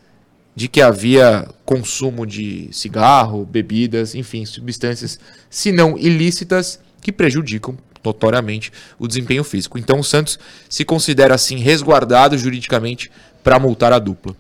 de 0.54 0.68
que 0.68 0.82
havia 0.82 1.48
consumo 1.64 2.26
de 2.26 2.68
cigarro, 2.74 3.46
bebidas, 3.46 4.14
enfim, 4.14 4.46
substâncias, 4.46 5.18
se 5.50 5.72
não 5.72 5.98
ilícitas, 5.98 6.80
que 7.02 7.12
prejudicam 7.12 7.78
notoriamente 8.04 8.72
o 9.00 9.08
desempenho 9.08 9.44
físico. 9.44 9.78
Então 9.78 10.00
o 10.00 10.04
Santos 10.04 10.40
se 10.70 10.84
considera 10.86 11.36
assim 11.36 11.58
resguardado 11.58 12.38
juridicamente 12.38 13.12
para 13.44 13.58
multar 13.60 13.94
a 13.94 14.00
dupla. 14.00 14.36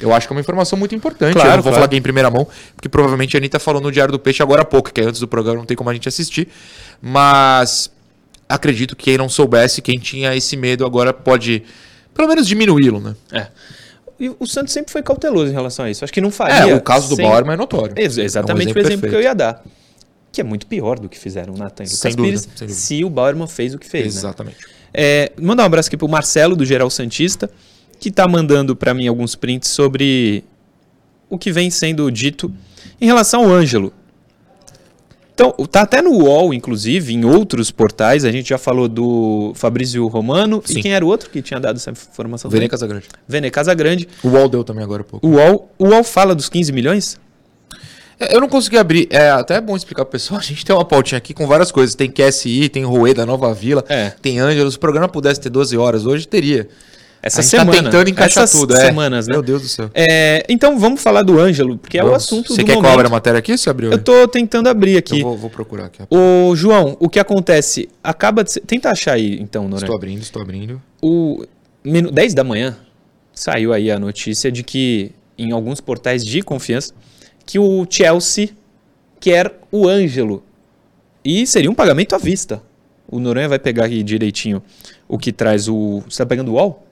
Eu 0.00 0.14
acho 0.14 0.26
que 0.26 0.32
é 0.32 0.34
uma 0.36 0.40
informação 0.40 0.78
muito 0.78 0.94
importante. 0.94 1.34
Claro, 1.34 1.48
eu 1.50 1.56
não 1.56 1.62
vou 1.62 1.64
claro. 1.64 1.74
falar 1.76 1.86
aqui 1.86 1.96
em 1.96 2.00
primeira 2.02 2.30
mão, 2.30 2.46
porque 2.74 2.88
provavelmente 2.88 3.36
a 3.36 3.38
Anitta 3.38 3.58
falou 3.58 3.82
no 3.82 3.92
Diário 3.92 4.10
do 4.12 4.18
Peixe 4.18 4.42
agora 4.42 4.62
há 4.62 4.64
pouco, 4.64 4.90
que 4.92 5.00
é 5.00 5.04
antes 5.04 5.20
do 5.20 5.28
programa 5.28 5.58
não 5.58 5.66
tem 5.66 5.76
como 5.76 5.90
a 5.90 5.92
gente 5.92 6.08
assistir. 6.08 6.48
Mas 7.02 7.90
acredito 8.48 8.96
que 8.96 9.04
quem 9.04 9.18
não 9.18 9.28
soubesse, 9.28 9.82
quem 9.82 9.98
tinha 9.98 10.34
esse 10.34 10.56
medo 10.56 10.86
agora 10.86 11.12
pode 11.12 11.62
pelo 12.14 12.28
menos 12.28 12.46
diminuí-lo, 12.46 13.00
né? 13.00 13.14
É. 13.32 13.46
E 14.18 14.28
o 14.38 14.46
Santos 14.46 14.72
sempre 14.72 14.92
foi 14.92 15.02
cauteloso 15.02 15.50
em 15.50 15.54
relação 15.54 15.84
a 15.84 15.90
isso. 15.90 16.04
Acho 16.04 16.12
que 16.12 16.20
não 16.20 16.30
faria. 16.30 16.70
É, 16.70 16.74
o 16.74 16.80
caso 16.80 17.08
do 17.08 17.16
sem- 17.16 17.24
Bauerman 17.26 17.54
é 17.54 17.56
notório. 17.56 17.94
Ex- 17.96 18.18
exatamente 18.18 18.68
É 18.68 18.72
um 18.72 18.76
o 18.76 18.78
exemplo 18.78 19.00
que 19.00 19.06
eu 19.06 19.10
perfeito. 19.20 19.24
ia 19.24 19.34
dar. 19.34 19.64
Que 20.32 20.40
é 20.40 20.44
muito 20.44 20.66
pior 20.66 20.98
do 20.98 21.08
que 21.08 21.18
fizeram 21.18 21.54
o 21.54 21.58
Nathan 21.58 21.84
e 21.84 21.86
o 21.86 21.90
Lucas 21.90 22.14
dúvida, 22.14 22.48
Pires, 22.58 22.76
se 22.76 23.04
o 23.04 23.10
Bauerman 23.10 23.48
fez 23.48 23.74
o 23.74 23.78
que 23.78 23.86
fez. 23.86 24.14
Né? 24.14 24.20
Exatamente. 24.20 24.58
É, 24.92 25.32
mandar 25.40 25.64
um 25.64 25.66
abraço 25.66 25.88
aqui 25.88 25.96
pro 25.96 26.08
Marcelo, 26.08 26.54
do 26.56 26.64
Geral 26.64 26.90
Santista, 26.90 27.50
que 27.98 28.10
tá 28.10 28.26
mandando 28.26 28.74
para 28.74 28.94
mim 28.94 29.06
alguns 29.06 29.34
prints 29.34 29.70
sobre 29.70 30.44
o 31.28 31.38
que 31.38 31.52
vem 31.52 31.70
sendo 31.70 32.10
dito 32.10 32.52
em 33.00 33.06
relação 33.06 33.44
ao 33.44 33.50
Ângelo. 33.50 33.92
Então, 35.40 35.52
tá 35.68 35.82
até 35.82 36.02
no 36.02 36.10
UOL, 36.10 36.52
inclusive, 36.52 37.14
em 37.14 37.24
outros 37.24 37.70
portais, 37.70 38.26
a 38.26 38.30
gente 38.30 38.50
já 38.50 38.58
falou 38.58 38.86
do 38.86 39.52
Fabrício 39.54 40.06
Romano, 40.06 40.62
Sim. 40.62 40.80
e 40.80 40.82
quem 40.82 40.92
era 40.92 41.02
o 41.02 41.08
outro 41.08 41.30
que 41.30 41.40
tinha 41.40 41.58
dado 41.58 41.76
essa 41.76 41.90
informação? 41.90 42.50
Vene? 42.50 42.68
Casagrande. 42.68 43.06
Vene 43.26 43.50
Casagrande. 43.50 44.06
O 44.22 44.28
UOL 44.28 44.50
deu 44.50 44.62
também 44.62 44.84
agora 44.84 45.00
há 45.00 45.04
pouco. 45.04 45.26
O 45.26 45.36
UOL, 45.36 45.70
o 45.78 45.86
UOL 45.86 46.04
fala 46.04 46.34
dos 46.34 46.50
15 46.50 46.72
milhões? 46.72 47.18
É, 48.20 48.34
Eu 48.36 48.40
não 48.40 48.48
consegui 48.48 48.76
abrir. 48.76 49.08
É 49.10 49.30
até 49.30 49.60
bom 49.60 49.74
explicar 49.76 50.04
pro 50.04 50.12
pessoal. 50.12 50.38
A 50.40 50.42
gente 50.42 50.64
tem 50.64 50.74
uma 50.76 50.84
pautinha 50.84 51.18
aqui 51.18 51.32
com 51.34 51.46
várias 51.46 51.72
coisas. 51.72 51.94
Tem 51.94 52.10
QSI, 52.10 52.68
tem 52.68 52.84
Roê 52.84 53.14
da 53.14 53.24
Nova 53.24 53.52
Vila, 53.54 53.84
É. 53.88 54.10
tem 54.22 54.38
Ângelo. 54.38 54.70
Se 54.70 54.76
o 54.76 54.80
programa 54.80 55.08
pudesse 55.08 55.40
ter 55.40 55.48
12 55.50 55.76
horas 55.76 56.04
hoje, 56.06 56.28
teria. 56.28 56.68
Essa 57.22 57.42
gente 57.42 57.50
semana. 57.50 57.72
tá 57.76 57.82
tentando 57.82 58.08
encaixar 58.08 58.44
essas 58.44 58.58
tudo. 58.58 58.74
é. 58.74 58.80
semanas, 58.86 59.26
né? 59.26 59.34
Meu 59.34 59.42
Deus 59.42 59.60
do 59.60 59.68
céu. 59.68 59.90
É, 59.94 60.42
então 60.48 60.78
vamos 60.78 61.02
falar 61.02 61.22
do 61.22 61.38
Ângelo, 61.38 61.76
porque 61.76 61.98
é 61.98 62.02
o 62.02 62.06
Vamos. 62.06 62.24
assunto 62.24 62.48
Você 62.54 62.62
do 62.62 62.66
quer 62.66 62.72
que 62.78 62.86
eu 62.86 62.90
abra 62.90 63.08
a 63.08 63.10
matéria 63.10 63.38
aqui? 63.38 63.58
Você 63.58 63.68
abriu? 63.68 63.90
Eu 63.92 63.98
tô 63.98 64.26
tentando 64.26 64.68
abrir 64.70 64.96
aqui. 64.96 65.20
Eu 65.20 65.24
vou, 65.26 65.36
vou 65.36 65.50
procurar 65.50 65.84
aqui. 65.86 66.02
Ô, 66.08 66.56
João, 66.56 66.96
o 66.98 67.10
que 67.10 67.18
acontece? 67.20 67.90
Acaba 68.02 68.42
de 68.42 68.52
ser... 68.52 68.60
Tenta 68.60 68.88
achar 68.88 69.12
aí, 69.16 69.38
então, 69.38 69.64
Noronha. 69.64 69.80
Estou 69.84 69.94
abrindo, 69.96 70.22
estou 70.22 70.40
abrindo. 70.40 70.80
O 71.02 71.44
minu... 71.84 72.10
10 72.10 72.32
da 72.32 72.42
manhã 72.42 72.78
saiu 73.34 73.74
aí 73.74 73.90
a 73.90 73.98
notícia 73.98 74.50
de 74.50 74.62
que, 74.62 75.12
em 75.36 75.52
alguns 75.52 75.78
portais 75.78 76.24
de 76.24 76.40
confiança, 76.40 76.94
que 77.50 77.58
o 77.58 77.84
Chelsea 77.90 78.50
quer 79.18 79.52
o 79.72 79.88
Ângelo. 79.88 80.44
E 81.24 81.44
seria 81.48 81.68
um 81.68 81.74
pagamento 81.74 82.14
à 82.14 82.18
vista. 82.18 82.62
O 83.08 83.18
Noronha 83.18 83.48
vai 83.48 83.58
pegar 83.58 83.86
aqui 83.86 84.04
direitinho 84.04 84.62
o 85.08 85.18
que 85.18 85.32
traz 85.32 85.66
o... 85.68 86.00
Você 86.08 86.18
tá 86.18 86.26
pegando 86.26 86.52
o 86.52 86.54
UOL? 86.54 86.86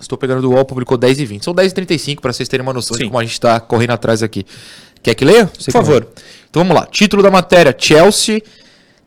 Estou 0.00 0.16
pegando 0.16 0.40
do 0.40 0.50
UOL, 0.50 0.64
publicou 0.64 0.96
10 0.96 1.20
e 1.20 1.26
20. 1.26 1.44
São 1.44 1.54
10 1.54 1.72
e 1.72 1.74
35 1.74 2.22
para 2.22 2.32
vocês 2.32 2.48
terem 2.48 2.62
uma 2.64 2.72
noção 2.72 2.96
Sim. 2.96 3.02
de 3.02 3.08
como 3.10 3.18
a 3.18 3.22
gente 3.22 3.34
está 3.34 3.60
correndo 3.60 3.90
atrás 3.90 4.22
aqui. 4.22 4.46
Quer 5.02 5.14
que 5.14 5.26
leia? 5.26 5.44
Você 5.58 5.70
Por 5.70 5.84
favor. 5.84 6.06
que 6.06 6.22
leia. 6.22 6.28
Então 6.48 6.64
vamos 6.64 6.74
lá. 6.74 6.86
Título 6.86 7.22
da 7.22 7.30
matéria: 7.30 7.76
Chelsea 7.76 8.40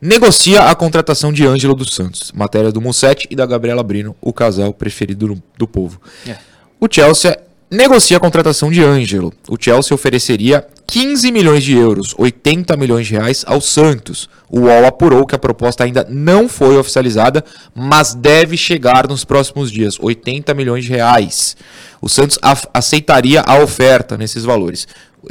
negocia 0.00 0.70
a 0.70 0.74
contratação 0.76 1.32
de 1.32 1.44
Ângelo 1.44 1.74
dos 1.74 1.92
Santos. 1.92 2.30
Matéria 2.30 2.70
do 2.70 2.80
Mussetti 2.80 3.26
e 3.28 3.34
da 3.34 3.44
Gabriela 3.44 3.82
Brino, 3.82 4.14
o 4.20 4.32
casal 4.32 4.72
preferido 4.72 5.26
do, 5.26 5.42
do 5.58 5.66
povo. 5.66 6.00
É. 6.28 6.36
O 6.78 6.86
Chelsea 6.88 7.36
negocia 7.72 8.18
a 8.18 8.20
contratação 8.20 8.70
de 8.70 8.82
Ângelo. 8.82 9.32
O 9.48 9.56
Chelsea 9.58 9.94
ofereceria 9.94 10.66
15 10.86 11.32
milhões 11.32 11.64
de 11.64 11.74
euros, 11.74 12.14
80 12.18 12.76
milhões 12.76 13.06
de 13.06 13.14
reais 13.14 13.44
ao 13.46 13.62
Santos. 13.62 14.28
O 14.50 14.60
UOL 14.60 14.84
apurou 14.84 15.26
que 15.26 15.34
a 15.34 15.38
proposta 15.38 15.82
ainda 15.82 16.06
não 16.10 16.50
foi 16.50 16.76
oficializada, 16.76 17.42
mas 17.74 18.14
deve 18.14 18.58
chegar 18.58 19.08
nos 19.08 19.24
próximos 19.24 19.70
dias, 19.70 19.98
80 19.98 20.52
milhões 20.52 20.84
de 20.84 20.90
reais. 20.90 21.56
O 22.00 22.10
Santos 22.10 22.38
aceitaria 22.74 23.40
a 23.40 23.62
oferta 23.62 24.18
nesses 24.18 24.44
valores. 24.44 24.86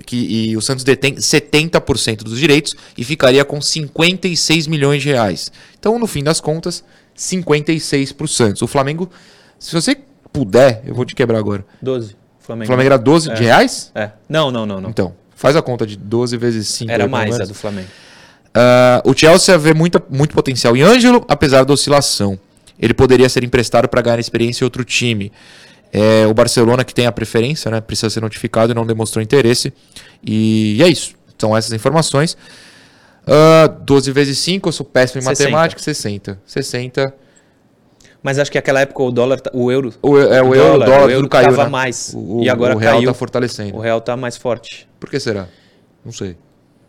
Que, 0.05 0.49
e 0.49 0.57
o 0.57 0.61
Santos 0.61 0.83
detém 0.83 1.15
70% 1.15 2.23
dos 2.23 2.39
direitos 2.39 2.75
e 2.97 3.03
ficaria 3.03 3.45
com 3.45 3.61
56 3.61 4.65
milhões 4.65 5.03
de 5.03 5.09
reais. 5.09 5.51
Então, 5.77 5.99
no 5.99 6.07
fim 6.07 6.23
das 6.23 6.41
contas, 6.41 6.83
56 7.13 8.13
para 8.13 8.25
o 8.25 8.27
Santos. 8.27 8.63
O 8.63 8.67
Flamengo, 8.67 9.11
se 9.59 9.73
você 9.73 9.95
puder, 10.33 10.81
eu 10.87 10.95
vou 10.95 11.05
te 11.05 11.13
quebrar 11.13 11.37
agora. 11.37 11.63
12. 11.81 12.20
O 12.51 12.65
Flamengo. 12.67 12.67
Flamengo 12.67 12.87
era 12.87 12.97
12 12.97 13.33
de 13.33 13.43
reais? 13.43 13.91
É. 13.95 14.11
Não, 14.27 14.51
não, 14.51 14.65
não, 14.65 14.81
não. 14.81 14.89
Então, 14.89 15.13
faz 15.35 15.55
a 15.55 15.61
conta 15.61 15.85
de 15.85 15.97
12 15.97 16.37
vezes 16.37 16.67
5. 16.67 16.91
Era 16.91 17.03
aí, 17.05 17.09
mais 17.09 17.39
a 17.39 17.45
do 17.45 17.53
Flamengo. 17.53 17.87
Ah, 18.53 19.01
o 19.05 19.13
Chelsea 19.15 19.57
vê 19.57 19.73
muita, 19.73 20.03
muito 20.09 20.33
potencial 20.33 20.75
em 20.75 20.81
Ângelo, 20.81 21.25
apesar 21.27 21.63
da 21.63 21.73
oscilação. 21.73 22.37
Ele 22.79 22.93
poderia 22.93 23.29
ser 23.29 23.43
emprestado 23.43 23.87
para 23.87 24.01
ganhar 24.01 24.19
experiência 24.19 24.63
em 24.63 24.65
outro 24.65 24.83
time. 24.83 25.31
É, 25.93 26.25
o 26.25 26.33
Barcelona, 26.33 26.83
que 26.83 26.93
tem 26.93 27.05
a 27.05 27.11
preferência, 27.11 27.69
né, 27.69 27.81
precisa 27.81 28.09
ser 28.09 28.21
notificado 28.21 28.71
e 28.71 28.75
não 28.75 28.85
demonstrou 28.85 29.21
interesse. 29.21 29.73
E 30.23 30.81
é 30.81 30.87
isso. 30.87 31.15
São 31.37 31.55
essas 31.55 31.73
informações. 31.73 32.37
Ah, 33.25 33.67
12 33.67 34.11
vezes 34.11 34.37
5, 34.39 34.67
eu 34.67 34.73
sou 34.73 34.85
péssimo 34.85 35.19
em 35.19 35.23
60. 35.23 35.49
matemática, 35.49 35.81
60. 35.81 36.41
60. 36.45 37.13
Mas 38.23 38.37
acho 38.37 38.51
que 38.51 38.57
naquela 38.57 38.81
época 38.81 39.01
o 39.01 39.11
dólar, 39.11 39.39
tá- 39.41 39.49
o 39.53 39.71
euro, 39.71 39.91
O, 40.01 40.17
é, 40.19 40.41
o, 40.43 40.53
euro, 40.53 40.75
o 40.75 40.85
dólar, 40.85 41.11
tudo 41.11 41.27
caiu, 41.29 41.49
tava 41.49 41.63
né? 41.63 41.69
mais. 41.69 42.13
O, 42.15 42.41
e 42.43 42.49
agora 42.49 42.75
o 42.75 42.77
real 42.77 42.97
caiu. 42.97 43.07
tá 43.09 43.13
fortalecendo. 43.15 43.75
O 43.75 43.79
real 43.79 43.99
tá 43.99 44.15
mais 44.15 44.37
forte. 44.37 44.87
Por 44.99 45.09
que 45.09 45.19
será? 45.19 45.47
Não 46.05 46.11
sei. 46.11 46.37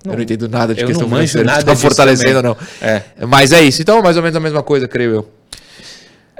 Não, 0.05 0.12
eu 0.12 0.16
não 0.16 0.23
entendo 0.25 0.49
nada 0.49 0.75
de 0.75 0.85
questão 0.85 1.09
financeira, 1.09 1.47
nada 1.47 1.64
tá 1.64 1.77
fortalecendo 1.77 2.37
ou 2.38 2.42
não. 2.42 2.57
É. 2.83 3.03
Mas 3.27 3.53
é 3.53 3.62
isso. 3.62 3.81
Então, 3.81 4.03
mais 4.03 4.16
ou 4.16 4.23
menos 4.23 4.37
a 4.37 4.40
mesma 4.40 4.62
coisa, 4.62 4.87
creio 4.88 5.14
eu. 5.14 5.31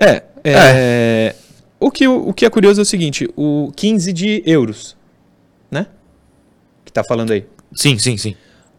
É. 0.01 0.23
é, 0.45 1.35
O, 1.79 1.91
que, 1.91 2.07
o 2.09 2.33
que 2.33 2.45
é 2.45 2.51
curioso 2.51 2.81
é 2.81 2.83
o 2.83 2.85
seguinte: 2.85 3.29
o 3.37 3.71
15 3.77 4.13
de 4.13 4.43
euros, 4.45 4.97
né? 5.71 5.87
Que 6.85 6.93
tá 6.93 7.03
falando 7.05 7.31
aí. 7.33 7.47
Sim, 7.75 7.99
sim, 7.99 8.17
sim. 8.17 8.35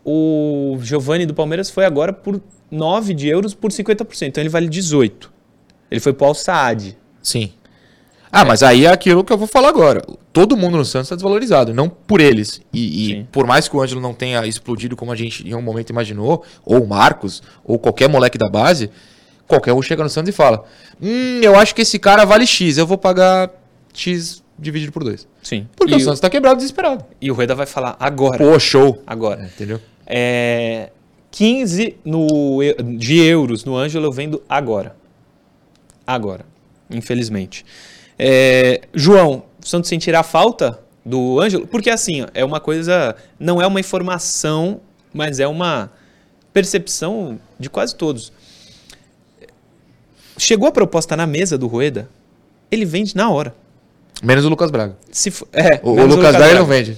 O 0.05 0.77
Giovanni 0.81 1.25
do 1.25 1.33
Palmeiras 1.33 1.69
foi 1.69 1.85
agora 1.85 2.11
por 2.11 2.41
9 2.69 3.13
de 3.13 3.29
euros 3.29 3.53
por 3.55 3.71
50%. 3.71 4.27
Então 4.27 4.41
ele 4.43 4.49
vale 4.49 4.67
18. 4.67 5.32
Ele 5.93 5.99
foi 5.99 6.11
pro 6.11 6.25
Al 6.25 6.33
Saad. 6.33 6.97
Sim. 7.21 7.51
Ah, 8.31 8.43
mas 8.43 8.63
aí 8.63 8.85
é 8.85 8.91
aquilo 8.91 9.23
que 9.23 9.31
eu 9.31 9.37
vou 9.37 9.47
falar 9.47 9.69
agora. 9.69 10.03
Todo 10.33 10.57
mundo 10.57 10.75
no 10.75 10.83
Santos 10.83 11.05
está 11.05 11.15
desvalorizado, 11.15 11.71
não 11.71 11.87
por 11.87 12.19
eles. 12.19 12.59
E, 12.73 13.11
e 13.11 13.23
por 13.25 13.45
mais 13.45 13.67
que 13.67 13.77
o 13.77 13.79
Ângelo 13.79 14.01
não 14.01 14.11
tenha 14.11 14.43
explodido 14.47 14.95
como 14.95 15.11
a 15.11 15.15
gente 15.15 15.47
em 15.47 15.53
um 15.53 15.61
momento 15.61 15.91
imaginou, 15.91 16.43
ou 16.65 16.81
o 16.81 16.87
Marcos, 16.87 17.43
ou 17.63 17.77
qualquer 17.77 18.09
moleque 18.09 18.39
da 18.39 18.49
base, 18.49 18.89
qualquer 19.47 19.71
um 19.71 19.83
chega 19.83 20.01
no 20.01 20.09
Santos 20.09 20.29
e 20.29 20.31
fala: 20.31 20.65
Hum, 20.99 21.39
eu 21.43 21.55
acho 21.55 21.75
que 21.75 21.83
esse 21.83 21.99
cara 21.99 22.25
vale 22.25 22.47
X, 22.47 22.79
eu 22.79 22.87
vou 22.87 22.97
pagar 22.97 23.51
X 23.93 24.41
dividido 24.57 24.91
por 24.91 25.03
dois. 25.03 25.27
Sim. 25.43 25.67
Porque 25.75 25.93
e, 25.93 25.97
o 25.97 25.99
Santos 25.99 26.19
tá 26.19 26.27
quebrado, 26.27 26.55
desesperado. 26.55 27.05
e 27.21 27.29
o 27.29 27.35
Rueda 27.35 27.53
vai 27.53 27.67
falar 27.67 27.95
agora. 27.99 28.39
Pô, 28.39 28.57
show. 28.57 28.99
Agora. 29.05 29.43
É, 29.43 29.45
entendeu? 29.45 29.79
É, 30.07 30.89
15 31.29 31.97
no, 32.03 32.57
de 32.97 33.19
euros 33.19 33.63
no 33.63 33.77
Ângelo 33.77 34.07
eu 34.07 34.11
vendo 34.11 34.41
agora. 34.49 35.02
Agora, 36.05 36.45
infelizmente. 36.89 37.65
É, 38.17 38.81
João, 38.93 39.43
o 39.63 39.67
Santos 39.67 39.89
sentirá 39.89 40.23
falta 40.23 40.79
do 41.05 41.39
Ângelo? 41.39 41.67
Porque 41.67 41.89
assim, 41.89 42.25
é 42.33 42.43
uma 42.43 42.59
coisa, 42.59 43.15
não 43.39 43.61
é 43.61 43.67
uma 43.67 43.79
informação, 43.79 44.81
mas 45.13 45.39
é 45.39 45.47
uma 45.47 45.91
percepção 46.51 47.39
de 47.59 47.69
quase 47.69 47.95
todos. 47.95 48.31
chegou 50.37 50.67
a 50.67 50.71
proposta 50.71 51.15
na 51.15 51.25
mesa 51.25 51.57
do 51.57 51.67
Rueda, 51.67 52.09
ele 52.69 52.85
vende 52.85 53.15
na 53.15 53.29
hora. 53.29 53.55
Menos 54.21 54.45
o 54.45 54.49
Lucas 54.49 54.71
Braga. 54.71 54.97
Se 55.11 55.31
for, 55.31 55.47
é, 55.51 55.79
O, 55.83 55.91
o 55.91 55.95
menos 55.95 56.15
Lucas 56.15 56.35
Braga 56.35 56.55
não 56.55 56.65
vende. 56.65 56.97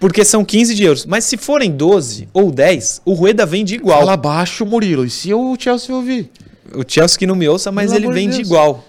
Porque 0.00 0.24
são 0.24 0.44
15 0.44 0.74
de 0.74 0.84
euros. 0.84 1.06
Mas 1.06 1.24
se 1.24 1.36
forem 1.36 1.70
12 1.72 2.28
ou 2.32 2.50
10, 2.50 3.02
o 3.04 3.14
Rueda 3.14 3.44
vende 3.44 3.74
igual. 3.74 4.00
Fala 4.00 4.16
baixo, 4.16 4.64
Murilo. 4.64 5.04
E 5.04 5.10
se 5.10 5.34
o 5.34 5.56
Chelsea 5.58 5.94
ouvir? 5.94 6.30
O 6.74 6.84
Chelsea 6.86 7.18
que 7.18 7.26
não 7.26 7.34
me 7.34 7.48
ouça, 7.48 7.70
mas 7.72 7.92
Pelo 7.92 8.06
ele 8.06 8.14
vende 8.14 8.36
Deus. 8.36 8.46
igual. 8.48 8.84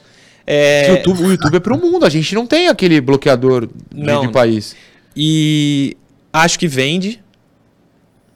É, 0.45 0.87
o, 0.91 0.95
YouTube, 0.95 1.23
o 1.23 1.31
YouTube 1.31 1.55
é 1.55 1.59
pro 1.59 1.77
mundo. 1.77 2.05
A 2.05 2.09
gente 2.09 2.33
não 2.33 2.45
tem 2.47 2.67
aquele 2.67 2.99
bloqueador 2.99 3.67
de, 3.67 3.73
Não. 4.03 4.21
de 4.21 4.31
país. 4.31 4.75
E 5.15 5.95
acho 6.33 6.57
que 6.57 6.67
vende. 6.67 7.23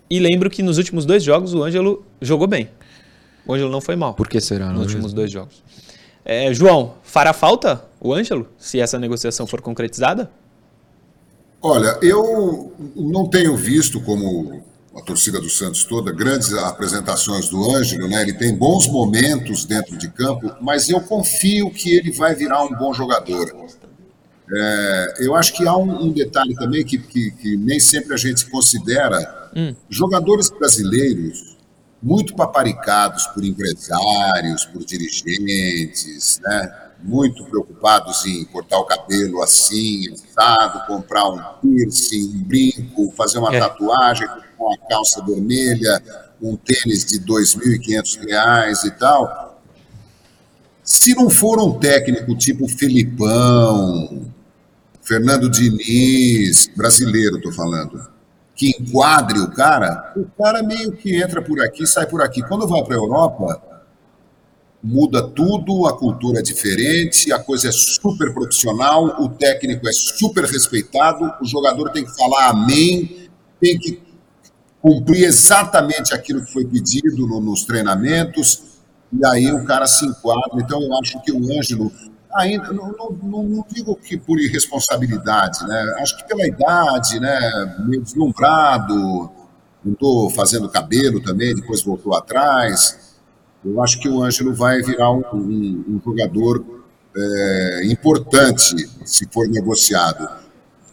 E 0.09 0.19
lembro 0.19 0.49
que 0.49 0.61
nos 0.61 0.77
últimos 0.77 1.05
dois 1.05 1.23
jogos 1.23 1.53
o 1.53 1.63
Ângelo 1.63 2.05
jogou 2.21 2.45
bem. 2.47 2.69
O 3.45 3.53
Ângelo 3.53 3.71
não 3.71 3.81
foi 3.81 3.95
mal 3.95 4.13
Por 4.13 4.27
que 4.27 4.39
será? 4.39 4.67
nos 4.67 4.75
não? 4.75 4.81
últimos 4.83 5.11
dois 5.13 5.31
jogos. 5.31 5.63
É, 6.23 6.53
João, 6.53 6.93
fará 7.03 7.33
falta 7.33 7.83
o 7.99 8.13
Ângelo 8.13 8.47
se 8.57 8.79
essa 8.79 8.97
negociação 8.99 9.45
for 9.47 9.59
concretizada? 9.59 10.29
Olha, 11.61 11.97
eu 12.01 12.73
não 12.95 13.27
tenho 13.27 13.55
visto 13.57 13.99
como 14.01 14.63
a 14.95 15.01
torcida 15.01 15.39
do 15.41 15.49
Santos 15.49 15.83
toda 15.83 16.11
grandes 16.11 16.53
apresentações 16.53 17.49
do 17.49 17.71
Ângelo, 17.75 18.07
né? 18.07 18.21
Ele 18.21 18.33
tem 18.33 18.55
bons 18.55 18.87
momentos 18.87 19.65
dentro 19.65 19.97
de 19.97 20.09
campo, 20.09 20.51
mas 20.61 20.89
eu 20.89 21.01
confio 21.01 21.71
que 21.71 21.95
ele 21.95 22.11
vai 22.11 22.35
virar 22.35 22.63
um 22.63 22.69
bom 22.75 22.93
jogador. 22.93 23.51
É, 24.55 25.13
eu 25.21 25.35
acho 25.35 25.53
que 25.53 25.67
há 25.67 25.75
um, 25.75 26.05
um 26.05 26.11
detalhe 26.11 26.53
também 26.55 26.85
que, 26.85 26.97
que, 26.99 27.31
que 27.31 27.57
nem 27.57 27.79
sempre 27.79 28.13
a 28.13 28.17
gente 28.17 28.45
considera. 28.49 29.51
Jogadores 29.89 30.49
brasileiros 30.49 31.57
muito 32.01 32.35
paparicados 32.35 33.25
por 33.27 33.43
empresários, 33.43 34.65
por 34.65 34.83
dirigentes, 34.83 36.39
né? 36.43 36.79
muito 37.03 37.43
preocupados 37.45 38.25
em 38.25 38.45
cortar 38.45 38.79
o 38.79 38.85
cabelo 38.85 39.41
assim, 39.41 40.05
assado, 40.11 40.85
comprar 40.87 41.27
um 41.29 41.41
piercing, 41.61 42.35
um 42.35 42.43
brinco, 42.43 43.11
fazer 43.15 43.39
uma 43.39 43.53
É. 43.55 43.59
tatuagem 43.59 44.27
uma 44.63 44.77
calça 44.77 45.23
vermelha, 45.23 46.01
um 46.41 46.55
tênis 46.55 47.05
de 47.05 47.19
2.500 47.19 48.25
reais 48.25 48.83
e 48.83 48.91
tal. 48.91 49.61
Se 50.83 51.15
não 51.15 51.29
for 51.29 51.59
um 51.59 51.79
técnico 51.79 52.35
tipo 52.35 52.67
Felipão, 52.67 54.31
Fernando 55.01 55.49
Diniz, 55.49 56.69
brasileiro, 56.75 57.37
estou 57.37 57.53
falando, 57.53 58.09
que 58.55 58.69
enquadre 58.69 59.39
o 59.39 59.49
cara, 59.51 60.13
o 60.15 60.25
cara 60.41 60.61
meio 60.61 60.91
que 60.91 61.21
entra 61.21 61.41
por 61.41 61.61
aqui, 61.61 61.87
sai 61.87 62.05
por 62.05 62.21
aqui. 62.21 62.41
Quando 62.43 62.67
vai 62.67 62.83
para 62.83 62.95
a 62.95 62.99
Europa, 62.99 63.61
muda 64.83 65.25
tudo, 65.25 65.87
a 65.87 65.97
cultura 65.97 66.39
é 66.39 66.41
diferente, 66.41 67.31
a 67.31 67.39
coisa 67.39 67.69
é 67.69 67.71
super 67.71 68.33
profissional, 68.33 69.21
o 69.21 69.29
técnico 69.29 69.87
é 69.87 69.93
super 69.93 70.43
respeitado, 70.43 71.33
o 71.41 71.45
jogador 71.45 71.89
tem 71.91 72.03
que 72.03 72.15
falar 72.15 72.49
amém, 72.49 73.29
tem 73.61 73.79
que 73.79 74.02
cumprir 74.83 75.23
exatamente 75.25 76.13
aquilo 76.13 76.45
que 76.45 76.53
foi 76.53 76.65
pedido 76.65 77.25
no- 77.25 77.39
nos 77.41 77.63
treinamentos, 77.63 78.63
e 79.13 79.25
aí 79.25 79.51
o 79.53 79.63
cara 79.63 79.87
se 79.87 80.05
enquadra. 80.05 80.59
Então 80.61 80.81
eu 80.81 80.93
acho 80.99 81.21
que 81.23 81.31
o 81.31 81.37
Ângelo, 81.57 81.91
ainda, 82.35 82.71
não, 82.73 82.91
não, 82.91 83.43
não- 83.43 83.65
digo 83.71 83.95
que 83.95 84.17
por 84.17 84.39
irresponsabilidade, 84.39 85.65
né? 85.67 85.95
acho 85.99 86.17
que 86.17 86.27
pela 86.27 86.45
idade, 86.45 87.19
né? 87.19 87.39
meio 87.87 88.01
deslumbrado, 88.03 89.31
não 89.85 89.93
estou 89.93 90.29
fazendo 90.31 90.69
cabelo 90.69 91.21
também, 91.21 91.55
depois 91.55 91.81
voltou 91.83 92.13
atrás. 92.15 93.15
Eu 93.63 93.81
acho 93.81 93.99
que 94.01 94.09
o 94.09 94.21
Ângelo 94.21 94.53
vai 94.53 94.81
virar 94.81 95.11
um, 95.11 95.23
um- 95.33 95.85
um 95.95 96.01
jogador 96.03 96.63
é, 97.15 97.81
importante 97.85 98.75
se 99.05 99.27
for 99.31 99.47
negociado. 99.47 100.27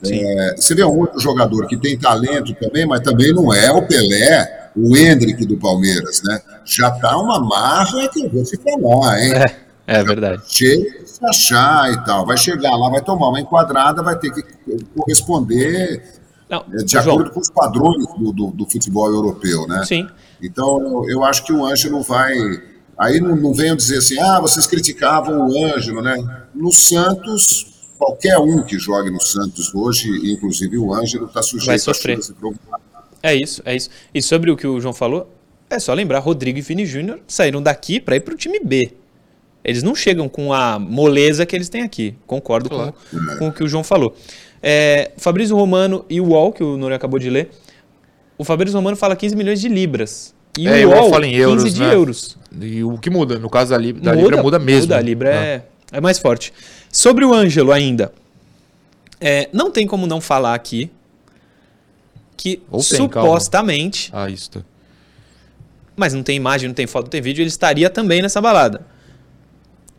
É, 0.07 0.55
você 0.57 0.75
vê 0.75 0.85
um 0.85 0.99
outro 0.99 1.21
jogador 1.21 1.67
que 1.67 1.77
tem 1.77 1.99
talento 1.99 2.55
também, 2.55 2.87
mas 2.87 3.01
também 3.01 3.33
não 3.35 3.53
é 3.53 3.71
o 3.71 3.87
Pelé, 3.87 4.71
o 4.77 4.97
Hendrick 4.97 5.45
do 5.47 5.57
Palmeiras, 5.59 6.23
né? 6.23 6.41
Já 6.65 6.91
tá 6.91 7.17
uma 7.19 7.39
marra 7.41 8.09
que 8.09 8.25
eu 8.25 8.31
vou 8.31 8.43
te 8.45 8.57
falar, 8.57 9.21
hein? 9.23 9.33
É, 9.87 9.97
é 9.99 10.05
verdade. 10.05 10.43
Cheio 10.47 10.91
de 11.03 11.11
se 11.11 11.25
achar 11.27 11.93
e 11.93 12.05
tal. 12.05 12.25
Vai 12.25 12.37
chegar 12.39 12.75
lá, 12.77 12.89
vai 12.89 13.03
tomar 13.03 13.29
uma 13.29 13.41
enquadrada, 13.41 14.03
vai 14.03 14.17
ter 14.19 14.31
que 14.33 14.43
corresponder 14.97 16.03
Não, 16.49 16.65
é, 16.73 16.77
de 16.85 16.93
João, 16.93 17.17
acordo 17.17 17.31
com 17.33 17.41
os 17.41 17.51
padrões 17.51 18.07
do, 18.19 18.33
do- 18.33 18.51
do 18.53 18.71
futebol 18.71 19.09
europeu, 19.09 19.67
né? 19.67 19.85
Sim. 19.85 20.09
Então, 20.43 20.81
eu, 20.81 21.11
eu 21.11 21.25
acho 21.25 21.45
que 21.45 21.53
o 21.53 21.65
Ângelo 21.65 22.03
vai. 22.03 22.33
Aí 22.99 23.21
não, 23.21 23.35
não 23.37 23.53
venham 23.55 23.77
dizer 23.77 23.99
assim, 23.99 24.19
ah, 24.21 24.41
vocês 24.41 24.67
criticavam 24.67 25.49
o 25.49 25.65
Ângelo, 25.75 26.03
né? 26.03 26.17
No 26.55 26.71
Santos, 26.73 27.67
qualquer 28.01 28.39
um 28.39 28.63
que 28.63 28.79
jogue 28.79 29.11
no 29.11 29.21
Santos 29.21 29.75
hoje, 29.75 30.09
inclusive 30.33 30.79
o 30.79 30.93
Ângelo, 30.95 31.27
está 31.27 31.43
sujeito 31.43 31.67
Vai 31.67 31.77
a 31.77 31.79
sofrer. 31.79 32.19
É 33.23 33.35
isso, 33.35 33.61
é 33.67 33.77
isso. 33.77 33.91
E 34.15 34.23
sobre 34.23 34.51
o 34.51 34.57
que 34.57 34.67
o 34.67 34.81
João 34.81 34.95
falou, 34.95 35.31
é 35.69 35.79
só 35.79 35.93
lembrar, 35.93 36.19
Rodrigo 36.21 36.59
e 36.59 36.63
Vini 36.63 36.87
Júnior 36.87 37.21
saíram 37.29 37.63
daqui 37.63 38.01
para 38.01 38.17
ir 38.17 38.21
para 38.21 38.33
o 38.33 38.37
time 38.37 38.59
B. 38.65 38.93
Eles 39.63 39.83
não 39.83 39.95
chegam 39.95 40.27
com 40.29 40.55
a 40.55 40.79
moleza 40.79 41.45
que 41.45 41.55
eles 41.55 41.69
têm 41.69 41.83
aqui. 41.83 42.15
Concordo 42.27 42.71
Claro. 42.71 42.95
com, 43.11 43.37
com 43.39 43.49
o 43.49 43.53
que 43.53 43.63
o 43.63 43.69
João 43.69 43.85
falou. 43.85 44.17
É, 44.63 45.11
Fabrício 45.19 45.55
Romano 45.55 46.05
e 46.09 46.19
o 46.21 46.29
UOL, 46.29 46.53
que 46.53 46.63
o 46.65 46.79
Noronha 46.79 46.97
acabou 46.97 47.19
de 47.19 47.29
ler, 47.29 47.51
o 48.39 48.45
Fabrício 48.45 48.75
Romano 48.77 48.97
fala 48.97 49.15
15 49.15 49.37
milhões 49.37 49.61
de 49.61 49.69
libras. 49.69 50.35
E 50.59 50.67
É, 50.67 50.85
o 50.87 50.91
UOL 50.91 51.11
fala 51.11 51.27
em 51.27 51.33
15 51.33 51.43
euros, 51.43 51.75
de 51.75 51.81
né? 51.81 51.95
euros. 51.95 52.39
E 52.59 52.83
o 52.83 52.97
que 52.97 53.11
muda? 53.11 53.39
No 53.39 53.51
caso 53.51 53.71
da, 53.71 53.77
Lib 53.79 54.01
da 54.01 54.15
Libra, 54.15 54.43
muda 54.43 54.59
mesmo. 54.59 54.83
Muda, 54.83 54.97
a 54.97 55.01
Libra 55.01 55.31
Ah. 55.31 55.45
é, 55.45 55.63
é 55.93 56.01
mais 56.01 56.19
forte. 56.19 56.53
Sobre 56.93 57.25
o 57.25 57.33
Ângelo 57.33 57.73
ainda, 57.73 58.13
é, 59.21 59.49
não 59.53 59.71
tem 59.71 59.87
como 59.87 60.07
não 60.07 60.21
falar 60.21 60.55
aqui 60.55 60.91
que 62.37 62.63
Ou 62.71 62.83
tem, 62.83 63.07
calma. 63.09 63.29
supostamente, 63.29 64.11
Ah, 64.13 64.29
isso. 64.31 64.51
Tá. 64.51 64.61
mas 65.97 66.15
não 66.15 66.23
tem 66.23 66.37
imagem, 66.37 66.69
não 66.69 66.75
tem 66.75 66.87
foto, 66.87 67.05
não 67.05 67.11
tem 67.11 67.21
vídeo, 67.21 67.43
ele 67.43 67.49
estaria 67.49 67.91
também 67.91 68.23
nessa 68.23 68.41
balada. 68.41 68.87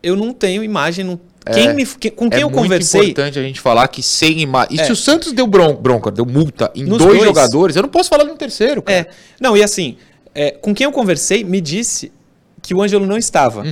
Eu 0.02 0.16
não 0.16 0.34
tenho 0.34 0.64
imagem, 0.64 1.06
não... 1.06 1.20
quem 1.54 1.74
me, 1.76 1.86
que- 1.86 2.10
com 2.10 2.28
quem 2.30 2.40
é 2.40 2.44
eu 2.44 2.50
muito 2.50 2.64
conversei... 2.64 3.02
importante 3.12 3.38
a 3.38 3.44
gente 3.44 3.62
falar 3.62 3.88
que 3.88 4.02
sem 4.02 4.40
imagem. 4.42 4.76
E 4.78 4.80
É. 4.82 4.86
se 4.86 4.92
o 4.92 4.96
Santos 4.96 5.32
deu 5.32 5.46
bron- 5.46 5.76
bronca, 5.76 6.10
deu 6.10 6.26
multa 6.26 6.72
em 6.74 6.86
dois, 6.86 7.04
dois. 7.04 7.24
jogadores, 7.24 7.76
eu 7.76 7.84
não 7.84 7.90
posso 7.90 8.10
falar 8.10 8.24
no 8.24 8.36
terceiro, 8.36 8.82
cara. 8.82 9.00
É, 9.02 9.10
não, 9.40 9.56
e 9.56 9.62
assim, 9.62 9.98
é, 10.34 10.50
com 10.52 10.74
quem 10.74 10.86
eu 10.86 10.92
conversei 10.92 11.44
me 11.44 11.62
disse 11.62 12.12
que 12.62 12.74
o 12.74 12.82
Ângelo 12.82 13.06
não 13.06 13.18
estava, 13.18 13.64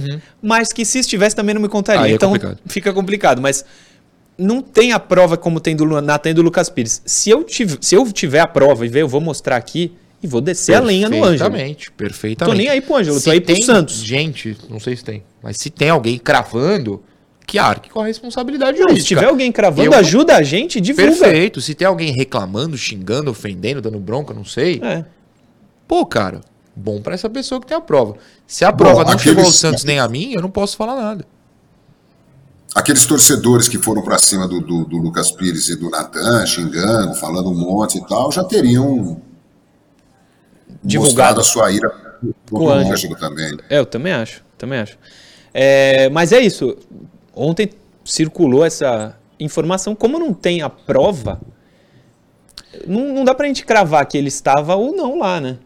mas 0.42 0.74
que 0.74 0.84
se 0.84 1.00
estivesse 1.00 1.36
também 1.36 1.54
não 1.54 1.62
me 1.62 1.70
contaria. 1.70 2.02
Uhum. 2.02 2.06
Aí 2.06 2.12
é 2.12 2.16
então 2.16 2.32
complicado. 2.32 2.60
fica 2.68 2.94
complicado, 2.94 3.42
mas 3.42 3.66
não 4.38 4.62
tem 4.62 4.94
a 4.94 5.00
prova 5.00 5.38
como 5.38 5.60
tem 5.60 5.76
do 5.76 5.86
Natan 6.02 6.32
e 6.32 6.34
do 6.34 6.42
Lucas 6.42 6.70
Pires. 6.70 7.02
Se 7.06 7.30
eu, 7.30 7.46
se 7.48 7.96
eu 7.96 8.12
tiver 8.12 8.40
a 8.40 8.48
prova 8.48 8.86
e 8.86 8.90
ver, 8.90 9.02
eu 9.02 9.08
vou 9.08 9.22
mostrar 9.22 9.58
aqui 9.58 9.94
e 10.22 10.28
vou 10.28 10.42
descer 10.42 10.76
a 10.76 10.80
lenha 10.80 11.10
no 11.10 11.18
Ângelo. 11.18 11.52
Perfeitamente, 11.52 11.92
perfeitamente. 11.92 12.56
Tô 12.56 12.58
nem 12.58 12.70
aí 12.70 12.82
pro 12.82 12.96
Ângelo, 12.96 13.22
tô 13.22 13.30
aí 13.30 13.42
pro 13.42 13.64
Santos. 13.64 13.96
Gente, 14.04 14.58
não 14.70 14.80
sei 14.80 14.96
se 14.96 15.04
tem, 15.04 15.24
mas 15.44 15.58
se 15.58 15.70
tem 15.70 15.90
alguém 15.90 16.18
cravando, 16.18 17.04
que 17.50 17.58
arque 17.58 17.90
com 17.90 18.00
a 18.00 18.06
responsabilidade 18.06 18.80
Não, 18.80 18.96
se 18.96 19.04
tiver 19.04 19.26
alguém 19.26 19.52
cravando, 19.52 19.84
Eu 19.84 19.94
ajuda 19.96 20.36
a 20.36 20.44
gente, 20.44 20.80
divulga. 20.80 21.12
Perfeito. 21.12 21.60
Se 21.60 21.74
tem 21.74 21.88
alguém 21.88 22.14
reclamando, 22.14 22.78
xingando, 22.78 23.32
ofendendo, 23.32 23.82
dando 23.82 23.98
bronca, 23.98 24.34
não 24.34 24.46
sei. 24.46 24.80
É. 24.84 25.04
Pô, 25.88 26.06
cara, 26.06 26.42
bom 26.80 27.02
pra 27.02 27.14
essa 27.14 27.30
pessoa 27.30 27.60
que 27.62 27.68
tem 27.68 27.78
a 27.78 27.82
prova. 27.82 28.16
Se 28.48 28.64
a 28.66 28.72
prova 28.72 29.04
não 29.04 29.12
aqueles- 29.12 29.22
chegou 29.24 29.46
ao 29.46 29.52
Santos 29.52 29.84
nem 29.84 30.00
a 30.00 30.08
mim, 30.08 30.32
eu 30.34 30.42
não 30.42 30.50
posso 30.50 30.76
falar 30.78 30.96
nada. 30.96 31.26
Aqueles 32.76 33.06
torcedores 33.06 33.68
que 33.68 33.78
foram 33.78 34.02
para 34.04 34.18
cima 34.20 34.48
do, 34.48 34.62
do- 34.62 34.86
do 34.86 34.98
Lucas 34.98 35.32
Pires 35.32 35.70
e 35.70 35.76
do 35.76 35.90
Natan, 35.90 36.46
xingando, 36.46 37.16
falando 37.16 37.50
um 37.50 37.56
monte 37.56 37.98
e 37.98 38.08
tal, 38.08 38.32
já 38.32 38.44
teriam 38.44 39.20
Divulgado. 40.84 41.42
a 41.42 41.44
sua 41.44 41.72
ira 41.72 41.90
Com 41.90 42.34
contra 42.58 42.64
o 42.64 42.68
o 42.68 42.72
Ângelo. 42.72 42.94
Ângelo 42.94 43.16
também. 43.16 43.58
É, 43.70 43.80
eu 43.80 43.86
também 43.86 44.14
acho, 44.14 44.44
também 44.58 44.80
acho. 44.80 44.98
É, 45.54 46.10
mas 46.10 46.32
é 46.32 46.40
isso. 46.40 46.78
Ontem 47.36 47.72
circulou 48.06 48.64
essa 48.64 49.16
informação. 49.40 49.96
Como 49.96 50.20
não 50.20 50.34
tem 50.34 50.62
a 50.62 50.70
prova, 50.70 51.40
não, 52.88 53.14
não 53.16 53.24
dá 53.26 53.34
pra 53.34 53.48
gente 53.48 53.66
cravar 53.66 54.06
que 54.06 54.18
ele 54.18 54.28
estava 54.28 54.76
ou 54.76 54.96
não 54.96 55.18
lá, 55.18 55.42
né? 55.42 55.58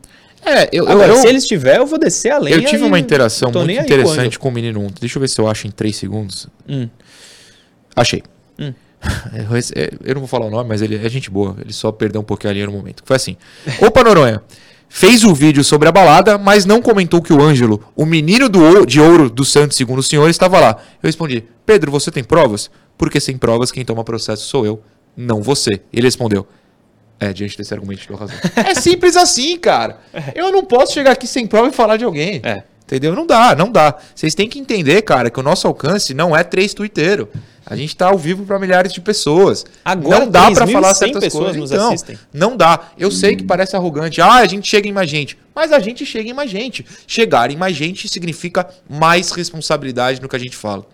É, 0.45 0.69
eu, 0.71 0.87
Agora, 0.87 1.13
eu, 1.13 1.17
se 1.17 1.27
ele 1.27 1.37
estiver, 1.37 1.77
eu 1.77 1.85
vou 1.85 1.97
descer 1.99 2.31
a 2.31 2.37
lenha. 2.39 2.57
eu 2.57 2.65
tive 2.65 2.83
uma 2.83 2.99
interação 2.99 3.51
muito 3.51 3.71
interessante 3.71 4.37
com 4.39 4.49
o 4.49 4.51
menino 4.51 4.81
ontem. 4.81 4.99
Deixa 5.01 5.17
eu 5.17 5.21
ver 5.21 5.27
se 5.29 5.39
eu 5.39 5.47
acho 5.47 5.67
em 5.67 5.71
3 5.71 5.95
segundos. 5.95 6.47
Hum. 6.67 6.89
Achei. 7.95 8.23
Hum. 8.59 8.73
Eu, 9.33 9.57
é, 9.57 9.89
eu 10.05 10.13
não 10.15 10.21
vou 10.21 10.27
falar 10.29 10.45
o 10.45 10.49
nome, 10.49 10.69
mas 10.69 10.81
ele 10.81 10.95
é 10.95 11.09
gente 11.09 11.29
boa. 11.29 11.57
Ele 11.59 11.73
só 11.73 11.91
perdeu 11.91 12.21
um 12.21 12.23
pouquinho 12.23 12.51
a 12.51 12.53
linha 12.53 12.65
no 12.67 12.71
momento. 12.71 13.03
Foi 13.05 13.17
assim. 13.17 13.35
Opa, 13.85 14.01
Noronha. 14.01 14.41
Fez 14.87 15.23
o 15.25 15.33
vídeo 15.33 15.61
sobre 15.63 15.89
a 15.89 15.91
balada, 15.91 16.37
mas 16.37 16.65
não 16.65 16.81
comentou 16.81 17.21
que 17.21 17.33
o 17.33 17.41
Ângelo, 17.41 17.83
o 17.95 18.05
menino 18.05 18.47
do 18.47 18.63
ou- 18.63 18.85
de 18.85 19.01
ouro 19.01 19.29
do 19.29 19.43
Santos, 19.43 19.75
segundo 19.75 19.99
o 19.99 20.03
senhor, 20.03 20.29
estava 20.29 20.59
lá. 20.59 20.77
Eu 21.01 21.07
respondi: 21.07 21.43
Pedro, 21.65 21.91
você 21.91 22.11
tem 22.11 22.23
provas? 22.23 22.69
Porque 22.97 23.19
sem 23.19 23.35
provas, 23.37 23.71
quem 23.71 23.83
toma 23.83 24.03
processo 24.05 24.45
sou 24.47 24.65
eu, 24.65 24.81
não 25.17 25.41
você. 25.41 25.81
Ele 25.91 26.05
respondeu: 26.07 26.47
É, 27.23 27.31
diante 27.31 27.57
desse 27.57 27.73
argumento, 27.73 28.01
te 28.01 28.07
dou 28.09 28.17
razão. 28.17 28.35
é 28.57 28.75
simples 28.75 29.15
assim, 29.15 29.57
cara. 29.57 29.97
Eu 30.35 30.51
não 30.51 30.65
posso 30.65 30.93
chegar 30.93 31.11
aqui 31.11 31.25
sem 31.25 31.47
prova 31.47 31.69
e 31.69 31.71
falar 31.71 31.95
de 31.95 32.03
alguém. 32.03 32.41
É. 32.43 32.63
Entendeu? 32.85 33.15
Não 33.15 33.25
dá, 33.25 33.55
não 33.55 33.71
dá. 33.71 33.95
Vocês 34.13 34.35
têm 34.35 34.49
que 34.49 34.59
entender, 34.59 35.01
cara, 35.03 35.29
que 35.29 35.39
o 35.39 35.43
nosso 35.43 35.65
alcance 35.65 36.13
não 36.13 36.35
é 36.35 36.43
três 36.43 36.73
tuiteiros. 36.73 37.27
A 37.65 37.77
gente 37.77 37.95
tá 37.95 38.07
ao 38.07 38.17
vivo 38.17 38.45
para 38.45 38.59
milhares 38.59 38.91
de 38.91 38.99
pessoas. 38.99 39.65
Agora, 39.85 40.19
não 40.19 40.29
dá 40.29 40.51
para 40.51 40.65
3.100 40.65 40.71
falar 40.73 40.93
certas 40.93 41.23
pessoas 41.23 41.55
coisas. 41.55 41.71
Então, 41.71 41.87
assistem. 41.87 42.19
não 42.33 42.57
dá. 42.57 42.91
Eu 42.97 43.09
sei 43.09 43.37
que 43.37 43.43
parece 43.43 43.73
arrogante. 43.73 44.21
Ah, 44.21 44.35
a 44.35 44.45
gente 44.45 44.67
chega 44.67 44.85
em 44.85 44.91
mais 44.91 45.09
gente. 45.09 45.37
Mas 45.55 45.71
a 45.71 45.79
gente 45.79 46.05
chega 46.05 46.29
em 46.29 46.33
mais 46.33 46.51
gente. 46.51 46.85
Chegar 47.07 47.49
em 47.49 47.55
mais 47.55 47.73
gente 47.73 48.09
significa 48.09 48.67
mais 48.89 49.31
responsabilidade 49.31 50.21
no 50.21 50.27
que 50.27 50.35
a 50.35 50.39
gente 50.39 50.57
fala. 50.57 50.85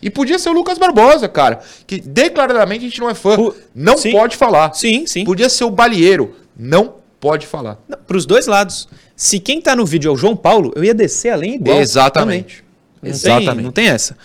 E 0.00 0.08
podia 0.10 0.38
ser 0.38 0.50
o 0.50 0.52
Lucas 0.52 0.78
Barbosa, 0.78 1.28
cara. 1.28 1.60
Que 1.86 2.00
declaradamente 2.00 2.84
a 2.84 2.88
gente 2.88 3.00
não 3.00 3.10
é 3.10 3.14
fã. 3.14 3.36
Pu- 3.36 3.54
Não 3.74 3.96
Sim. 3.98 4.12
pode 4.12 4.36
falar. 4.36 4.72
Sim, 4.74 5.06
sim. 5.06 5.24
Podia 5.24 5.48
ser 5.48 5.64
o 5.64 5.70
Balieiro. 5.70 6.36
Não 6.56 6.94
pode 7.20 7.46
falar. 7.46 7.78
Para 8.06 8.16
os 8.16 8.24
dois 8.26 8.46
lados. 8.46 8.88
Se 9.16 9.40
quem 9.40 9.60
tá 9.60 9.74
no 9.74 9.84
vídeo 9.84 10.08
é 10.08 10.12
o 10.12 10.16
João 10.16 10.36
Paulo, 10.36 10.72
eu 10.76 10.84
ia 10.84 10.94
descer 10.94 11.30
além 11.30 11.56
igual. 11.56 11.80
Exatamente. 11.80 12.64
Não 13.02 13.10
Exatamente. 13.10 13.54
Tem, 13.54 13.64
não 13.64 13.72
tem 13.72 13.88
essa. 13.88 14.16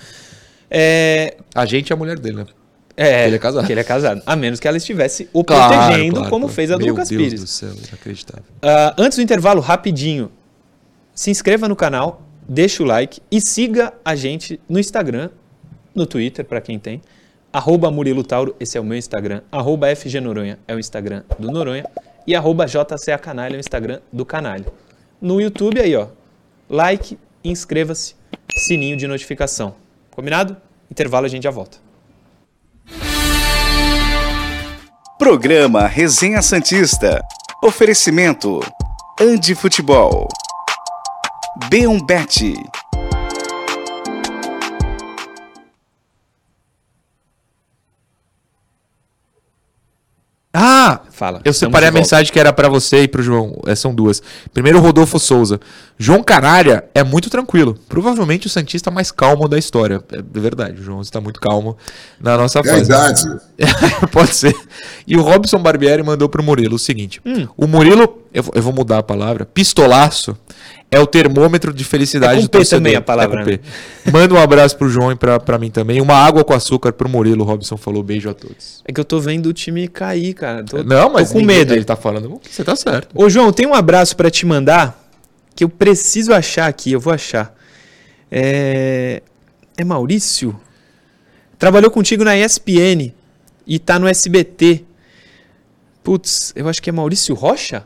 É, 0.70 1.38
A 1.54 1.66
gente 1.66 1.92
é 1.92 1.96
a 1.96 1.98
mulher 1.98 2.18
dele, 2.20 2.38
né? 2.38 2.46
é, 2.96 3.26
Ele 3.28 3.36
é 3.36 3.40
casado. 3.40 3.66
que 3.66 3.74
ele 3.74 3.80
é 3.80 3.84
casado. 3.84 4.22
A 4.26 4.36
menos 4.36 4.60
que 4.60 4.68
ela 4.68 4.78
estivesse 4.78 5.28
o 5.34 5.44
Claro, 5.44 5.74
protegendo, 5.74 6.16
claro, 6.16 6.30
como 6.30 6.46
claro. 6.46 6.56
fez 6.56 6.72
a 6.72 6.76
do 6.78 6.84
Meu 6.86 6.94
Lucas 6.94 7.10
Deus 7.10 7.22
Pires. 7.24 7.42
do 7.42 7.48
céu, 7.48 7.70
inacreditável. 7.88 8.44
Ah, 8.62 8.94
antes 8.98 9.18
do 9.18 9.22
intervalo, 9.24 9.62
rapidinho, 9.62 10.32
se 11.16 11.30
inscreva 11.32 11.68
no 11.68 11.76
canal, 11.76 12.22
deixa 12.48 12.82
o 12.84 12.86
like 12.86 13.20
e 13.32 13.40
siga 13.42 13.94
a 14.06 14.16
gente 14.16 14.60
no 14.70 14.80
Instagram, 14.80 15.30
no 15.96 16.06
Twitter, 16.06 16.46
para 16.46 16.62
quem 16.62 16.80
tem, 16.80 17.02
arroba 17.52 17.92
Murilo 17.92 18.24
Tauro, 18.24 18.56
esse 18.60 18.78
é 18.78 18.82
o 18.82 18.84
meu 18.84 18.98
Instagram, 18.98 19.42
arroba 19.52 19.94
FG 19.96 20.20
Noronha 20.20 20.60
é 20.68 20.74
o 20.74 20.80
Instagram 20.80 21.24
do 21.38 21.52
Noronha 21.52 21.86
e 22.26 22.36
arroba 22.36 22.66
JCA 22.66 23.18
Canalha 23.18 23.56
é 23.56 23.58
o 23.58 23.60
Instagram 23.60 24.00
do 24.12 24.26
Canalha. 24.26 24.66
No 25.22 25.40
YouTube 25.40 25.80
aí, 25.80 25.96
ó, 25.96 26.08
like, 26.70 27.18
inscreva-se, 27.44 28.16
sininho 28.56 28.98
de 28.98 29.08
notificação. 29.08 29.76
Combinado? 30.12 30.58
Intervalo, 30.90 31.26
a 31.26 31.30
gente 31.30 31.44
já 31.44 31.52
volta. 31.52 31.78
Programa 35.18 35.88
Resenha 35.88 36.42
Santista. 36.42 37.22
Oferecimento: 37.64 38.60
Andi 39.20 39.56
Futebol. 39.56 40.28
B1 41.70 42.06
Ah! 50.56 51.00
Fala. 51.10 51.42
Eu 51.44 51.52
separei 51.52 51.90
a 51.90 51.92
mensagem 51.92 52.32
que 52.32 52.40
era 52.40 52.54
pra 52.54 52.70
você 52.70 53.04
e 53.04 53.08
pro 53.08 53.24
João. 53.24 53.60
É, 53.66 53.74
são 53.74 53.94
duas. 53.94 54.22
Primeiro, 54.54 54.78
o 54.78 54.82
Rodolfo 54.82 55.18
Souza. 55.18 55.60
João 55.98 56.22
Canária 56.24 56.86
é 56.94 57.04
muito 57.04 57.28
tranquilo. 57.30 57.76
Provavelmente 57.90 58.46
o 58.46 58.50
Santista 58.50 58.92
mais 58.92 59.12
calmo 59.12 59.48
da 59.48 59.58
história. 59.58 60.04
É 60.12 60.22
verdade, 60.40 60.80
o 60.80 60.84
João 60.84 61.02
está 61.02 61.20
muito 61.20 61.40
calmo 61.40 61.76
na 62.20 62.38
nossa 62.38 62.60
É 62.60 62.64
fase. 62.64 62.84
idade. 62.86 63.24
Pode 64.12 64.36
ser. 64.36 64.56
E 65.08 65.16
o 65.18 65.22
Robson 65.22 65.58
Barbieri 65.60 66.04
mandou 66.04 66.30
pro 66.30 66.44
Murilo 66.44 66.76
o 66.76 66.80
seguinte: 66.80 67.20
Hum. 67.26 67.48
o 67.58 67.66
Murilo, 67.66 68.22
eu, 68.34 68.44
eu 68.54 68.62
vou 68.62 68.74
mudar 68.74 69.00
a 69.00 69.04
palavra, 69.04 69.46
pistolaço 69.46 70.38
é 70.94 71.00
o 71.00 71.08
termômetro 71.08 71.74
de 71.74 71.84
felicidade 71.84 72.34
É 72.34 72.36
com 72.38 72.42
do 72.44 72.50
P 72.50 72.58
torcedor. 72.60 72.80
também 72.80 72.96
a 72.96 73.02
palavra, 73.02 73.42
É 73.42 73.44
com 73.44 73.50
P. 73.50 74.12
Manda 74.12 74.34
um 74.34 74.38
abraço 74.38 74.78
pro 74.78 74.90
João 74.90 75.12
e 75.12 75.16
pra, 75.16 75.40
pra 75.40 75.58
mim 75.58 75.70
também. 75.72 76.00
Uma 76.02 76.16
água 76.16 76.44
com 76.44 76.54
açúcar 76.54 76.94
pro 76.94 77.08
Murilo. 77.10 77.44
O 77.44 77.48
Robson 77.48 77.78
falou 77.78 78.04
beijo 78.04 78.30
a 78.30 78.34
todos. 78.34 78.82
É 78.88 78.92
que 78.94 79.00
eu 79.00 79.06
tô 79.06 79.20
vendo 79.20 79.48
o 79.48 79.54
time 79.54 79.88
cair, 79.88 80.34
cara. 80.34 80.64
Tô, 80.64 80.84
Não, 80.84 81.10
mas 81.12 81.28
tô 81.30 81.34
com 81.34 81.40
ninguém- 81.42 81.58
medo. 81.60 81.74
Ele 81.74 81.84
tá 81.86 81.96
falando. 81.96 82.40
Você 82.50 82.64
tá 82.64 82.76
certo. 82.76 83.10
Ô, 83.14 83.30
João, 83.30 83.52
tem 83.52 83.66
um 83.66 83.74
abraço 83.74 84.16
pra 84.16 84.30
te 84.30 84.46
mandar 84.46 85.02
que 85.56 85.64
eu 85.64 85.70
preciso 85.70 86.34
achar 86.34 86.68
aqui, 86.68 86.92
eu 86.92 87.00
vou 87.00 87.14
achar. 87.14 87.56
É, 88.32 89.22
é 89.78 89.84
Maurício? 89.84 90.60
Trabalhou 91.60 91.90
contigo 91.92 92.24
na 92.24 92.36
ESPN 92.38 93.14
e 93.66 93.80
tá 93.80 93.98
no 94.00 94.08
SBT. 94.08 94.84
Putz, 96.04 96.52
eu 96.56 96.68
acho 96.68 96.82
que 96.82 96.90
é 96.90 96.94
Maurício 96.94 97.34
Rocha? 97.36 97.86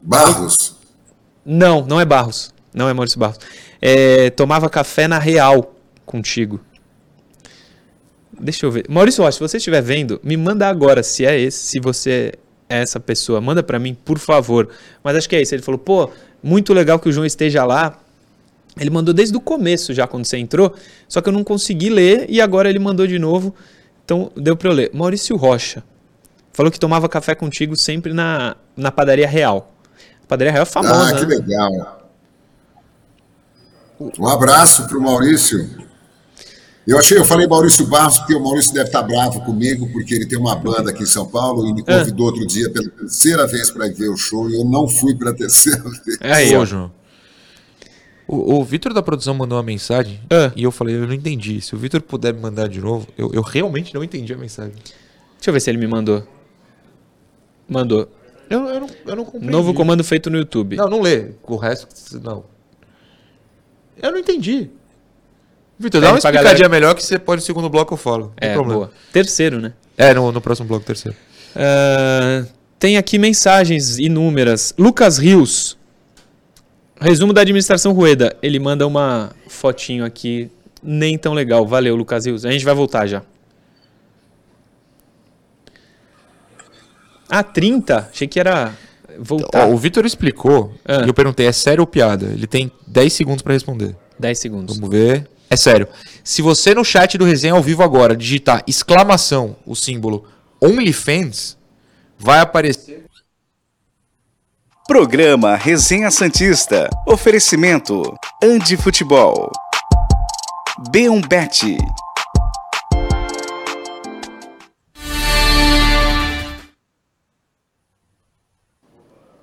Barros. 0.00 0.71
Não, 1.44 1.84
não 1.84 2.00
é 2.00 2.04
Barros. 2.04 2.52
Não 2.72 2.88
é 2.88 2.92
Maurício 2.92 3.18
Barros. 3.18 3.38
É, 3.80 4.30
tomava 4.30 4.68
café 4.70 5.08
na 5.08 5.18
Real 5.18 5.74
contigo. 6.06 6.60
Deixa 8.38 8.66
eu 8.66 8.70
ver. 8.70 8.86
Maurício 8.88 9.22
Rocha, 9.22 9.36
se 9.36 9.40
você 9.40 9.56
estiver 9.58 9.82
vendo, 9.82 10.20
me 10.22 10.36
manda 10.36 10.66
agora 10.66 11.02
se 11.02 11.24
é 11.24 11.38
esse, 11.38 11.58
se 11.58 11.80
você 11.80 12.32
é 12.68 12.80
essa 12.80 12.98
pessoa. 12.98 13.40
Manda 13.40 13.62
pra 13.62 13.78
mim, 13.78 13.94
por 13.94 14.18
favor. 14.18 14.68
Mas 15.02 15.16
acho 15.16 15.28
que 15.28 15.36
é 15.36 15.42
isso. 15.42 15.54
Ele 15.54 15.62
falou, 15.62 15.78
pô, 15.78 16.10
muito 16.42 16.72
legal 16.72 16.98
que 16.98 17.08
o 17.08 17.12
João 17.12 17.26
esteja 17.26 17.64
lá. 17.64 17.98
Ele 18.80 18.90
mandou 18.90 19.12
desde 19.12 19.36
o 19.36 19.40
começo 19.40 19.92
já, 19.92 20.06
quando 20.06 20.24
você 20.24 20.38
entrou, 20.38 20.74
só 21.06 21.20
que 21.20 21.28
eu 21.28 21.32
não 21.32 21.44
consegui 21.44 21.90
ler 21.90 22.24
e 22.28 22.40
agora 22.40 22.70
ele 22.70 22.78
mandou 22.78 23.06
de 23.06 23.18
novo. 23.18 23.54
Então 24.04 24.32
deu 24.34 24.56
pra 24.56 24.70
eu 24.70 24.72
ler. 24.72 24.90
Maurício 24.94 25.36
Rocha. 25.36 25.84
Falou 26.52 26.72
que 26.72 26.80
tomava 26.80 27.08
café 27.08 27.34
contigo 27.34 27.76
sempre 27.76 28.12
na, 28.12 28.56
na 28.76 28.90
padaria 28.90 29.28
Real. 29.28 29.71
A 30.32 30.34
padaria 30.34 30.52
Real 30.52 30.62
é 30.62 30.66
famosa, 30.66 31.10
Ah, 31.10 31.12
que 31.14 31.26
né? 31.26 31.36
legal. 31.36 32.10
Um 34.18 34.26
abraço 34.26 34.86
para 34.88 34.96
o 34.96 35.00
Maurício. 35.00 35.68
Eu 36.86 36.98
achei, 36.98 37.18
eu 37.18 37.24
falei 37.24 37.46
Maurício 37.46 37.86
Barros, 37.86 38.18
porque 38.18 38.34
o 38.34 38.42
Maurício 38.42 38.72
deve 38.72 38.86
estar 38.86 39.02
bravo 39.02 39.42
comigo, 39.44 39.88
porque 39.92 40.14
ele 40.14 40.26
tem 40.26 40.38
uma 40.38 40.56
banda 40.56 40.90
aqui 40.90 41.02
em 41.02 41.06
São 41.06 41.26
Paulo 41.28 41.66
e 41.68 41.74
me 41.74 41.84
É. 41.86 41.98
convidou 41.98 42.26
outro 42.26 42.46
dia 42.46 42.68
pela 42.70 42.88
terceira 42.88 43.46
vez 43.46 43.70
para 43.70 43.86
ir 43.86 43.92
ver 43.94 44.08
o 44.08 44.16
show 44.16 44.48
e 44.50 44.54
eu 44.56 44.64
não 44.64 44.88
fui 44.88 45.14
pela 45.14 45.32
terceira 45.36 45.82
vez. 45.82 46.18
É 46.20 46.32
aí, 46.32 46.56
ó. 46.56 46.64
João. 46.64 46.90
O, 48.26 48.54
o 48.60 48.64
Vitor 48.64 48.94
da 48.94 49.02
produção 49.02 49.34
mandou 49.34 49.58
uma 49.58 49.62
mensagem 49.62 50.18
Ah. 50.30 50.50
e 50.56 50.62
eu 50.64 50.72
falei, 50.72 50.96
eu 50.96 51.06
não 51.06 51.12
entendi. 51.14 51.60
Se 51.60 51.74
o 51.74 51.78
Vitor 51.78 52.00
puder 52.00 52.32
me 52.32 52.40
mandar 52.40 52.68
de 52.68 52.80
novo, 52.80 53.06
eu, 53.18 53.30
eu 53.34 53.42
realmente 53.42 53.94
não 53.94 54.02
entendi 54.02 54.32
a 54.32 54.36
mensagem. 54.38 54.72
Deixa 55.36 55.50
eu 55.50 55.52
ver 55.52 55.60
se 55.60 55.68
ele 55.70 55.78
me 55.78 55.86
mandou. 55.86 56.26
Mandou. 57.68 58.08
Eu, 58.52 58.68
eu, 58.68 58.80
não, 58.80 58.88
eu 59.06 59.16
não 59.16 59.24
compreendi. 59.24 59.50
Novo 59.50 59.72
comando 59.74 60.04
feito 60.04 60.28
no 60.30 60.38
YouTube. 60.38 60.76
Não, 60.76 60.88
não 60.88 61.00
lê. 61.00 61.32
O 61.42 61.56
resto, 61.56 61.86
não. 62.22 62.44
Eu 64.00 64.10
não 64.12 64.18
entendi. 64.18 64.70
Vitor, 65.78 66.00
dá 66.00 66.08
uma 66.10 66.18
explicadinha 66.18 66.52
galera- 66.52 66.68
melhor 66.68 66.94
que 66.94 67.04
você 67.04 67.18
pode 67.18 67.40
no 67.40 67.46
segundo 67.46 67.68
bloco 67.68 67.94
eu 67.94 67.98
falo. 67.98 68.32
É, 68.36 68.52
problema. 68.54 68.74
boa. 68.80 68.92
Terceiro, 69.12 69.60
né? 69.60 69.72
É, 69.96 70.14
no, 70.14 70.30
no 70.30 70.40
próximo 70.40 70.68
bloco, 70.68 70.84
terceiro. 70.84 71.16
Ah, 71.56 72.44
tem 72.78 72.96
aqui 72.96 73.18
mensagens 73.18 73.98
inúmeras. 73.98 74.74
Lucas 74.78 75.18
Rios. 75.18 75.76
Resumo 77.00 77.32
da 77.32 77.40
administração 77.40 77.92
Rueda. 77.92 78.36
Ele 78.42 78.58
manda 78.58 78.86
uma 78.86 79.32
fotinho 79.48 80.04
aqui, 80.04 80.50
nem 80.82 81.18
tão 81.18 81.32
legal. 81.34 81.66
Valeu, 81.66 81.96
Lucas 81.96 82.26
Rios. 82.26 82.44
A 82.44 82.50
gente 82.52 82.64
vai 82.64 82.74
voltar 82.74 83.06
já. 83.06 83.22
Ah, 87.34 87.42
30? 87.42 88.10
Achei 88.12 88.28
que 88.28 88.38
era 88.38 88.72
voltar. 89.18 89.66
Ó, 89.66 89.70
o 89.72 89.76
Vitor 89.78 90.04
explicou 90.04 90.74
Ah. 90.86 91.02
e 91.04 91.08
eu 91.08 91.14
perguntei, 91.14 91.46
é 91.46 91.52
sério 91.52 91.80
ou 91.80 91.86
piada? 91.86 92.26
Ele 92.26 92.46
tem 92.46 92.70
10 92.86 93.12
segundos 93.12 93.42
pra 93.42 93.52
responder. 93.54 93.96
10 94.18 94.38
segundos. 94.38 94.76
Vamos 94.76 94.90
ver. 94.90 95.28
É 95.48 95.56
sério. 95.56 95.88
Se 96.22 96.42
você 96.42 96.74
no 96.74 96.84
chat 96.84 97.16
do 97.18 97.24
Resenha 97.24 97.54
ao 97.54 97.62
vivo 97.62 97.82
agora 97.82 98.16
digitar 98.16 98.62
exclamação, 98.66 99.56
o 99.66 99.74
símbolo 99.74 100.24
OnlyFans, 100.60 101.56
vai 102.18 102.40
aparecer. 102.40 103.04
Programa 104.86 105.56
Resenha 105.56 106.10
Santista. 106.10 106.88
Oferecimento: 107.06 108.02
Andi 108.42 108.76
Futebol. 108.76 109.50
B1 110.90 111.26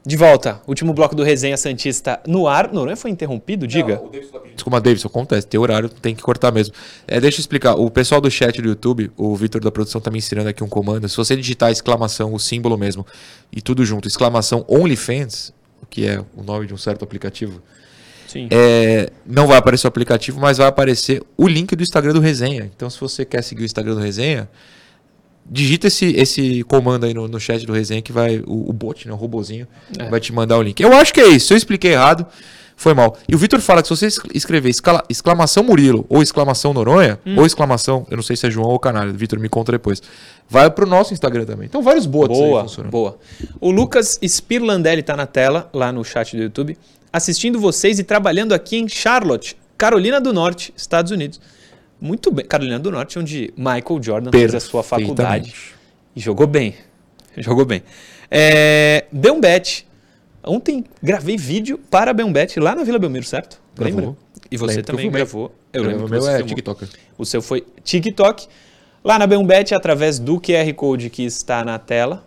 De 0.05 0.15
volta. 0.15 0.61
Último 0.65 0.93
bloco 0.93 1.13
do 1.13 1.23
Resenha 1.23 1.57
Santista 1.57 2.19
no 2.25 2.47
ar. 2.47 2.71
Noronha 2.71 2.95
foi 2.95 3.11
interrompido? 3.11 3.67
Diga. 3.67 4.01
Desculpa, 4.55 4.79
Davidson, 4.79 5.07
acontece. 5.07 5.45
Tem 5.45 5.59
horário, 5.59 5.89
tem 5.89 6.15
que 6.15 6.21
cortar 6.21 6.51
mesmo. 6.51 6.73
É, 7.07 7.19
deixa 7.19 7.37
eu 7.37 7.41
explicar. 7.41 7.75
O 7.75 7.91
pessoal 7.91 8.21
do 8.21 8.31
chat 8.31 8.61
do 8.61 8.69
YouTube, 8.69 9.11
o 9.17 9.35
Vitor 9.35 9.61
da 9.61 9.71
produção 9.71 9.99
tá 9.99 10.09
me 10.09 10.17
ensinando 10.17 10.49
aqui 10.49 10.63
um 10.63 10.69
comando. 10.69 11.07
Se 11.07 11.17
você 11.17 11.35
digitar 11.35 11.71
exclamação, 11.71 12.33
o 12.33 12.39
símbolo 12.39 12.77
mesmo, 12.77 13.05
e 13.51 13.61
tudo 13.61 13.85
junto, 13.85 14.07
exclamação 14.07 14.65
OnlyFans, 14.67 15.53
que 15.89 16.07
é 16.07 16.23
o 16.35 16.43
nome 16.43 16.65
de 16.65 16.73
um 16.73 16.77
certo 16.77 17.03
aplicativo, 17.03 17.61
Sim. 18.27 18.47
é, 18.51 19.09
não 19.25 19.47
vai 19.47 19.57
aparecer 19.57 19.87
o 19.87 19.89
aplicativo, 19.89 20.39
mas 20.39 20.57
vai 20.57 20.67
aparecer 20.67 21.21
o 21.35 21.47
link 21.47 21.75
do 21.75 21.83
Instagram 21.83 22.13
do 22.13 22.19
Resenha. 22.19 22.71
Então, 22.73 22.89
se 22.89 22.99
você 22.99 23.25
quer 23.25 23.43
seguir 23.43 23.63
o 23.63 23.65
Instagram 23.65 23.95
do 23.95 24.01
Resenha, 24.01 24.49
digita 25.49 25.87
esse, 25.87 26.05
esse 26.15 26.63
comando 26.63 27.05
aí 27.05 27.13
no, 27.13 27.27
no 27.27 27.39
chat 27.39 27.65
do 27.65 27.73
Resenha 27.73 28.01
que 28.01 28.11
vai. 28.11 28.37
O, 28.45 28.69
o 28.69 28.73
bot, 28.73 29.07
né? 29.07 29.13
O 29.13 29.17
robozinho, 29.17 29.67
É. 29.97 30.09
vai 30.09 30.19
te 30.19 30.31
mandar 30.33 30.57
o 30.57 30.61
link. 30.61 30.79
Eu 30.81 30.93
acho 30.93 31.13
que 31.13 31.19
é 31.19 31.27
isso. 31.27 31.47
Se 31.47 31.53
eu 31.53 31.57
expliquei 31.57 31.91
errado, 31.93 32.25
foi 32.75 32.93
mal. 32.93 33.17
E 33.27 33.35
o 33.35 33.37
Vitor 33.37 33.59
fala 33.59 33.81
que 33.81 33.87
se 33.89 33.95
você 33.95 34.07
es- 34.07 34.19
escrever 34.33 34.69
escala- 34.69 35.03
exclamação 35.09 35.63
Murilo, 35.63 36.05
ou 36.07 36.21
exclamação 36.21 36.73
Noronha, 36.73 37.19
Hum. 37.25 37.35
ou 37.37 37.45
exclamação, 37.45 38.05
eu 38.09 38.15
não 38.15 38.23
sei 38.23 38.35
se 38.37 38.47
é 38.47 38.51
João 38.51 38.69
ou 38.69 38.79
Canalha, 38.79 39.11
Vitor 39.11 39.37
me 39.39 39.49
conta 39.49 39.71
depois. 39.71 40.01
Vai 40.49 40.69
pro 40.71 40.87
nosso 40.87 41.13
Instagram 41.13 41.45
também. 41.45 41.65
Então, 41.65 41.81
vários 41.81 42.05
bots 42.05 42.37
aí 42.39 42.45
Boa, 42.47 42.61
funcionam. 42.63 42.89
boa. 42.89 43.17
O 43.59 43.69
Lucas 43.71 44.17
Spirlandelli 44.25 45.03
tá 45.03 45.15
na 45.17 45.25
tela, 45.25 45.69
lá 45.73 45.91
no 45.91 46.03
chat 46.05 46.35
do 46.37 46.41
YouTube. 46.43 46.77
assistindo 47.11 47.59
vocês 47.59 47.97
e 47.97 48.03
trabalhando 48.03 48.53
aqui 48.53 48.77
em 48.77 48.87
Charlotte, 48.87 49.57
Carolina 49.75 50.21
do 50.21 50.31
Norte, 50.31 50.71
Estados 50.77 51.11
Unidos. 51.11 51.41
Muito 52.01 52.31
bem, 52.31 52.45
Carolina 52.45 52.79
do 52.79 52.91
Norte, 52.91 53.19
onde 53.19 53.53
Michael 53.57 54.01
Jordan 54.01 54.31
fez 54.31 54.55
a 54.55 54.59
sua 54.59 54.83
faculdade 54.83 55.53
e 56.15 56.19
jogou 56.19 56.47
bem. 56.47 56.75
Jogou 57.37 57.63
bem. 57.63 57.83
É, 58.29 59.05
deu 59.11 59.35
um 59.35 59.39
bet. 59.39 59.87
Ontem 60.43 60.83
gravei 61.01 61.37
vídeo 61.37 61.77
para 61.77 62.13
Bet 62.13 62.59
lá 62.59 62.75
na 62.75 62.83
Vila 62.83 62.97
Belmiro, 62.99 63.25
certo? 63.25 63.61
Gravou. 63.75 63.99
Lembra? 63.99 64.17
E 64.51 64.57
você 64.57 64.65
Lembro 64.65 64.81
eu 64.81 64.85
também 64.85 65.01
filmei. 65.03 65.21
gravou. 65.21 65.55
Eu 65.71 65.83
O 65.83 65.85
lembro 65.85 66.05
que 66.05 66.11
meu 66.11 66.27
é. 66.27 66.43
TikToker. 66.43 66.89
O 67.17 67.25
seu 67.25 67.41
foi 67.41 67.65
TikTok. 67.83 68.47
Lá 69.03 69.17
na 69.17 69.27
Bet, 69.27 69.73
através 69.73 70.19
do 70.19 70.39
QR 70.41 70.73
Code 70.75 71.09
que 71.09 71.23
está 71.23 71.63
na 71.63 71.77
tela. 71.79 72.25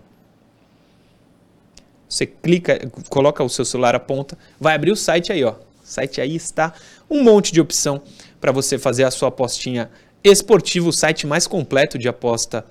Você 2.09 2.27
clica, 2.27 2.79
coloca 3.09 3.43
o 3.43 3.49
seu 3.49 3.65
celular, 3.65 3.95
aponta, 3.95 4.37
vai 4.61 4.75
abrir 4.75 4.93
o 4.93 4.97
site 4.97 5.33
aí, 5.33 5.43
ó. 5.43 5.53
O 5.53 5.57
site 5.83 6.21
aí 6.21 6.37
está 6.37 6.75
um 7.11 7.23
monte 7.23 7.53
de 7.53 7.61
opção 7.61 8.03
para 8.43 8.51
você 8.51 8.77
fazer 8.77 9.05
a 9.05 9.11
sua 9.13 9.29
apostinha 9.29 9.89
esportiva. 10.25 10.89
O 10.89 10.93
site 10.93 11.29
mais 11.29 11.47
completo 11.47 11.97
de 11.97 12.09
aposta 12.09 12.67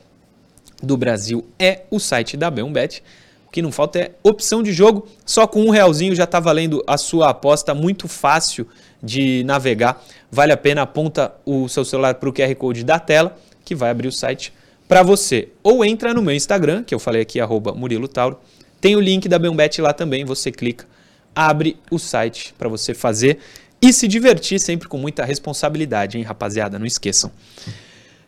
do 0.84 0.98
Brasil 0.98 1.48
é 1.58 1.84
o 1.90 1.98
site 1.98 2.36
da 2.36 2.52
Bet. 2.52 3.02
O 3.48 3.52
que 3.52 3.62
não 3.62 3.72
falta 3.72 3.98
é 3.98 4.12
opção 4.22 4.62
de 4.62 4.74
jogo. 4.74 5.08
Só 5.26 5.48
com 5.48 5.62
um 5.62 5.70
realzinho 5.70 6.14
já 6.14 6.26
está 6.26 6.42
valendo 6.42 6.84
a 6.86 6.98
sua 6.98 7.30
aposta. 7.30 7.74
Muito 7.74 8.10
fácil 8.10 8.68
de 9.02 9.46
navegar. 9.46 10.04
Vale 10.30 10.52
a 10.52 10.58
pena. 10.58 10.82
Aponta 10.82 11.34
o 11.46 11.70
seu 11.70 11.86
celular 11.86 12.16
para 12.16 12.28
o 12.28 12.34
QR 12.34 12.54
Code 12.56 12.84
da 12.84 13.00
tela 13.00 13.38
que 13.64 13.74
vai 13.74 13.92
abrir 13.92 14.10
o 14.10 14.12
site 14.12 14.54
para 14.90 15.04
você. 15.04 15.48
Ou 15.64 15.86
entra 15.86 16.14
no 16.14 16.22
meu 16.22 16.36
Instagram, 16.36 16.84
que 16.84 16.94
eu 16.94 17.00
falei 17.00 17.22
aqui, 17.22 17.40
arroba 17.40 17.74
Murilo 17.74 18.10
Tauro. 18.10 18.38
Tem 18.82 18.98
o 18.98 19.00
link 19.00 19.30
da 19.30 19.40
Bet 19.40 19.82
lá 19.82 19.94
também. 19.94 20.26
Você 20.26 20.52
clica, 20.52 20.86
abre 21.34 21.78
o 21.90 21.98
site 21.98 22.54
para 22.58 22.68
você 22.68 22.94
fazer 22.94 23.40
e 23.82 23.92
se 23.92 24.08
divertir 24.08 24.60
sempre 24.60 24.88
com 24.88 24.98
muita 24.98 25.26
responsabilidade, 25.26 26.18
hein, 26.18 26.24
rapaziada? 26.24 26.78
Não 26.78 26.86
esqueçam. 26.86 27.32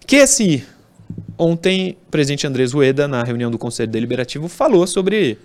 QSI. 0.07 0.65
Ontem, 1.37 1.97
o 2.07 2.11
presidente 2.11 2.47
Andrés 2.47 2.73
Rueda, 2.73 3.07
na 3.07 3.23
reunião 3.23 3.51
do 3.51 3.57
Conselho 3.57 3.91
Deliberativo, 3.91 4.47
falou 4.47 4.87
sobre 4.87 5.37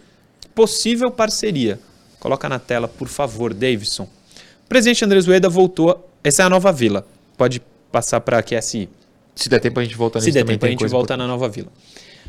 possível 0.54 1.10
parceria. 1.10 1.78
Coloca 2.18 2.48
na 2.48 2.58
tela, 2.58 2.88
por 2.88 3.08
favor, 3.08 3.52
Davidson. 3.52 4.04
O 4.64 4.68
presidente 4.68 5.04
Andrés 5.04 5.26
Rueda 5.26 5.48
voltou. 5.48 6.08
Essa 6.24 6.42
é 6.42 6.46
a 6.46 6.50
nova 6.50 6.72
vila. 6.72 7.06
Pode 7.36 7.60
passar 7.92 8.20
para 8.20 8.38
a 8.38 8.42
QSI. 8.42 8.88
Se 9.34 9.48
der 9.48 9.60
tempo 9.60 9.78
a 9.78 9.84
gente 9.84 9.94
volta 9.94 10.20
Se 10.20 10.26
nisso 10.26 10.34
der 10.34 10.40
também. 10.40 10.56
tempo, 10.58 10.66
a 10.66 10.70
gente 10.70 10.90
volta 10.90 11.16
na 11.16 11.26
nova 11.26 11.48
vila. 11.48 11.68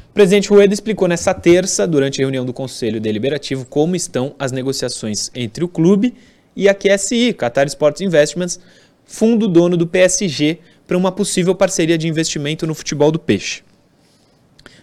O 0.09 0.13
presidente 0.13 0.49
Rueda 0.49 0.73
explicou 0.73 1.07
nessa 1.07 1.33
terça, 1.33 1.87
durante 1.87 2.21
a 2.21 2.23
reunião 2.23 2.45
do 2.45 2.53
Conselho 2.53 2.99
Deliberativo, 2.99 3.65
como 3.65 3.95
estão 3.95 4.35
as 4.37 4.51
negociações 4.51 5.31
entre 5.33 5.63
o 5.63 5.67
clube 5.67 6.13
e 6.55 6.67
a 6.67 6.73
QSI, 6.73 7.33
Qatar 7.33 7.67
Sports 7.67 8.01
Investments, 8.01 8.59
fundo 9.05 9.47
dono 9.47 9.75
do 9.75 9.87
PSG, 9.87 10.59
para 10.87 10.97
uma 10.97 11.11
possível 11.11 11.53
parceria 11.55 11.97
de 11.97 12.07
investimento 12.07 12.65
no 12.65 12.73
futebol 12.73 13.11
do 13.11 13.19
peixe. 13.19 13.61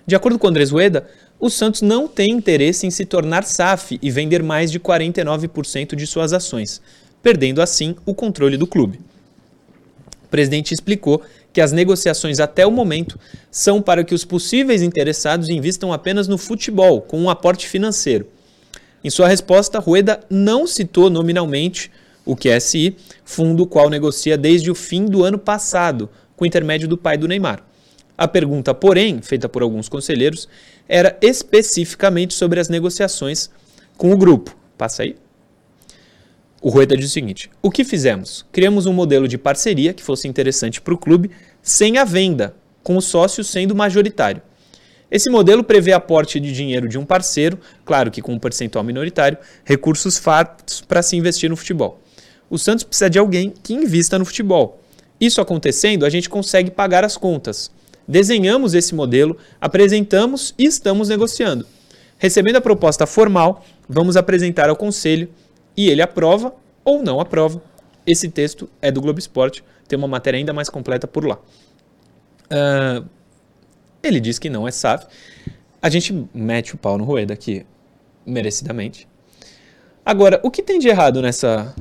De 0.06 0.14
acordo 0.14 0.38
com 0.38 0.46
Andrés 0.46 0.70
Rueda, 0.70 1.08
o 1.38 1.50
Santos 1.50 1.82
não 1.82 2.08
tem 2.08 2.30
interesse 2.30 2.86
em 2.86 2.90
se 2.90 3.04
tornar 3.04 3.44
SAF 3.44 3.98
e 4.00 4.10
vender 4.10 4.42
mais 4.42 4.70
de 4.70 4.80
49% 4.80 5.94
de 5.94 6.06
suas 6.06 6.32
ações, 6.32 6.80
perdendo 7.22 7.60
assim 7.60 7.96
o 8.06 8.14
controle 8.14 8.56
do 8.56 8.66
clube. 8.66 9.00
O 10.24 10.28
presidente 10.28 10.72
explicou 10.72 11.22
que 11.52 11.60
as 11.60 11.72
negociações 11.72 12.38
até 12.40 12.66
o 12.66 12.70
momento 12.70 13.18
são 13.50 13.80
para 13.82 14.04
que 14.04 14.14
os 14.14 14.24
possíveis 14.24 14.82
interessados 14.82 15.48
invistam 15.48 15.92
apenas 15.92 16.28
no 16.28 16.38
futebol, 16.38 17.00
com 17.00 17.20
um 17.20 17.30
aporte 17.30 17.66
financeiro. 17.66 18.26
Em 19.04 19.10
sua 19.10 19.28
resposta, 19.28 19.78
Rueda 19.78 20.20
não 20.28 20.66
citou 20.66 21.08
nominalmente 21.08 21.90
o 22.24 22.34
QSI, 22.34 22.96
fundo 23.24 23.62
o 23.62 23.66
qual 23.66 23.88
negocia 23.88 24.36
desde 24.36 24.70
o 24.70 24.74
fim 24.74 25.04
do 25.04 25.22
ano 25.22 25.38
passado, 25.38 26.08
com 26.34 26.44
o 26.44 26.46
intermédio 26.46 26.88
do 26.88 26.98
pai 26.98 27.16
do 27.16 27.28
Neymar. 27.28 27.62
A 28.18 28.26
pergunta, 28.26 28.74
porém, 28.74 29.20
feita 29.22 29.48
por 29.48 29.62
alguns 29.62 29.88
conselheiros, 29.88 30.48
era 30.88 31.16
especificamente 31.20 32.34
sobre 32.34 32.58
as 32.58 32.68
negociações 32.68 33.50
com 33.96 34.12
o 34.12 34.16
grupo. 34.16 34.56
Passa 34.76 35.02
aí. 35.02 35.16
O 36.60 36.70
Rueda 36.70 36.96
diz 36.96 37.10
o 37.10 37.12
seguinte: 37.12 37.50
o 37.62 37.70
que 37.70 37.84
fizemos? 37.84 38.44
Criamos 38.50 38.86
um 38.86 38.92
modelo 38.92 39.28
de 39.28 39.38
parceria 39.38 39.92
que 39.92 40.02
fosse 40.02 40.26
interessante 40.26 40.80
para 40.80 40.94
o 40.94 40.98
clube, 40.98 41.30
sem 41.62 41.98
a 41.98 42.04
venda, 42.04 42.54
com 42.82 42.96
o 42.96 43.02
sócio 43.02 43.44
sendo 43.44 43.74
majoritário. 43.74 44.42
Esse 45.10 45.30
modelo 45.30 45.62
prevê 45.62 45.92
aporte 45.92 46.40
de 46.40 46.52
dinheiro 46.52 46.88
de 46.88 46.98
um 46.98 47.04
parceiro, 47.04 47.58
claro 47.84 48.10
que 48.10 48.20
com 48.20 48.34
um 48.34 48.38
percentual 48.38 48.82
minoritário, 48.82 49.38
recursos 49.64 50.18
fartos 50.18 50.80
para 50.80 51.02
se 51.02 51.16
investir 51.16 51.48
no 51.48 51.56
futebol. 51.56 52.00
O 52.50 52.58
Santos 52.58 52.84
precisa 52.84 53.08
de 53.08 53.18
alguém 53.18 53.52
que 53.62 53.74
invista 53.74 54.18
no 54.18 54.24
futebol. 54.24 54.80
Isso 55.20 55.40
acontecendo, 55.40 56.04
a 56.04 56.10
gente 56.10 56.28
consegue 56.28 56.70
pagar 56.70 57.04
as 57.04 57.16
contas. 57.16 57.70
Desenhamos 58.06 58.74
esse 58.74 58.94
modelo, 58.94 59.36
apresentamos 59.60 60.54
e 60.58 60.64
estamos 60.64 61.08
negociando. 61.08 61.66
Recebendo 62.18 62.56
a 62.56 62.60
proposta 62.60 63.06
formal, 63.06 63.64
vamos 63.88 64.16
apresentar 64.16 64.68
ao 64.68 64.76
conselho 64.76 65.28
e 65.76 65.88
ele 65.88 66.02
aprova 66.02 66.54
ou 66.84 67.02
não 67.02 67.20
aprova. 67.20 67.62
Esse 68.06 68.28
texto 68.28 68.68
é 68.80 68.90
do 68.90 69.00
Globo 69.00 69.18
Esporte, 69.18 69.64
tem 69.88 69.98
uma 69.98 70.08
matéria 70.08 70.38
ainda 70.38 70.52
mais 70.52 70.68
completa 70.68 71.06
por 71.06 71.24
lá. 71.24 71.38
Ah, 72.50 73.02
ele 74.02 74.20
diz 74.20 74.38
que 74.38 74.48
não 74.50 74.66
é 74.66 74.70
SAF. 74.70 75.06
A 75.80 75.88
gente 75.88 76.26
mete 76.34 76.74
o 76.74 76.78
pau 76.78 76.96
no 76.98 77.04
Rueda 77.04 77.34
aqui, 77.34 77.64
merecidamente. 78.24 79.08
Agora, 80.04 80.40
o 80.42 80.50
que 80.50 80.62
tem 80.62 80.78
de 80.78 80.88
errado 80.88 81.20
nessa. 81.20 81.74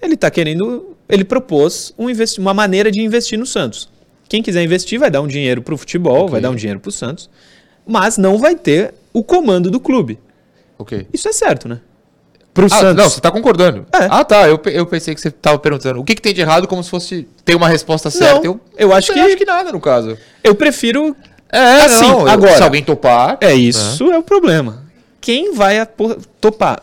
Ele 0.00 0.14
está 0.14 0.30
querendo. 0.30 0.96
Ele 1.08 1.24
propôs 1.24 1.94
um 1.98 2.06
uma 2.38 2.54
maneira 2.54 2.90
de 2.90 3.00
investir 3.00 3.38
no 3.38 3.46
Santos. 3.46 3.88
Quem 4.28 4.42
quiser 4.42 4.62
investir 4.64 4.98
vai 4.98 5.10
dar 5.10 5.20
um 5.20 5.26
dinheiro 5.26 5.62
para 5.62 5.74
o 5.74 5.76
futebol, 5.76 6.22
Ok. 6.22 6.30
vai 6.30 6.40
dar 6.40 6.50
um 6.50 6.54
dinheiro 6.54 6.80
para 6.80 6.88
o 6.88 6.92
Santos, 6.92 7.28
mas 7.86 8.16
não 8.16 8.38
vai 8.38 8.56
ter 8.56 8.94
o 9.12 9.22
comando 9.22 9.70
do 9.70 9.78
clube. 9.78 10.18
Ok. 10.78 11.06
Isso 11.12 11.28
é 11.28 11.32
certo, 11.32 11.68
né? 11.68 11.80
Pro 12.54 12.66
Ah, 12.66 12.68
Santos. 12.68 12.96
não, 12.96 13.08
você 13.10 13.20
tá 13.20 13.30
concordando. 13.30 13.86
É. 13.94 14.06
Ah, 14.10 14.22
tá. 14.24 14.46
Eu, 14.46 14.60
eu 14.66 14.84
pensei 14.86 15.14
que 15.14 15.20
você 15.20 15.30
tava 15.30 15.58
perguntando. 15.58 15.98
O 16.00 16.04
que, 16.04 16.14
que 16.14 16.20
tem 16.20 16.34
de 16.34 16.40
errado 16.42 16.68
como 16.68 16.82
se 16.84 16.90
fosse 16.90 17.26
ter 17.44 17.54
uma 17.54 17.68
resposta 17.68 18.10
certa. 18.10 18.46
Não, 18.46 18.60
eu 18.76 18.92
acho 18.92 19.10
eu 19.10 19.14
que- 19.14 19.20
acho 19.20 19.36
que 19.38 19.44
nada, 19.46 19.72
no 19.72 19.80
caso. 19.80 20.18
Eu 20.44 20.54
prefiro. 20.54 21.16
É, 21.50 21.58
Assim, 21.82 22.02
não, 22.08 22.20
eu- 22.22 22.28
agora- 22.28 22.56
Se 22.56 22.62
alguém 22.62 22.82
topar. 22.82 23.38
É 23.40 23.54
isso, 23.54 24.10
é 24.12 24.18
o 24.18 24.22
problema. 24.22 24.82
Quem 25.20 25.54
vai 25.54 25.86
topar? 26.40 26.82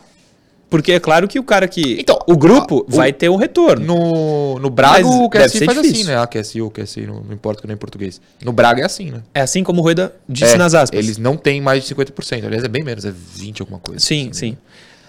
Porque 0.68 0.92
é 0.92 1.00
claro 1.00 1.26
que 1.26 1.38
o 1.38 1.42
cara 1.42 1.66
que. 1.66 1.96
Então, 2.00 2.16
o 2.28 2.36
grupo 2.36 2.78
a- 2.88 2.92
o- 2.92 2.96
vai 2.96 3.12
ter 3.12 3.28
um 3.28 3.34
retorno. 3.36 3.84
No, 3.84 4.58
no 4.60 4.70
Braga, 4.70 5.02
Mas 5.04 5.06
o 5.06 5.28
QSI 5.28 5.64
faz 5.66 5.78
difícil. 5.78 6.02
assim, 6.02 6.04
né? 6.04 6.16
Ah, 6.16 6.26
QSI 6.28 6.62
ou 6.62 6.70
QSI, 6.70 7.06
não, 7.06 7.20
não 7.22 7.32
importa 7.34 7.60
que 7.60 7.66
não 7.66 7.72
é 7.72 7.74
em 7.74 7.78
português. 7.78 8.20
No 8.44 8.52
Braga 8.52 8.82
é 8.82 8.84
assim, 8.84 9.10
né? 9.10 9.20
É 9.34 9.40
assim 9.40 9.64
como 9.64 9.80
o 9.80 9.82
Rueda 9.82 10.14
disse 10.28 10.54
É, 10.54 10.56
nas 10.56 10.72
aspas. 10.74 10.98
Eles 10.98 11.18
não 11.18 11.36
têm 11.36 11.60
mais 11.60 11.82
de 11.82 11.88
50%. 11.88 12.46
Aliás, 12.46 12.62
é 12.64 12.68
bem 12.68 12.84
menos, 12.84 13.04
é 13.04 13.12
20 13.12 13.60
alguma 13.62 13.80
coisa. 13.80 14.00
Sim, 14.00 14.28
assim, 14.30 14.32
sim. 14.32 14.50
né? 14.52 14.56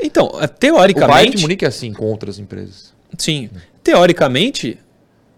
Então, 0.01 0.25
eh, 0.25 0.29
O 0.29 0.31
Bayern 0.37 0.47
de 0.47 0.59
teoricamente. 0.59 1.41
Munique 1.41 1.65
é 1.65 1.67
assim 1.67 1.93
com 1.93 2.05
outras 2.05 2.39
empresas. 2.39 2.93
Sim. 3.17 3.49
Teoricamente, 3.83 4.77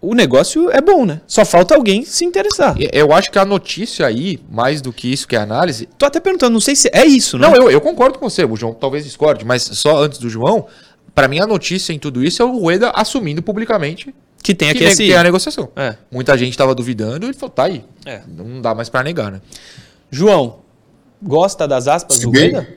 o 0.00 0.14
negócio 0.14 0.70
é 0.70 0.80
bom, 0.80 1.04
né? 1.04 1.20
Só 1.26 1.44
falta 1.44 1.74
alguém 1.74 2.04
se 2.04 2.24
interessar. 2.24 2.76
Eu 2.92 3.12
acho 3.12 3.30
que 3.30 3.38
a 3.38 3.44
notícia 3.44 4.06
aí, 4.06 4.38
mais 4.50 4.80
do 4.80 4.92
que 4.92 5.12
isso 5.12 5.26
que 5.26 5.34
é 5.34 5.38
análise. 5.38 5.88
Tô 5.98 6.06
até 6.06 6.20
perguntando, 6.20 6.52
não 6.52 6.60
sei 6.60 6.76
se 6.76 6.88
é 6.92 7.04
isso, 7.04 7.36
né? 7.38 7.48
Não, 7.48 7.56
eu, 7.56 7.70
eu 7.70 7.80
concordo 7.80 8.18
com 8.18 8.28
você, 8.28 8.44
o 8.44 8.54
João 8.56 8.72
talvez 8.74 9.04
discorde, 9.04 9.44
mas 9.44 9.62
só 9.62 10.02
antes 10.02 10.18
do 10.18 10.28
João, 10.30 10.66
pra 11.14 11.26
mim 11.28 11.40
a 11.40 11.46
notícia 11.46 11.92
em 11.92 11.98
tudo 11.98 12.22
isso 12.24 12.40
é 12.42 12.44
o 12.44 12.58
Rueda 12.58 12.90
assumindo 12.94 13.42
publicamente 13.42 14.14
Que 14.42 14.54
tem 14.54 14.70
aqui 14.70 14.84
esse. 14.84 15.04
que 15.04 15.12
é 15.12 15.16
a 15.18 15.22
negociação. 15.24 15.68
É. 15.74 15.96
Muita 16.10 16.36
gente 16.38 16.56
tava 16.56 16.74
duvidando 16.74 17.26
e 17.26 17.30
ele 17.30 17.34
falou, 17.36 17.50
tá 17.50 17.64
aí. 17.64 17.84
É. 18.06 18.20
Não 18.28 18.60
dá 18.60 18.74
mais 18.74 18.88
pra 18.88 19.02
negar, 19.02 19.32
né? 19.32 19.40
João, 20.10 20.60
gosta 21.22 21.66
das 21.66 21.88
aspas 21.88 22.16
Se 22.18 22.22
do 22.24 22.30
bem- 22.30 22.52
Rueda? 22.52 22.68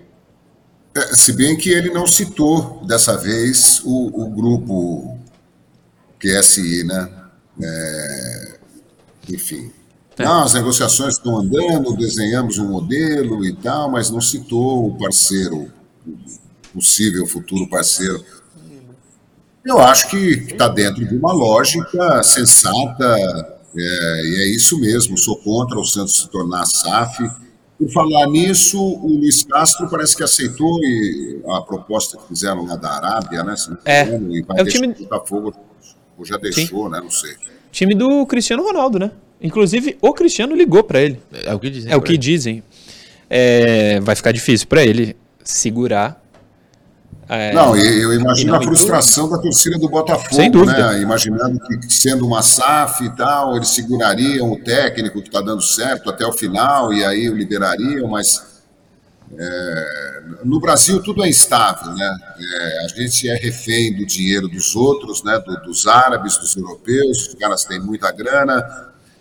É, 0.98 1.16
Se 1.16 1.32
bem 1.34 1.56
que 1.56 1.70
ele 1.70 1.92
não 1.92 2.08
citou 2.08 2.84
dessa 2.86 3.16
vez 3.18 3.82
o, 3.86 4.24
o 4.24 4.30
grupo 4.32 5.18
QSI, 6.20 6.84
né? 6.84 7.10
É, 7.62 8.60
enfim. 9.30 9.72
Não, 10.18 10.44
as 10.44 10.56
negociações 10.56 11.14
estão 11.16 11.38
andando, 11.38 11.96
desenhamos 11.96 12.58
um 12.58 12.68
modelo 12.68 13.46
e 13.46 13.56
tal, 13.56 13.92
mas 13.92 14.10
não 14.10 14.20
citou 14.20 14.88
o 14.88 14.98
parceiro, 14.98 15.72
o 16.08 16.74
possível 16.74 17.28
futuro 17.28 17.70
parceiro. 17.70 18.24
Eu 19.64 19.80
acho 19.80 20.10
que 20.10 20.18
está 20.18 20.68
dentro 20.68 21.06
de 21.06 21.16
uma 21.16 21.32
lógica 21.32 22.24
sensata, 22.24 23.16
é, 23.76 24.22
e 24.26 24.42
é 24.42 24.48
isso 24.56 24.80
mesmo. 24.80 25.18
Sou 25.20 25.38
contra 25.38 25.78
o 25.78 25.86
Santos 25.86 26.22
se 26.22 26.28
tornar 26.30 26.66
SAF. 26.66 27.30
Por 27.78 27.90
falar 27.92 28.26
nisso, 28.28 28.80
o 28.82 29.08
Luiz 29.20 29.44
Castro 29.44 29.88
parece 29.90 30.18
que 30.18 30.24
aceitou 30.24 30.80
e 30.84 31.42
a 31.48 31.62
proposta 31.62 32.18
que 32.18 32.28
fizeram 32.28 32.66
lá 32.66 32.76
da 32.76 32.90
Arábia, 32.90 33.44
né? 33.44 33.56
se 33.56 33.70
não 33.70 33.78
me 33.78 33.82
É. 33.86 34.04
e 34.40 34.42
vai 34.42 34.60
É 34.60 34.64
o 34.64 34.66
time- 34.66 34.88
Botafogo, 34.88 35.54
ou 36.18 36.26
já 36.26 36.38
deixou, 36.38 36.90
né? 36.90 37.00
Não 37.00 37.12
sei. 37.12 37.36
Time 37.72 37.94
do 37.94 38.26
Cristiano 38.26 38.64
Ronaldo, 38.64 38.98
né? 38.98 39.12
Inclusive, 39.40 39.96
o 40.02 40.12
Cristiano 40.14 40.56
ligou 40.56 40.84
pra 40.84 41.00
ele. 41.02 41.20
É 41.46 41.54
o 41.54 41.60
que 41.60 41.70
dizem. 41.70 41.92
É 41.92 41.96
o 41.96 42.02
que 42.02 42.14
aí. 42.14 42.18
dizem. 42.18 42.64
É, 43.30 44.00
vai 44.00 44.16
ficar 44.16 44.32
difícil 44.32 44.68
pra 44.68 44.84
ele 44.84 45.16
segurar 45.44 46.20
É, 47.30 47.54
Não, 47.54 47.76
eu 47.76 48.14
imagino 48.14 48.52
não 48.54 48.60
a 48.60 48.64
frustração 48.64 49.30
da 49.30 49.38
torcida 49.38 49.78
do 49.78 49.90
Botafogo, 49.90 50.34
Sem 50.36 50.50
dúvida. 50.50 50.94
né? 50.94 51.02
Imaginando 51.02 51.60
que 51.60 51.94
sendo 51.94 52.26
uma 52.26 52.42
SAF 52.42 53.04
e 53.04 53.10
tal, 53.16 53.56
eles 53.56 53.70
segurariam 53.70 54.52
o 54.52 54.58
técnico 54.64 55.22
que 55.22 55.28
está 55.28 55.42
dando 55.42 55.62
certo 55.62 56.10
até 56.10 56.26
o 56.26 56.32
final 56.32 56.94
e 56.94 57.04
aí 57.04 57.30
o 57.30 57.36
liberariam, 57.36 58.08
mas 58.08 58.62
é, 59.38 60.22
no 60.46 60.60
Brasil 60.60 61.04
tudo 61.04 61.24
é 61.24 61.28
instável, 61.30 61.92
né? 61.94 62.18
É, 62.40 62.86
a 62.86 62.88
gente 62.88 63.28
é 63.30 63.36
refém 63.36 63.94
do 63.96 64.06
dinheiro 64.06 64.48
dos 64.48 64.74
outros, 64.76 65.22
né? 65.24 65.38
Do- 65.46 65.62
dos 65.64 65.86
árabes, 65.86 66.38
dos 66.38 66.56
europeus, 66.56 67.28
os 67.28 67.36
caras 67.36 67.66
têm 67.66 67.80
muita 67.80 68.10
grana 68.12 68.64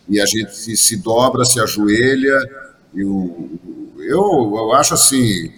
e 0.09 0.21
a 0.21 0.27
gente 0.27 0.55
se, 0.55 0.77
se 0.77 0.97
dobra, 0.99 1.45
se 1.45 1.61
ajoelha. 1.61 2.39
E 2.95 3.05
o- 3.05 3.51
eu, 3.99 4.55
eu 4.57 4.73
acho 4.75 4.95
assim, 4.95 5.51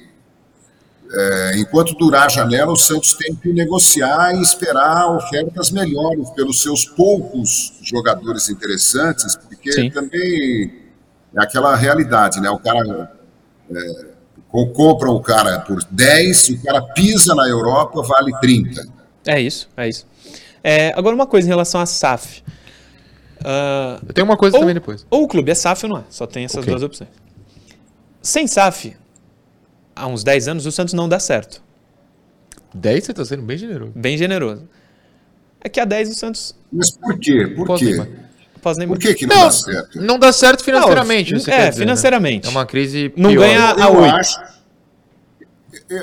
é, 1.10 1.52
enquanto 1.58 1.94
durar 1.94 2.26
a 2.26 2.28
janela, 2.28 2.72
o 2.72 2.76
Santos 2.76 3.14
tem 3.14 3.34
que 3.34 3.52
negociar 3.52 4.34
e 4.34 4.42
esperar 4.42 5.10
ofertas 5.16 5.70
melhores 5.70 6.28
pelos 6.30 6.60
seus 6.62 6.84
poucos 6.84 7.74
jogadores 7.82 8.48
interessantes, 8.48 9.34
porque 9.36 9.72
Sim. 9.72 9.90
também 9.90 10.82
é 11.34 11.42
aquela 11.42 11.74
realidade, 11.76 12.40
né? 12.40 12.50
O 12.50 12.58
cara 12.58 13.12
é, 13.70 14.06
co- 14.48 14.68
compra 14.68 15.10
o 15.10 15.20
cara 15.20 15.60
por 15.60 15.82
10, 15.84 16.48
o 16.50 16.62
cara 16.62 16.82
pisa 16.82 17.34
na 17.34 17.48
Europa, 17.48 18.02
vale 18.02 18.32
30. 18.40 18.86
É 19.26 19.40
isso, 19.40 19.68
é 19.76 19.88
isso. 19.88 20.06
É, 20.62 20.92
agora 20.96 21.14
uma 21.14 21.26
coisa 21.26 21.46
em 21.46 21.50
relação 21.50 21.80
à 21.80 21.86
SAF. 21.86 22.42
Ah, 23.44 23.98
Eu 24.06 24.12
tenho 24.12 24.26
uma 24.26 24.36
coisa 24.36 24.56
ou, 24.56 24.60
também 24.60 24.74
depois. 24.74 25.06
ou 25.10 25.22
o 25.22 25.28
clube 25.28 25.50
é 25.50 25.54
SAF 25.54 25.84
ou 25.86 25.90
não 25.90 25.98
é. 25.98 26.02
Só 26.10 26.26
tem 26.26 26.44
essas 26.44 26.58
Ok. 26.58 26.70
duas 26.70 26.82
opções. 26.82 27.08
Sem 28.20 28.46
SAF, 28.46 28.96
há 29.98 30.06
uns 30.06 30.22
10 30.24 30.48
anos, 30.48 30.66
o 30.66 30.72
Santos 30.72 30.94
não 30.94 31.08
dá 31.08 31.18
certo. 31.18 31.62
10 32.74 33.04
você 33.04 33.14
tá 33.14 33.24
sendo 33.24 33.42
bem 33.42 33.56
generoso. 33.58 33.92
Bem 33.94 34.16
generoso. 34.18 34.68
É 35.60 35.68
que 35.68 35.80
há 35.80 35.84
10 35.84 36.10
o 36.10 36.14
Santos. 36.14 36.54
Mas 36.72 36.90
por 36.90 37.18
quê? 37.18 37.46
Por 37.56 37.66
Posso 37.66 37.84
quê? 37.84 37.96
Por 38.86 38.98
que, 38.98 39.14
que 39.14 39.26
não, 39.26 39.36
Não, 39.36 39.44
dá 39.44 39.50
certo? 39.50 40.00
não 40.02 40.18
dá 40.18 40.32
certo 40.32 40.64
financeiramente. 40.64 41.32
Não, 41.32 41.40
você 41.40 41.50
é, 41.50 41.54
quer 41.56 41.68
dizer, 41.70 41.80
né? 41.80 41.84
financeiramente. 41.86 42.46
É 42.46 42.50
uma 42.50 42.66
crise 42.66 43.12
Não 43.16 43.30
pior. 43.30 43.40
ganha- 43.46 43.74
a 43.74 43.80
Eu 43.88 44.00
oito. 44.00 44.14
acho, 44.16 44.40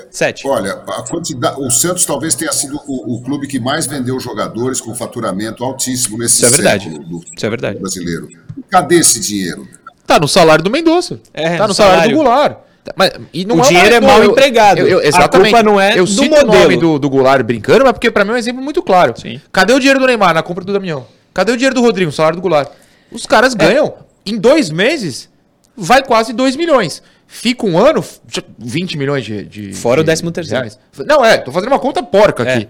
7. 0.10 0.48
olha, 0.48 0.74
a 0.74 1.04
quantidade, 1.04 1.60
o 1.60 1.70
Santos 1.70 2.06
talvez 2.06 2.34
tenha 2.34 2.52
sido 2.52 2.80
o, 2.88 3.16
o 3.18 3.22
clube 3.24 3.48
que 3.48 3.60
mais 3.60 3.86
vendeu 3.86 4.20
jogadores 4.20 4.80
com 4.82 4.96
faturamento 4.96 5.64
altíssimo 5.64 6.18
nesse 6.18 6.38
Isso 6.38 6.46
é 6.46 6.50
verdade. 6.50 6.86
século 6.86 7.04
do 7.08 7.26
Isso 7.36 7.46
é 7.46 7.50
verdade. 7.50 7.80
brasileiro. 7.80 8.28
Cadê 8.70 8.96
esse 9.00 9.20
dinheiro? 9.20 9.68
Tá 10.08 10.20
no 10.20 10.28
salário 10.28 10.64
do 10.64 10.70
Mendonça. 10.72 11.20
É, 11.34 11.58
tá 11.58 11.64
no, 11.64 11.68
no 11.70 11.74
salário, 11.74 11.76
salário. 11.76 12.12
do 12.12 12.16
Goulart. 12.16 12.58
Mas, 12.96 13.12
e 13.34 13.46
não 13.46 13.56
O 13.56 13.60
uma- 13.60 13.68
dinheiro 13.68 13.96
é 13.96 14.00
mal 14.00 14.24
eu- 14.24 14.32
empregado. 14.32 14.78
eu- 14.80 14.88
eu- 14.88 15.00
A 15.00 15.06
exatamente. 15.06 15.52
culpa 15.52 15.64
não 15.64 15.80
é 15.80 15.98
eu 15.98 16.06
do 16.06 16.12
cito 16.12 16.30
modelo. 16.36 16.52
o 16.52 16.56
nome 16.62 16.78
do, 16.78 17.00
do 17.00 17.10
Goulart 17.10 17.44
brincando, 17.44 17.84
mas 17.84 17.94
porque 17.94 18.12
pra 18.12 18.24
mim 18.24 18.32
é 18.32 18.34
um 18.34 18.38
exemplo 18.38 18.62
muito 18.62 18.84
claro. 18.84 19.14
Sim. 19.20 19.42
Cadê 19.52 19.74
o 19.74 19.80
dinheiro 19.80 20.00
do 20.00 20.06
Neymar 20.06 20.34
na 20.34 20.44
compra 20.44 20.64
do 20.64 20.72
Damião? 20.74 21.08
Cadê 21.34 21.52
o 21.52 21.56
dinheiro 21.56 21.74
do 21.76 21.82
Rodrigo, 21.82 22.10
o 22.10 22.14
salário 22.14 22.36
do 22.38 22.42
Goulart? 22.42 22.70
Os 23.12 23.26
caras 23.26 23.54
É. 23.54 23.58
ganham, 23.58 23.94
em 24.26 24.38
dois 24.38 24.70
meses, 24.70 25.30
vai 25.76 26.04
quase 26.04 26.32
2 26.34 26.56
milhões. 26.56 27.02
Fica 27.28 27.66
um 27.66 27.78
ano, 27.78 28.04
f- 28.04 28.20
20 28.60 28.98
milhões 28.98 29.26
de. 29.26 29.44
de 29.46 29.74
Fora 29.74 30.02
o 30.02 30.04
de 30.04 30.08
décimo 30.12 30.32
terceiro. 30.32 30.68
Não, 31.08 31.26
é, 31.26 31.38
tô 31.38 31.52
fazendo 31.52 31.70
uma 31.72 31.80
conta 31.80 32.04
porca 32.04 32.44
É. 32.44 32.54
aqui. 32.56 32.68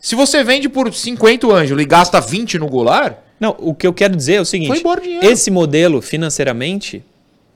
Se 0.00 0.14
você 0.16 0.42
vende 0.42 0.68
por 0.68 0.92
50 0.92 1.46
o 1.46 1.52
Ângelo 1.54 1.80
e 1.80 1.84
gasta 1.84 2.20
20 2.20 2.58
no 2.58 2.66
Goulart, 2.66 3.14
Não, 3.40 3.54
o 3.58 3.72
que 3.74 3.86
eu 3.86 3.92
quero 3.94 4.14
dizer 4.16 4.34
é 4.34 4.40
o 4.40 4.44
seguinte: 4.44 4.82
o 4.84 5.24
esse 5.24 5.50
modelo, 5.50 6.02
financeiramente, 6.02 7.04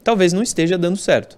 talvez 0.04 0.32
não 0.32 0.42
esteja 0.42 0.78
dando 0.78 0.96
certo. 0.96 1.36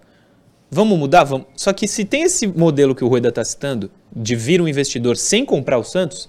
Vamos 0.71 0.99
mudar? 0.99 1.25
Vamos. 1.25 1.47
Só 1.57 1.73
que 1.73 1.89
se 1.89 2.05
tem 2.05 2.23
esse 2.23 2.47
modelo 2.47 2.95
que 2.95 3.03
o 3.05 3.09
Rueda 3.09 3.29
está 3.31 3.45
citando, 3.45 3.91
de 4.15 4.37
vir 4.37 4.61
um 4.61 4.69
investidor 4.69 5.17
sem 5.17 5.45
comprar 5.45 5.79
o 5.79 5.85
Santos, 5.85 6.29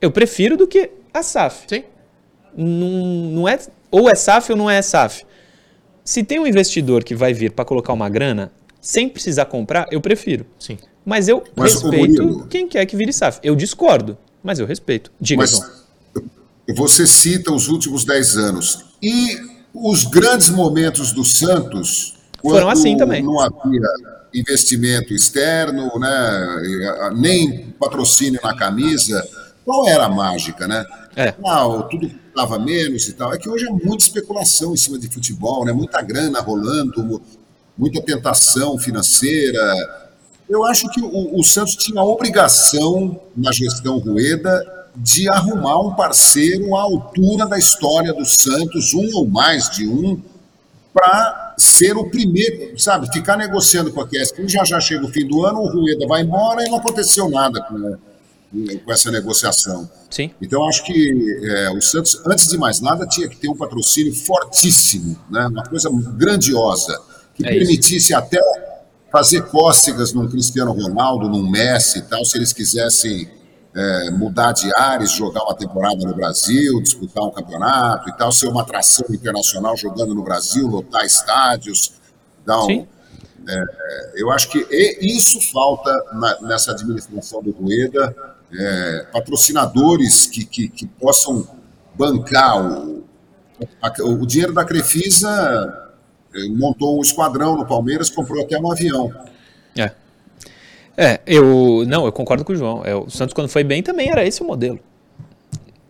eu 0.00 0.10
prefiro 0.10 0.56
do 0.56 0.66
que 0.66 0.90
a 1.12 1.22
SAF. 1.22 1.64
sim. 1.68 1.84
Não, 2.56 2.88
não 2.88 3.48
é, 3.48 3.58
ou 3.90 4.08
é 4.10 4.14
SAF 4.14 4.50
ou 4.52 4.58
não 4.58 4.68
é 4.68 4.80
SAF. 4.82 5.24
Se 6.04 6.24
tem 6.24 6.40
um 6.40 6.46
investidor 6.46 7.04
que 7.04 7.14
vai 7.14 7.32
vir 7.32 7.52
para 7.52 7.64
colocar 7.64 7.92
uma 7.92 8.08
grana 8.08 8.50
sem 8.80 9.08
precisar 9.08 9.44
comprar, 9.44 9.86
eu 9.92 10.00
prefiro. 10.00 10.46
Sim. 10.58 10.78
Mas 11.04 11.28
eu 11.28 11.44
Mas, 11.54 11.74
respeito 11.74 12.22
Murilo- 12.22 12.46
quem 12.48 12.66
quer 12.66 12.84
que 12.86 12.96
vire 12.96 13.12
SAF. 13.12 13.38
Eu 13.42 13.54
discordo, 13.54 14.16
mas 14.42 14.58
eu 14.58 14.66
respeito. 14.66 15.12
Diga, 15.20 15.42
Mas 15.42 15.50
João. 15.50 16.24
você 16.74 17.06
cita 17.06 17.52
os 17.52 17.68
últimos 17.68 18.04
10 18.04 18.36
anos. 18.36 18.84
E 19.02 19.36
os 19.72 20.04
grandes 20.04 20.48
momentos 20.48 21.12
do 21.12 21.24
Santos, 21.24 22.14
Foram 22.42 22.66
quando 22.66 22.70
assim 22.78 22.96
também. 22.96 23.22
não 23.22 23.40
havia 23.40 23.80
investimento 24.32 25.12
externo, 25.12 25.90
né, 25.98 27.10
nem 27.16 27.70
patrocínio 27.78 28.40
na 28.42 28.54
camisa, 28.56 29.26
qual 29.64 29.88
era 29.88 30.04
a 30.06 30.08
mágica, 30.08 30.66
né? 30.68 30.84
É. 31.16 31.34
Ah, 31.44 31.66
tudo 31.90 32.08
custava 32.08 32.58
menos 32.58 33.08
e 33.08 33.12
tal. 33.14 33.34
É 33.34 33.38
que 33.38 33.48
hoje 33.48 33.66
é 33.66 33.70
muita 33.70 34.04
especulação 34.04 34.72
em 34.72 34.76
cima 34.76 34.98
de 34.98 35.08
futebol, 35.08 35.64
né? 35.64 35.72
Muita 35.72 36.00
grana 36.00 36.40
rolando, 36.40 37.02
mu- 37.02 37.20
muita 37.76 38.00
tentação 38.00 38.78
financeira. 38.78 39.60
Eu 40.48 40.64
acho 40.64 40.88
que 40.90 41.00
o, 41.00 41.38
o 41.38 41.42
Santos 41.42 41.74
tinha 41.76 42.00
a 42.00 42.04
obrigação, 42.04 43.20
na 43.36 43.50
gestão 43.52 43.98
Rueda, 43.98 44.64
de 44.96 45.28
arrumar 45.28 45.80
um 45.80 45.94
parceiro 45.94 46.74
à 46.76 46.82
altura 46.82 47.46
da 47.46 47.58
história 47.58 48.12
do 48.12 48.24
Santos, 48.24 48.94
um 48.94 49.08
ou 49.16 49.26
mais 49.26 49.68
de 49.70 49.86
um, 49.88 50.20
para 50.92 51.54
ser 51.56 51.96
o 51.96 52.10
primeiro, 52.10 52.78
sabe? 52.78 53.10
Ficar 53.12 53.36
negociando 53.36 53.92
com 53.92 54.00
a 54.00 54.08
Keskin, 54.08 54.48
já 54.48 54.64
já 54.64 54.80
chega 54.80 55.04
o 55.04 55.08
fim 55.08 55.26
do 55.26 55.44
ano, 55.46 55.60
o 55.60 55.68
Rueda 55.68 56.06
vai 56.06 56.22
embora 56.22 56.64
e 56.64 56.68
não 56.68 56.78
aconteceu 56.78 57.28
nada 57.28 57.62
com, 57.62 57.96
com 58.84 58.92
essa 58.92 59.10
negociação. 59.10 59.88
Sim. 60.10 60.30
Então, 60.42 60.66
acho 60.68 60.84
que 60.84 61.38
é, 61.44 61.70
o 61.70 61.80
Santos, 61.80 62.20
antes 62.26 62.48
de 62.48 62.58
mais 62.58 62.80
nada, 62.80 63.06
tinha 63.06 63.28
que 63.28 63.36
ter 63.36 63.48
um 63.48 63.56
patrocínio 63.56 64.12
fortíssimo, 64.14 65.16
né? 65.30 65.46
uma 65.46 65.64
coisa 65.64 65.88
grandiosa, 66.16 67.00
que 67.34 67.46
É 67.46 67.50
isso. 67.50 67.58
permitisse 67.58 68.14
até 68.14 68.40
fazer 69.12 69.42
cócegas 69.42 70.12
num 70.12 70.28
Cristiano 70.28 70.72
Ronaldo, 70.72 71.28
num 71.28 71.48
Messi 71.48 71.98
e 71.98 72.02
tal, 72.02 72.24
se 72.24 72.36
eles 72.36 72.52
quisessem 72.52 73.28
é, 73.74 74.10
mudar 74.10 74.52
de 74.52 74.70
ares, 74.76 75.12
jogar 75.12 75.42
uma 75.44 75.54
temporada 75.54 75.96
no 76.04 76.14
Brasil, 76.14 76.80
disputar 76.82 77.24
um 77.24 77.30
campeonato 77.30 78.08
e 78.08 78.16
tal, 78.16 78.32
ser 78.32 78.48
uma 78.48 78.62
atração 78.62 79.06
internacional 79.10 79.76
jogando 79.76 80.14
no 80.14 80.22
Brasil, 80.22 80.66
lotar 80.66 81.04
estádios, 81.04 81.92
dar 82.44 82.60
um, 82.62 82.66
Sim. 82.66 82.88
eu 84.14 84.30
acho 84.30 84.48
que 84.50 84.58
isso 85.00 85.40
falta 85.52 85.90
na- 86.12 86.40
nessa 86.42 86.72
administração 86.72 87.42
do 87.42 87.50
Rueda, 87.52 88.14
é, 88.52 89.06
patrocinadores 89.12 90.26
que, 90.26 90.44
que, 90.44 90.68
que 90.68 90.86
possam 90.86 91.46
bancar 91.94 92.60
o, 92.60 93.04
a- 93.80 93.92
o 94.04 94.26
dinheiro 94.26 94.52
da 94.52 94.64
Crefisa, 94.64 95.88
eh, 96.34 96.48
montou 96.50 96.98
um 96.98 97.02
esquadrão 97.02 97.56
no 97.56 97.66
Palmeiras, 97.66 98.08
comprou 98.10 98.42
até 98.42 98.58
um 98.58 98.70
avião. 98.70 99.12
É. 101.00 101.12
É, 101.12 101.20
eu. 101.26 101.84
Não, 101.86 102.04
eu 102.04 102.12
concordo 102.12 102.44
com 102.44 102.52
o 102.52 102.56
João. 102.56 102.82
É, 102.84 102.94
o 102.94 103.08
Santos, 103.08 103.32
quando 103.32 103.48
foi 103.48 103.64
bem, 103.64 103.82
também 103.82 104.10
era 104.10 104.24
esse 104.26 104.42
o 104.42 104.44
modelo. 104.44 104.78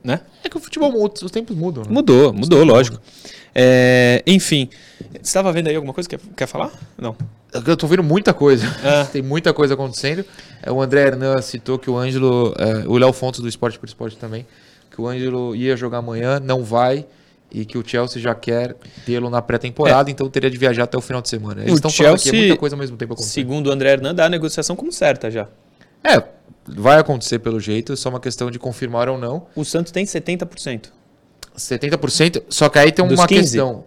Né? 0.03 0.21
É 0.45 0.49
que 0.49 0.57
o 0.57 0.61
futebol 0.61 0.91
muda, 0.91 1.15
os 1.23 1.31
tempos 1.31 1.55
mudam. 1.57 1.83
Né? 1.83 1.91
Mudou, 1.91 2.33
mudou, 2.33 2.65
lógico. 2.65 2.99
É, 3.55 4.23
enfim. 4.27 4.71
Você 5.13 5.19
estava 5.23 5.53
vendo 5.53 5.67
aí 5.67 5.75
alguma 5.75 5.93
coisa 5.93 6.09
que 6.09 6.17
quer, 6.17 6.25
quer 6.37 6.47
falar? 6.47 6.71
Não. 6.97 7.17
Eu 7.53 7.77
tô 7.77 7.87
vendo 7.87 8.03
muita 8.03 8.33
coisa. 8.33 8.65
Ah. 8.85 9.05
Tem 9.13 9.21
muita 9.21 9.53
coisa 9.53 9.75
acontecendo. 9.75 10.25
É, 10.63 10.71
O 10.71 10.81
André 10.81 11.09
Hernan 11.09 11.43
citou 11.43 11.79
que 11.79 11.91
o 11.91 11.99
Ângelo, 11.99 12.55
é, 12.57 12.89
o 12.89 12.97
Léo 12.97 13.13
Fontes 13.13 13.41
do 13.41 13.49
Esporte 13.49 13.79
por 13.79 13.87
Esporte 13.87 14.17
também, 14.17 14.47
que 14.91 15.01
o 15.01 15.09
Ângelo 15.09 15.55
ia 15.57 15.77
jogar 15.77 15.99
amanhã, 15.99 16.39
não 16.39 16.63
vai, 16.63 17.05
e 17.53 17.65
que 17.65 17.77
o 17.77 17.87
Chelsea 17.87 18.21
já 18.23 18.35
quer 18.35 18.77
tê-lo 19.05 19.29
na 19.31 19.43
pré-temporada, 19.43 20.11
então 20.11 20.29
teria 20.31 20.51
de 20.51 20.57
viajar 20.57 20.85
até 20.85 20.97
o 20.97 21.01
final 21.01 21.21
de 21.21 21.29
semana. 21.29 21.61
Eles 21.63 21.71
É. 21.71 21.73
O 21.73 21.75
estão 21.75 21.91
falando 21.91 22.15
aqui, 22.15 22.21
é 22.21 22.25
Chelsea, 22.31 22.41
muita 22.49 22.61
coisa 22.61 22.77
ao 22.77 22.79
mesmo 22.81 22.97
tempo 22.97 23.13
acontecendo. 23.15 23.33
Segundo 23.35 23.67
o 23.69 23.71
André 23.73 23.91
Hernan, 23.93 24.15
dá 24.15 24.27
a 24.27 24.29
negociação 24.29 24.77
como 24.77 24.93
certa 24.93 25.31
já. 25.31 25.49
É, 26.05 26.23
vai 26.67 26.99
acontecer 26.99 27.39
pelo 27.41 27.59
jeito, 27.61 27.93
é 27.93 27.97
só 27.97 28.09
uma 28.09 28.21
questão 28.21 28.51
de 28.51 28.59
confirmar 28.59 29.09
ou 29.09 29.19
não. 29.19 29.47
O 29.57 29.65
Santos 29.65 29.91
tem 29.93 30.05
70%. 30.07 30.91
70%, 31.57 32.43
só 32.49 32.69
que 32.69 32.79
aí 32.79 32.93
tem 32.93 33.07
Dos 33.07 33.19
uma 33.19 33.27
15? 33.27 33.43
questão. 33.43 33.85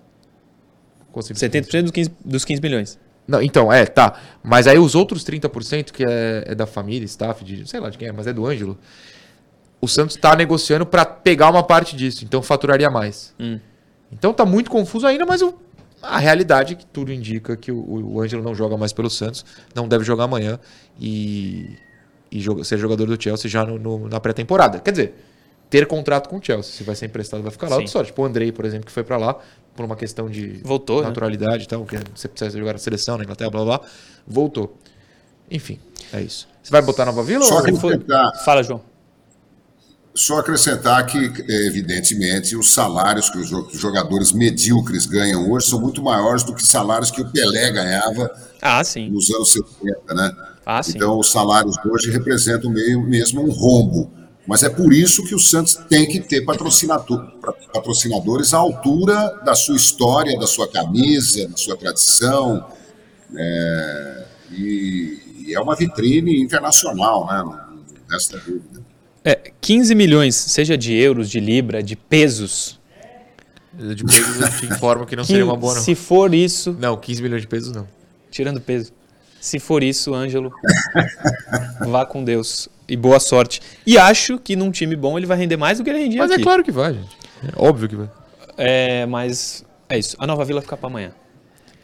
Consigo- 1.12 1.40
70% 1.40 1.82
dos 1.84 1.92
15, 1.92 2.12
dos 2.24 2.46
15 2.46 2.62
milhões. 2.62 3.00
Não, 3.28 3.42
então, 3.42 3.72
é, 3.72 3.86
tá. 3.86 4.20
Mas 4.44 4.68
aí 4.68 4.78
os 4.78 4.96
outros 4.96 5.24
30%, 5.24 5.92
que 5.92 6.04
é, 6.04 6.44
é 6.48 6.56
da 6.56 6.66
família, 6.66 7.06
staff, 7.06 7.44
de, 7.44 7.68
sei 7.70 7.80
lá 7.80 7.90
de 7.90 7.98
quem 7.98 8.08
é, 8.10 8.12
mas 8.12 8.28
é 8.28 8.34
do 8.34 8.46
Ângelo, 8.46 8.78
o 9.84 9.88
Santos 9.88 10.16
tá 10.16 10.36
negociando 10.36 10.86
para 10.86 11.06
pegar 11.06 11.50
uma 11.50 11.62
parte 11.64 11.96
disso, 11.96 12.24
então 12.24 12.42
faturaria 12.42 12.90
mais. 12.90 13.34
Hum. 13.40 13.60
Então 14.12 14.34
tá 14.34 14.46
muito 14.46 14.70
confuso 14.72 15.06
ainda, 15.06 15.26
mas 15.26 15.42
o- 15.42 15.54
a 16.02 16.18
realidade 16.20 16.74
é 16.74 16.76
que 16.76 16.86
tudo 16.86 17.12
indica 17.12 17.58
que 17.58 17.72
o, 17.72 18.14
o 18.16 18.22
Ângelo 18.22 18.42
não 18.44 18.56
joga 18.56 18.78
mais 18.78 18.94
pelo 18.94 19.10
Santos, 19.10 19.44
não 19.76 19.88
deve 19.88 20.04
jogar 20.06 20.24
amanhã 20.26 20.60
e, 21.00 21.76
e 22.32 22.40
joga- 22.40 22.64
ser 22.64 22.78
jogador 22.78 23.06
do 23.08 23.22
Chelsea 23.22 23.50
já 23.50 23.66
no- 23.66 23.78
no- 23.80 24.08
na 24.08 24.20
pré-temporada. 24.20 24.80
Quer 24.80 24.92
dizer, 24.92 25.16
ter 25.70 25.86
contrato 25.88 26.30
com 26.30 26.38
o 26.38 26.42
Chelsea, 26.42 26.72
se 26.72 26.84
vai 26.84 26.96
ser 26.96 27.08
emprestado 27.08 27.42
vai 27.44 27.52
ficar 27.52 27.68
lá. 27.68 27.74
Outra 27.76 27.86
história, 27.86 28.06
tipo 28.08 28.22
o 28.22 28.26
Andrei, 28.26 28.52
por 28.52 28.64
exemplo, 28.64 28.86
que 28.86 28.92
foi 28.92 29.04
para 29.04 29.18
lá 29.18 29.36
por 29.76 29.84
uma 29.86 29.96
questão 29.96 30.30
de 30.30 30.62
Voltou, 30.64 31.02
né? 31.02 31.08
naturalidade 31.08 31.64
e 31.64 31.68
tal, 31.68 31.84
que 31.84 31.98
você 32.16 32.28
precisa 32.28 32.58
jogar 32.58 32.74
na 32.74 32.80
seleção, 32.80 33.18
na 33.18 33.24
Inglaterra, 33.24 33.50
blá 33.50 33.64
blá 33.66 33.78
blá, 33.80 33.88
voltou. 34.28 34.78
Enfim. 35.52 35.80
É 36.14 36.22
isso. 36.22 36.48
Você 36.62 36.72
vai 36.72 36.82
botar 36.82 37.06
Nova 37.06 37.24
Vila? 37.24 37.44
Só 37.44 37.56
ou... 37.56 37.60
acrescentar, 37.62 38.32
Fala, 38.46 38.64
João. 38.64 38.82
Só 40.16 40.40
acrescentar 40.40 41.06
que, 41.06 41.18
evidentemente, 41.50 42.56
os 42.56 42.74
salários 42.74 43.30
que 43.30 43.38
os 43.40 43.50
jogadores 43.80 44.32
medíocres 44.32 45.06
ganham 45.06 45.50
hoje 45.52 45.68
são 45.68 45.80
muito 45.82 46.04
maiores 46.04 46.44
do 46.44 46.54
que 46.54 46.66
salários 46.66 47.10
que 47.10 47.22
o 47.22 47.32
Pelé 47.32 47.72
ganhava 47.72 48.30
Ah, 48.62 48.84
sim. 48.84 49.10
nos 49.10 49.30
anos 49.32 49.52
70, 49.52 50.14
né? 50.14 50.32
Ah. 50.66 50.82
Então, 50.88 51.18
os 51.18 51.32
salários 51.32 51.76
hoje 51.86 52.12
representam 52.12 52.70
meio, 52.70 53.02
mesmo 53.02 53.42
um 53.44 53.52
rombo. 53.52 54.12
Mas 54.46 54.62
é 54.62 54.70
por 54.70 54.94
isso 54.94 55.24
que 55.24 55.34
o 55.34 55.40
Santos 55.40 55.76
tem 55.90 56.06
que 56.06 56.20
ter 56.20 56.42
patrocinador, 56.42 57.32
patrocinadores 57.74 58.54
à 58.54 58.58
altura 58.58 59.42
da 59.46 59.56
sua 59.56 59.76
história, 59.76 60.38
da 60.38 60.46
sua 60.46 60.68
camisa, 60.70 61.48
da 61.48 61.56
sua 61.58 61.78
tradição. 61.78 62.68
É, 63.36 64.26
e, 64.52 65.46
e 65.48 65.56
é 65.56 65.60
uma 65.60 65.76
vitrine 65.76 66.42
internacional, 66.42 67.26
né? 67.26 67.38
Não 67.40 67.74
resta 68.10 68.38
dúvida. 68.38 68.83
É, 69.26 69.52
15 69.62 69.96
milhões, 69.96 70.36
seja 70.36 70.78
de 70.78 70.94
euros, 70.94 71.30
de 71.30 71.40
libra, 71.40 71.82
de 71.82 71.96
pesos. 71.96 72.80
De 73.74 74.04
pesos 74.04 74.40
eu 74.42 74.50
te 74.60 74.66
informo 74.68 75.06
que 75.06 75.16
não 75.16 75.24
seria 75.24 75.46
uma 75.46 75.56
boa, 75.56 75.74
não. 75.76 75.82
Se 75.82 75.96
for 75.96 76.34
isso, 76.34 76.76
Não, 76.80 76.96
15 76.98 77.24
milhões 77.24 77.42
de 77.42 77.48
pesos 77.48 77.72
não. 77.72 77.88
tirando 78.30 78.60
peso. 78.62 78.92
Se 79.42 79.60
for 79.60 79.84
isso, 79.84 80.14
Ângelo, 80.14 80.52
vá 81.88 82.06
com 82.06 82.24
Deus 82.24 82.70
e 82.88 82.96
boa 82.96 83.20
sorte. 83.20 83.62
E 83.86 83.98
acho 83.98 84.38
que 84.38 84.56
num 84.56 84.72
time 84.72 84.96
bom 84.96 85.18
ele 85.18 85.26
vai 85.26 85.38
render 85.38 85.58
mais 85.58 85.78
do 85.78 85.84
que 85.84 85.90
ele 85.90 86.00
rendia 86.00 86.22
Mas 86.22 86.32
aqui. 86.32 86.42
é 86.42 86.44
claro 86.44 86.64
que 86.64 86.72
vai, 86.72 86.94
gente. 86.94 87.18
É 87.44 87.52
óbvio 87.58 87.90
que 87.90 87.96
vai. 87.96 88.10
É, 88.58 89.06
mas 89.06 89.66
é 89.90 89.98
isso. 89.98 90.16
A 90.20 90.28
Nova 90.28 90.46
Vila 90.46 90.62
fica 90.62 90.78
pra 90.78 90.88
amanhã. 90.88 91.12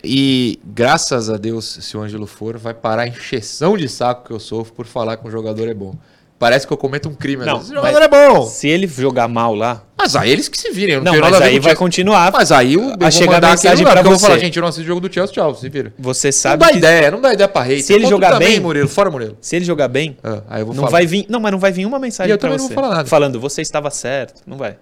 E 0.03 0.59
graças 0.63 1.29
a 1.29 1.35
Deus, 1.37 1.65
se 1.81 1.97
o 1.97 2.01
Ângelo 2.01 2.25
for, 2.27 2.57
vai 2.57 2.73
parar 2.73 3.01
a 3.03 3.07
encheção 3.07 3.75
de 3.77 3.89
saco 3.89 4.27
que 4.27 4.31
eu 4.31 4.39
sofro 4.39 4.73
por 4.73 4.85
falar 4.85 5.17
que 5.17 5.27
um 5.27 5.31
jogador 5.31 5.67
é 5.67 5.73
bom. 5.73 5.93
Parece 6.39 6.65
que 6.65 6.71
eu 6.71 6.77
cometo 6.77 7.09
um 7.09 7.13
crime. 7.13 7.43
Não, 7.45 7.55
Não, 7.55 7.61
Esse 7.61 7.73
jogador 7.73 8.01
é 8.01 8.07
bom. 8.07 8.45
Se 8.45 8.65
ele 8.69 8.87
jogar 8.87 9.27
mal 9.27 9.53
lá, 9.53 9.83
Mas 9.97 10.15
aí 10.15 10.31
eles 10.31 10.47
que 10.47 10.57
se 10.57 10.71
virem. 10.71 10.95
Eu 10.95 11.03
não, 11.03 11.11
não, 11.11 11.19
mas 11.19 11.33
a 11.41 11.43
aí 11.43 11.59
o 11.59 11.61
vai 11.61 11.75
continuar. 11.75 12.31
Mas 12.31 12.49
aí 12.49 12.75
eu, 12.75 12.81
eu 12.81 12.97
vou 12.97 13.11
chegar 13.11 13.33
mandar 13.33 13.49
mensagem 13.49 13.79
lugar, 13.79 13.91
pra 13.91 14.01
porque 14.01 14.07
eu 14.07 14.11
vou 14.11 14.19
você. 14.19 14.25
falar, 14.25 14.39
gente, 14.39 14.55
eu 14.55 14.61
não 14.61 14.69
assisto 14.69 14.83
o 14.83 14.87
jogo 14.87 15.01
do 15.01 15.13
Chelsea, 15.13 15.33
tchau, 15.33 15.53
se 15.53 15.67
vira. 15.67 15.93
Você 15.99 16.29
Não 16.29 16.31
sabe 16.31 16.63
dá 16.65 16.71
que 16.71 16.77
ideia, 16.77 17.11
não 17.11 17.19
dá 17.19 17.33
ideia 17.33 17.49
pra 17.49 17.61
hater. 17.63 17.83
Se 17.83 17.91
ele 17.93 18.05
jogar 18.07 18.31
também, 18.31 18.51
bem- 18.51 18.59
Murilo, 18.61 18.87
fora 18.87 19.11
Murilo. 19.11 19.37
se 19.41 19.57
ele 19.57 19.65
jogar 19.65 19.89
bem, 19.89 20.15
Ah, 20.23 20.41
aí 20.49 20.61
eu 20.61 20.67
vou 20.67 20.73
não 20.75 20.83
falar. 20.83 20.91
vai 20.91 21.05
vir, 21.05 21.25
não, 21.27 21.41
mas 21.41 21.51
não 21.51 21.59
vai 21.59 21.73
vir 21.73 21.85
uma 21.85 21.99
mensagem 21.99 22.29
E 22.29 22.33
eu 22.33 22.37
pra 22.37 22.47
também 22.47 22.57
não 22.57 22.67
você 22.69 22.73
vou 22.73 22.83
falar 22.83 22.95
nada. 22.95 23.09
falando 23.09 23.37
você 23.37 23.61
estava 23.61 23.89
certo, 23.91 24.41
não 24.47 24.55
vai. 24.55 24.77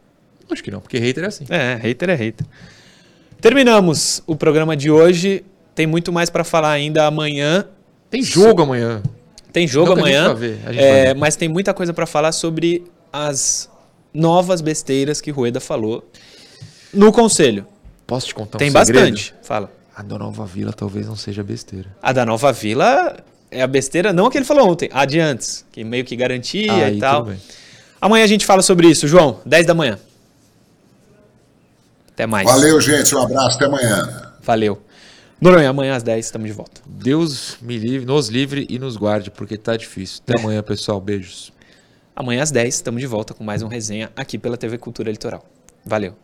Acho 0.52 0.64
que 0.64 0.70
não, 0.70 0.80
porque 0.80 1.00
hater 1.00 1.24
é 1.24 1.28
assim. 1.28 1.46
É, 1.50 1.74
hater 1.82 2.12
é 2.12 2.14
hater. 2.16 2.46
Terminamos 3.42 4.22
o 4.28 4.36
programa 4.36 4.76
de 4.76 4.90
hoje. 4.92 5.44
Tem 5.76 5.86
muito 5.88 6.12
mais 6.12 6.30
pra 6.30 6.44
falar 6.44 6.72
ainda 6.72 7.06
amanhã. 7.06 7.66
Tem 8.10 8.22
jogo 8.24 8.62
amanhã. 8.62 9.02
Tem 9.58 9.68
jogo 9.68 9.96
Não 9.96 9.96
que 9.96 10.02
a 10.04 10.06
gente 10.06 10.16
amanhã, 10.16 10.34
vai 10.36 10.50
ver, 10.50 10.60
a 10.68 10.72
gente 10.72 10.84
é, 10.84 10.92
vai 10.92 11.14
ver. 11.14 11.16
mas 11.16 11.36
tem 11.36 11.50
muita 11.50 11.74
coisa 11.74 11.92
pra 11.92 12.06
falar 12.06 12.32
sobre 12.32 12.86
as 13.12 13.68
novas 14.14 14.62
besteiras 14.62 15.20
que 15.20 15.32
Rueda 15.32 15.60
falou 15.60 16.08
no 16.94 17.12
conselho. 17.12 17.66
Posso 18.06 18.28
te 18.28 18.36
contar 18.36 18.58
um 18.58 18.60
tem 18.60 18.70
segredo? 18.70 19.10
bastante. 19.10 19.34
Fala. 19.42 19.72
A 19.96 20.04
da 20.04 20.16
Nova 20.20 20.46
Vila 20.46 20.72
talvez 20.72 21.08
não 21.08 21.16
seja 21.16 21.44
besteira. 21.44 21.88
A 22.00 22.14
da 22.14 22.24
Nova 22.24 22.54
Vila 22.54 23.18
é 23.50 23.64
a 23.64 23.66
besteira, 23.66 24.14
não 24.14 24.28
a 24.28 24.32
que 24.32 24.38
ele 24.38 24.46
falou 24.46 24.70
ontem, 24.70 24.92
a 24.94 25.06
de 25.06 25.20
antes, 25.20 25.66
que 25.72 25.84
meio 25.84 26.06
que 26.06 26.16
garantia 26.16 26.72
Aí, 26.72 26.98
e 26.98 27.00
tal. 27.00 27.22
tudo 27.24 27.32
bem. 27.32 27.42
Amanhã 28.00 28.26
a 28.26 28.28
gente 28.28 28.46
fala 28.46 28.62
sobre 28.62 28.88
isso, 28.88 29.08
João, 29.08 29.40
10 29.44 29.66
da 29.66 29.74
manhã. 29.74 29.98
Até 32.12 32.28
mais. 32.28 32.46
Valeu, 32.48 32.80
gente. 32.80 33.16
Um 33.16 33.24
abraço. 33.24 33.56
Até 33.56 33.66
amanhã. 33.66 34.34
Valeu. 34.44 34.80
Noronha, 35.40 35.70
amanhã 35.70 35.96
às 35.96 36.02
10 36.02 36.26
estamos 36.26 36.48
de 36.48 36.54
volta. 36.54 36.82
Deus 36.86 37.58
me 37.62 37.78
livre, 37.78 38.08
nos 38.08 38.28
livre 38.28 38.66
e 38.70 38.80
nos 38.80 38.98
guarde, 38.98 39.30
porque 39.30 39.56
tá 39.56 39.78
difícil. 39.78 40.22
Até 40.28 40.40
amanhã, 40.40 40.64
pessoal. 40.64 41.00
Beijos. 41.00 41.54
Amanhã 42.16 42.42
às 42.42 42.50
10 42.50 42.74
estamos 42.74 43.00
de 43.00 43.08
volta 43.08 43.36
com 43.36 43.44
mais 43.44 43.62
um 43.62 43.68
resenha 43.68 44.12
aqui 44.16 44.40
pela 44.40 44.58
TV 44.58 44.80
Cultura 44.80 45.12
Litoral. 45.12 45.46
Valeu. 45.86 46.16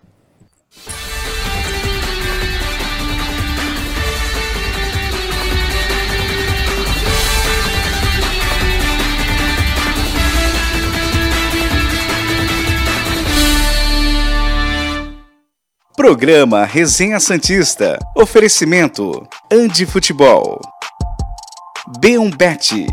Programa 15.96 16.66
Resenha 16.66 17.20
Santista. 17.20 18.00
Oferecimento 18.16 19.28
Andi 19.52 19.86
Futebol. 19.86 20.60
B1Bet. 22.00 22.88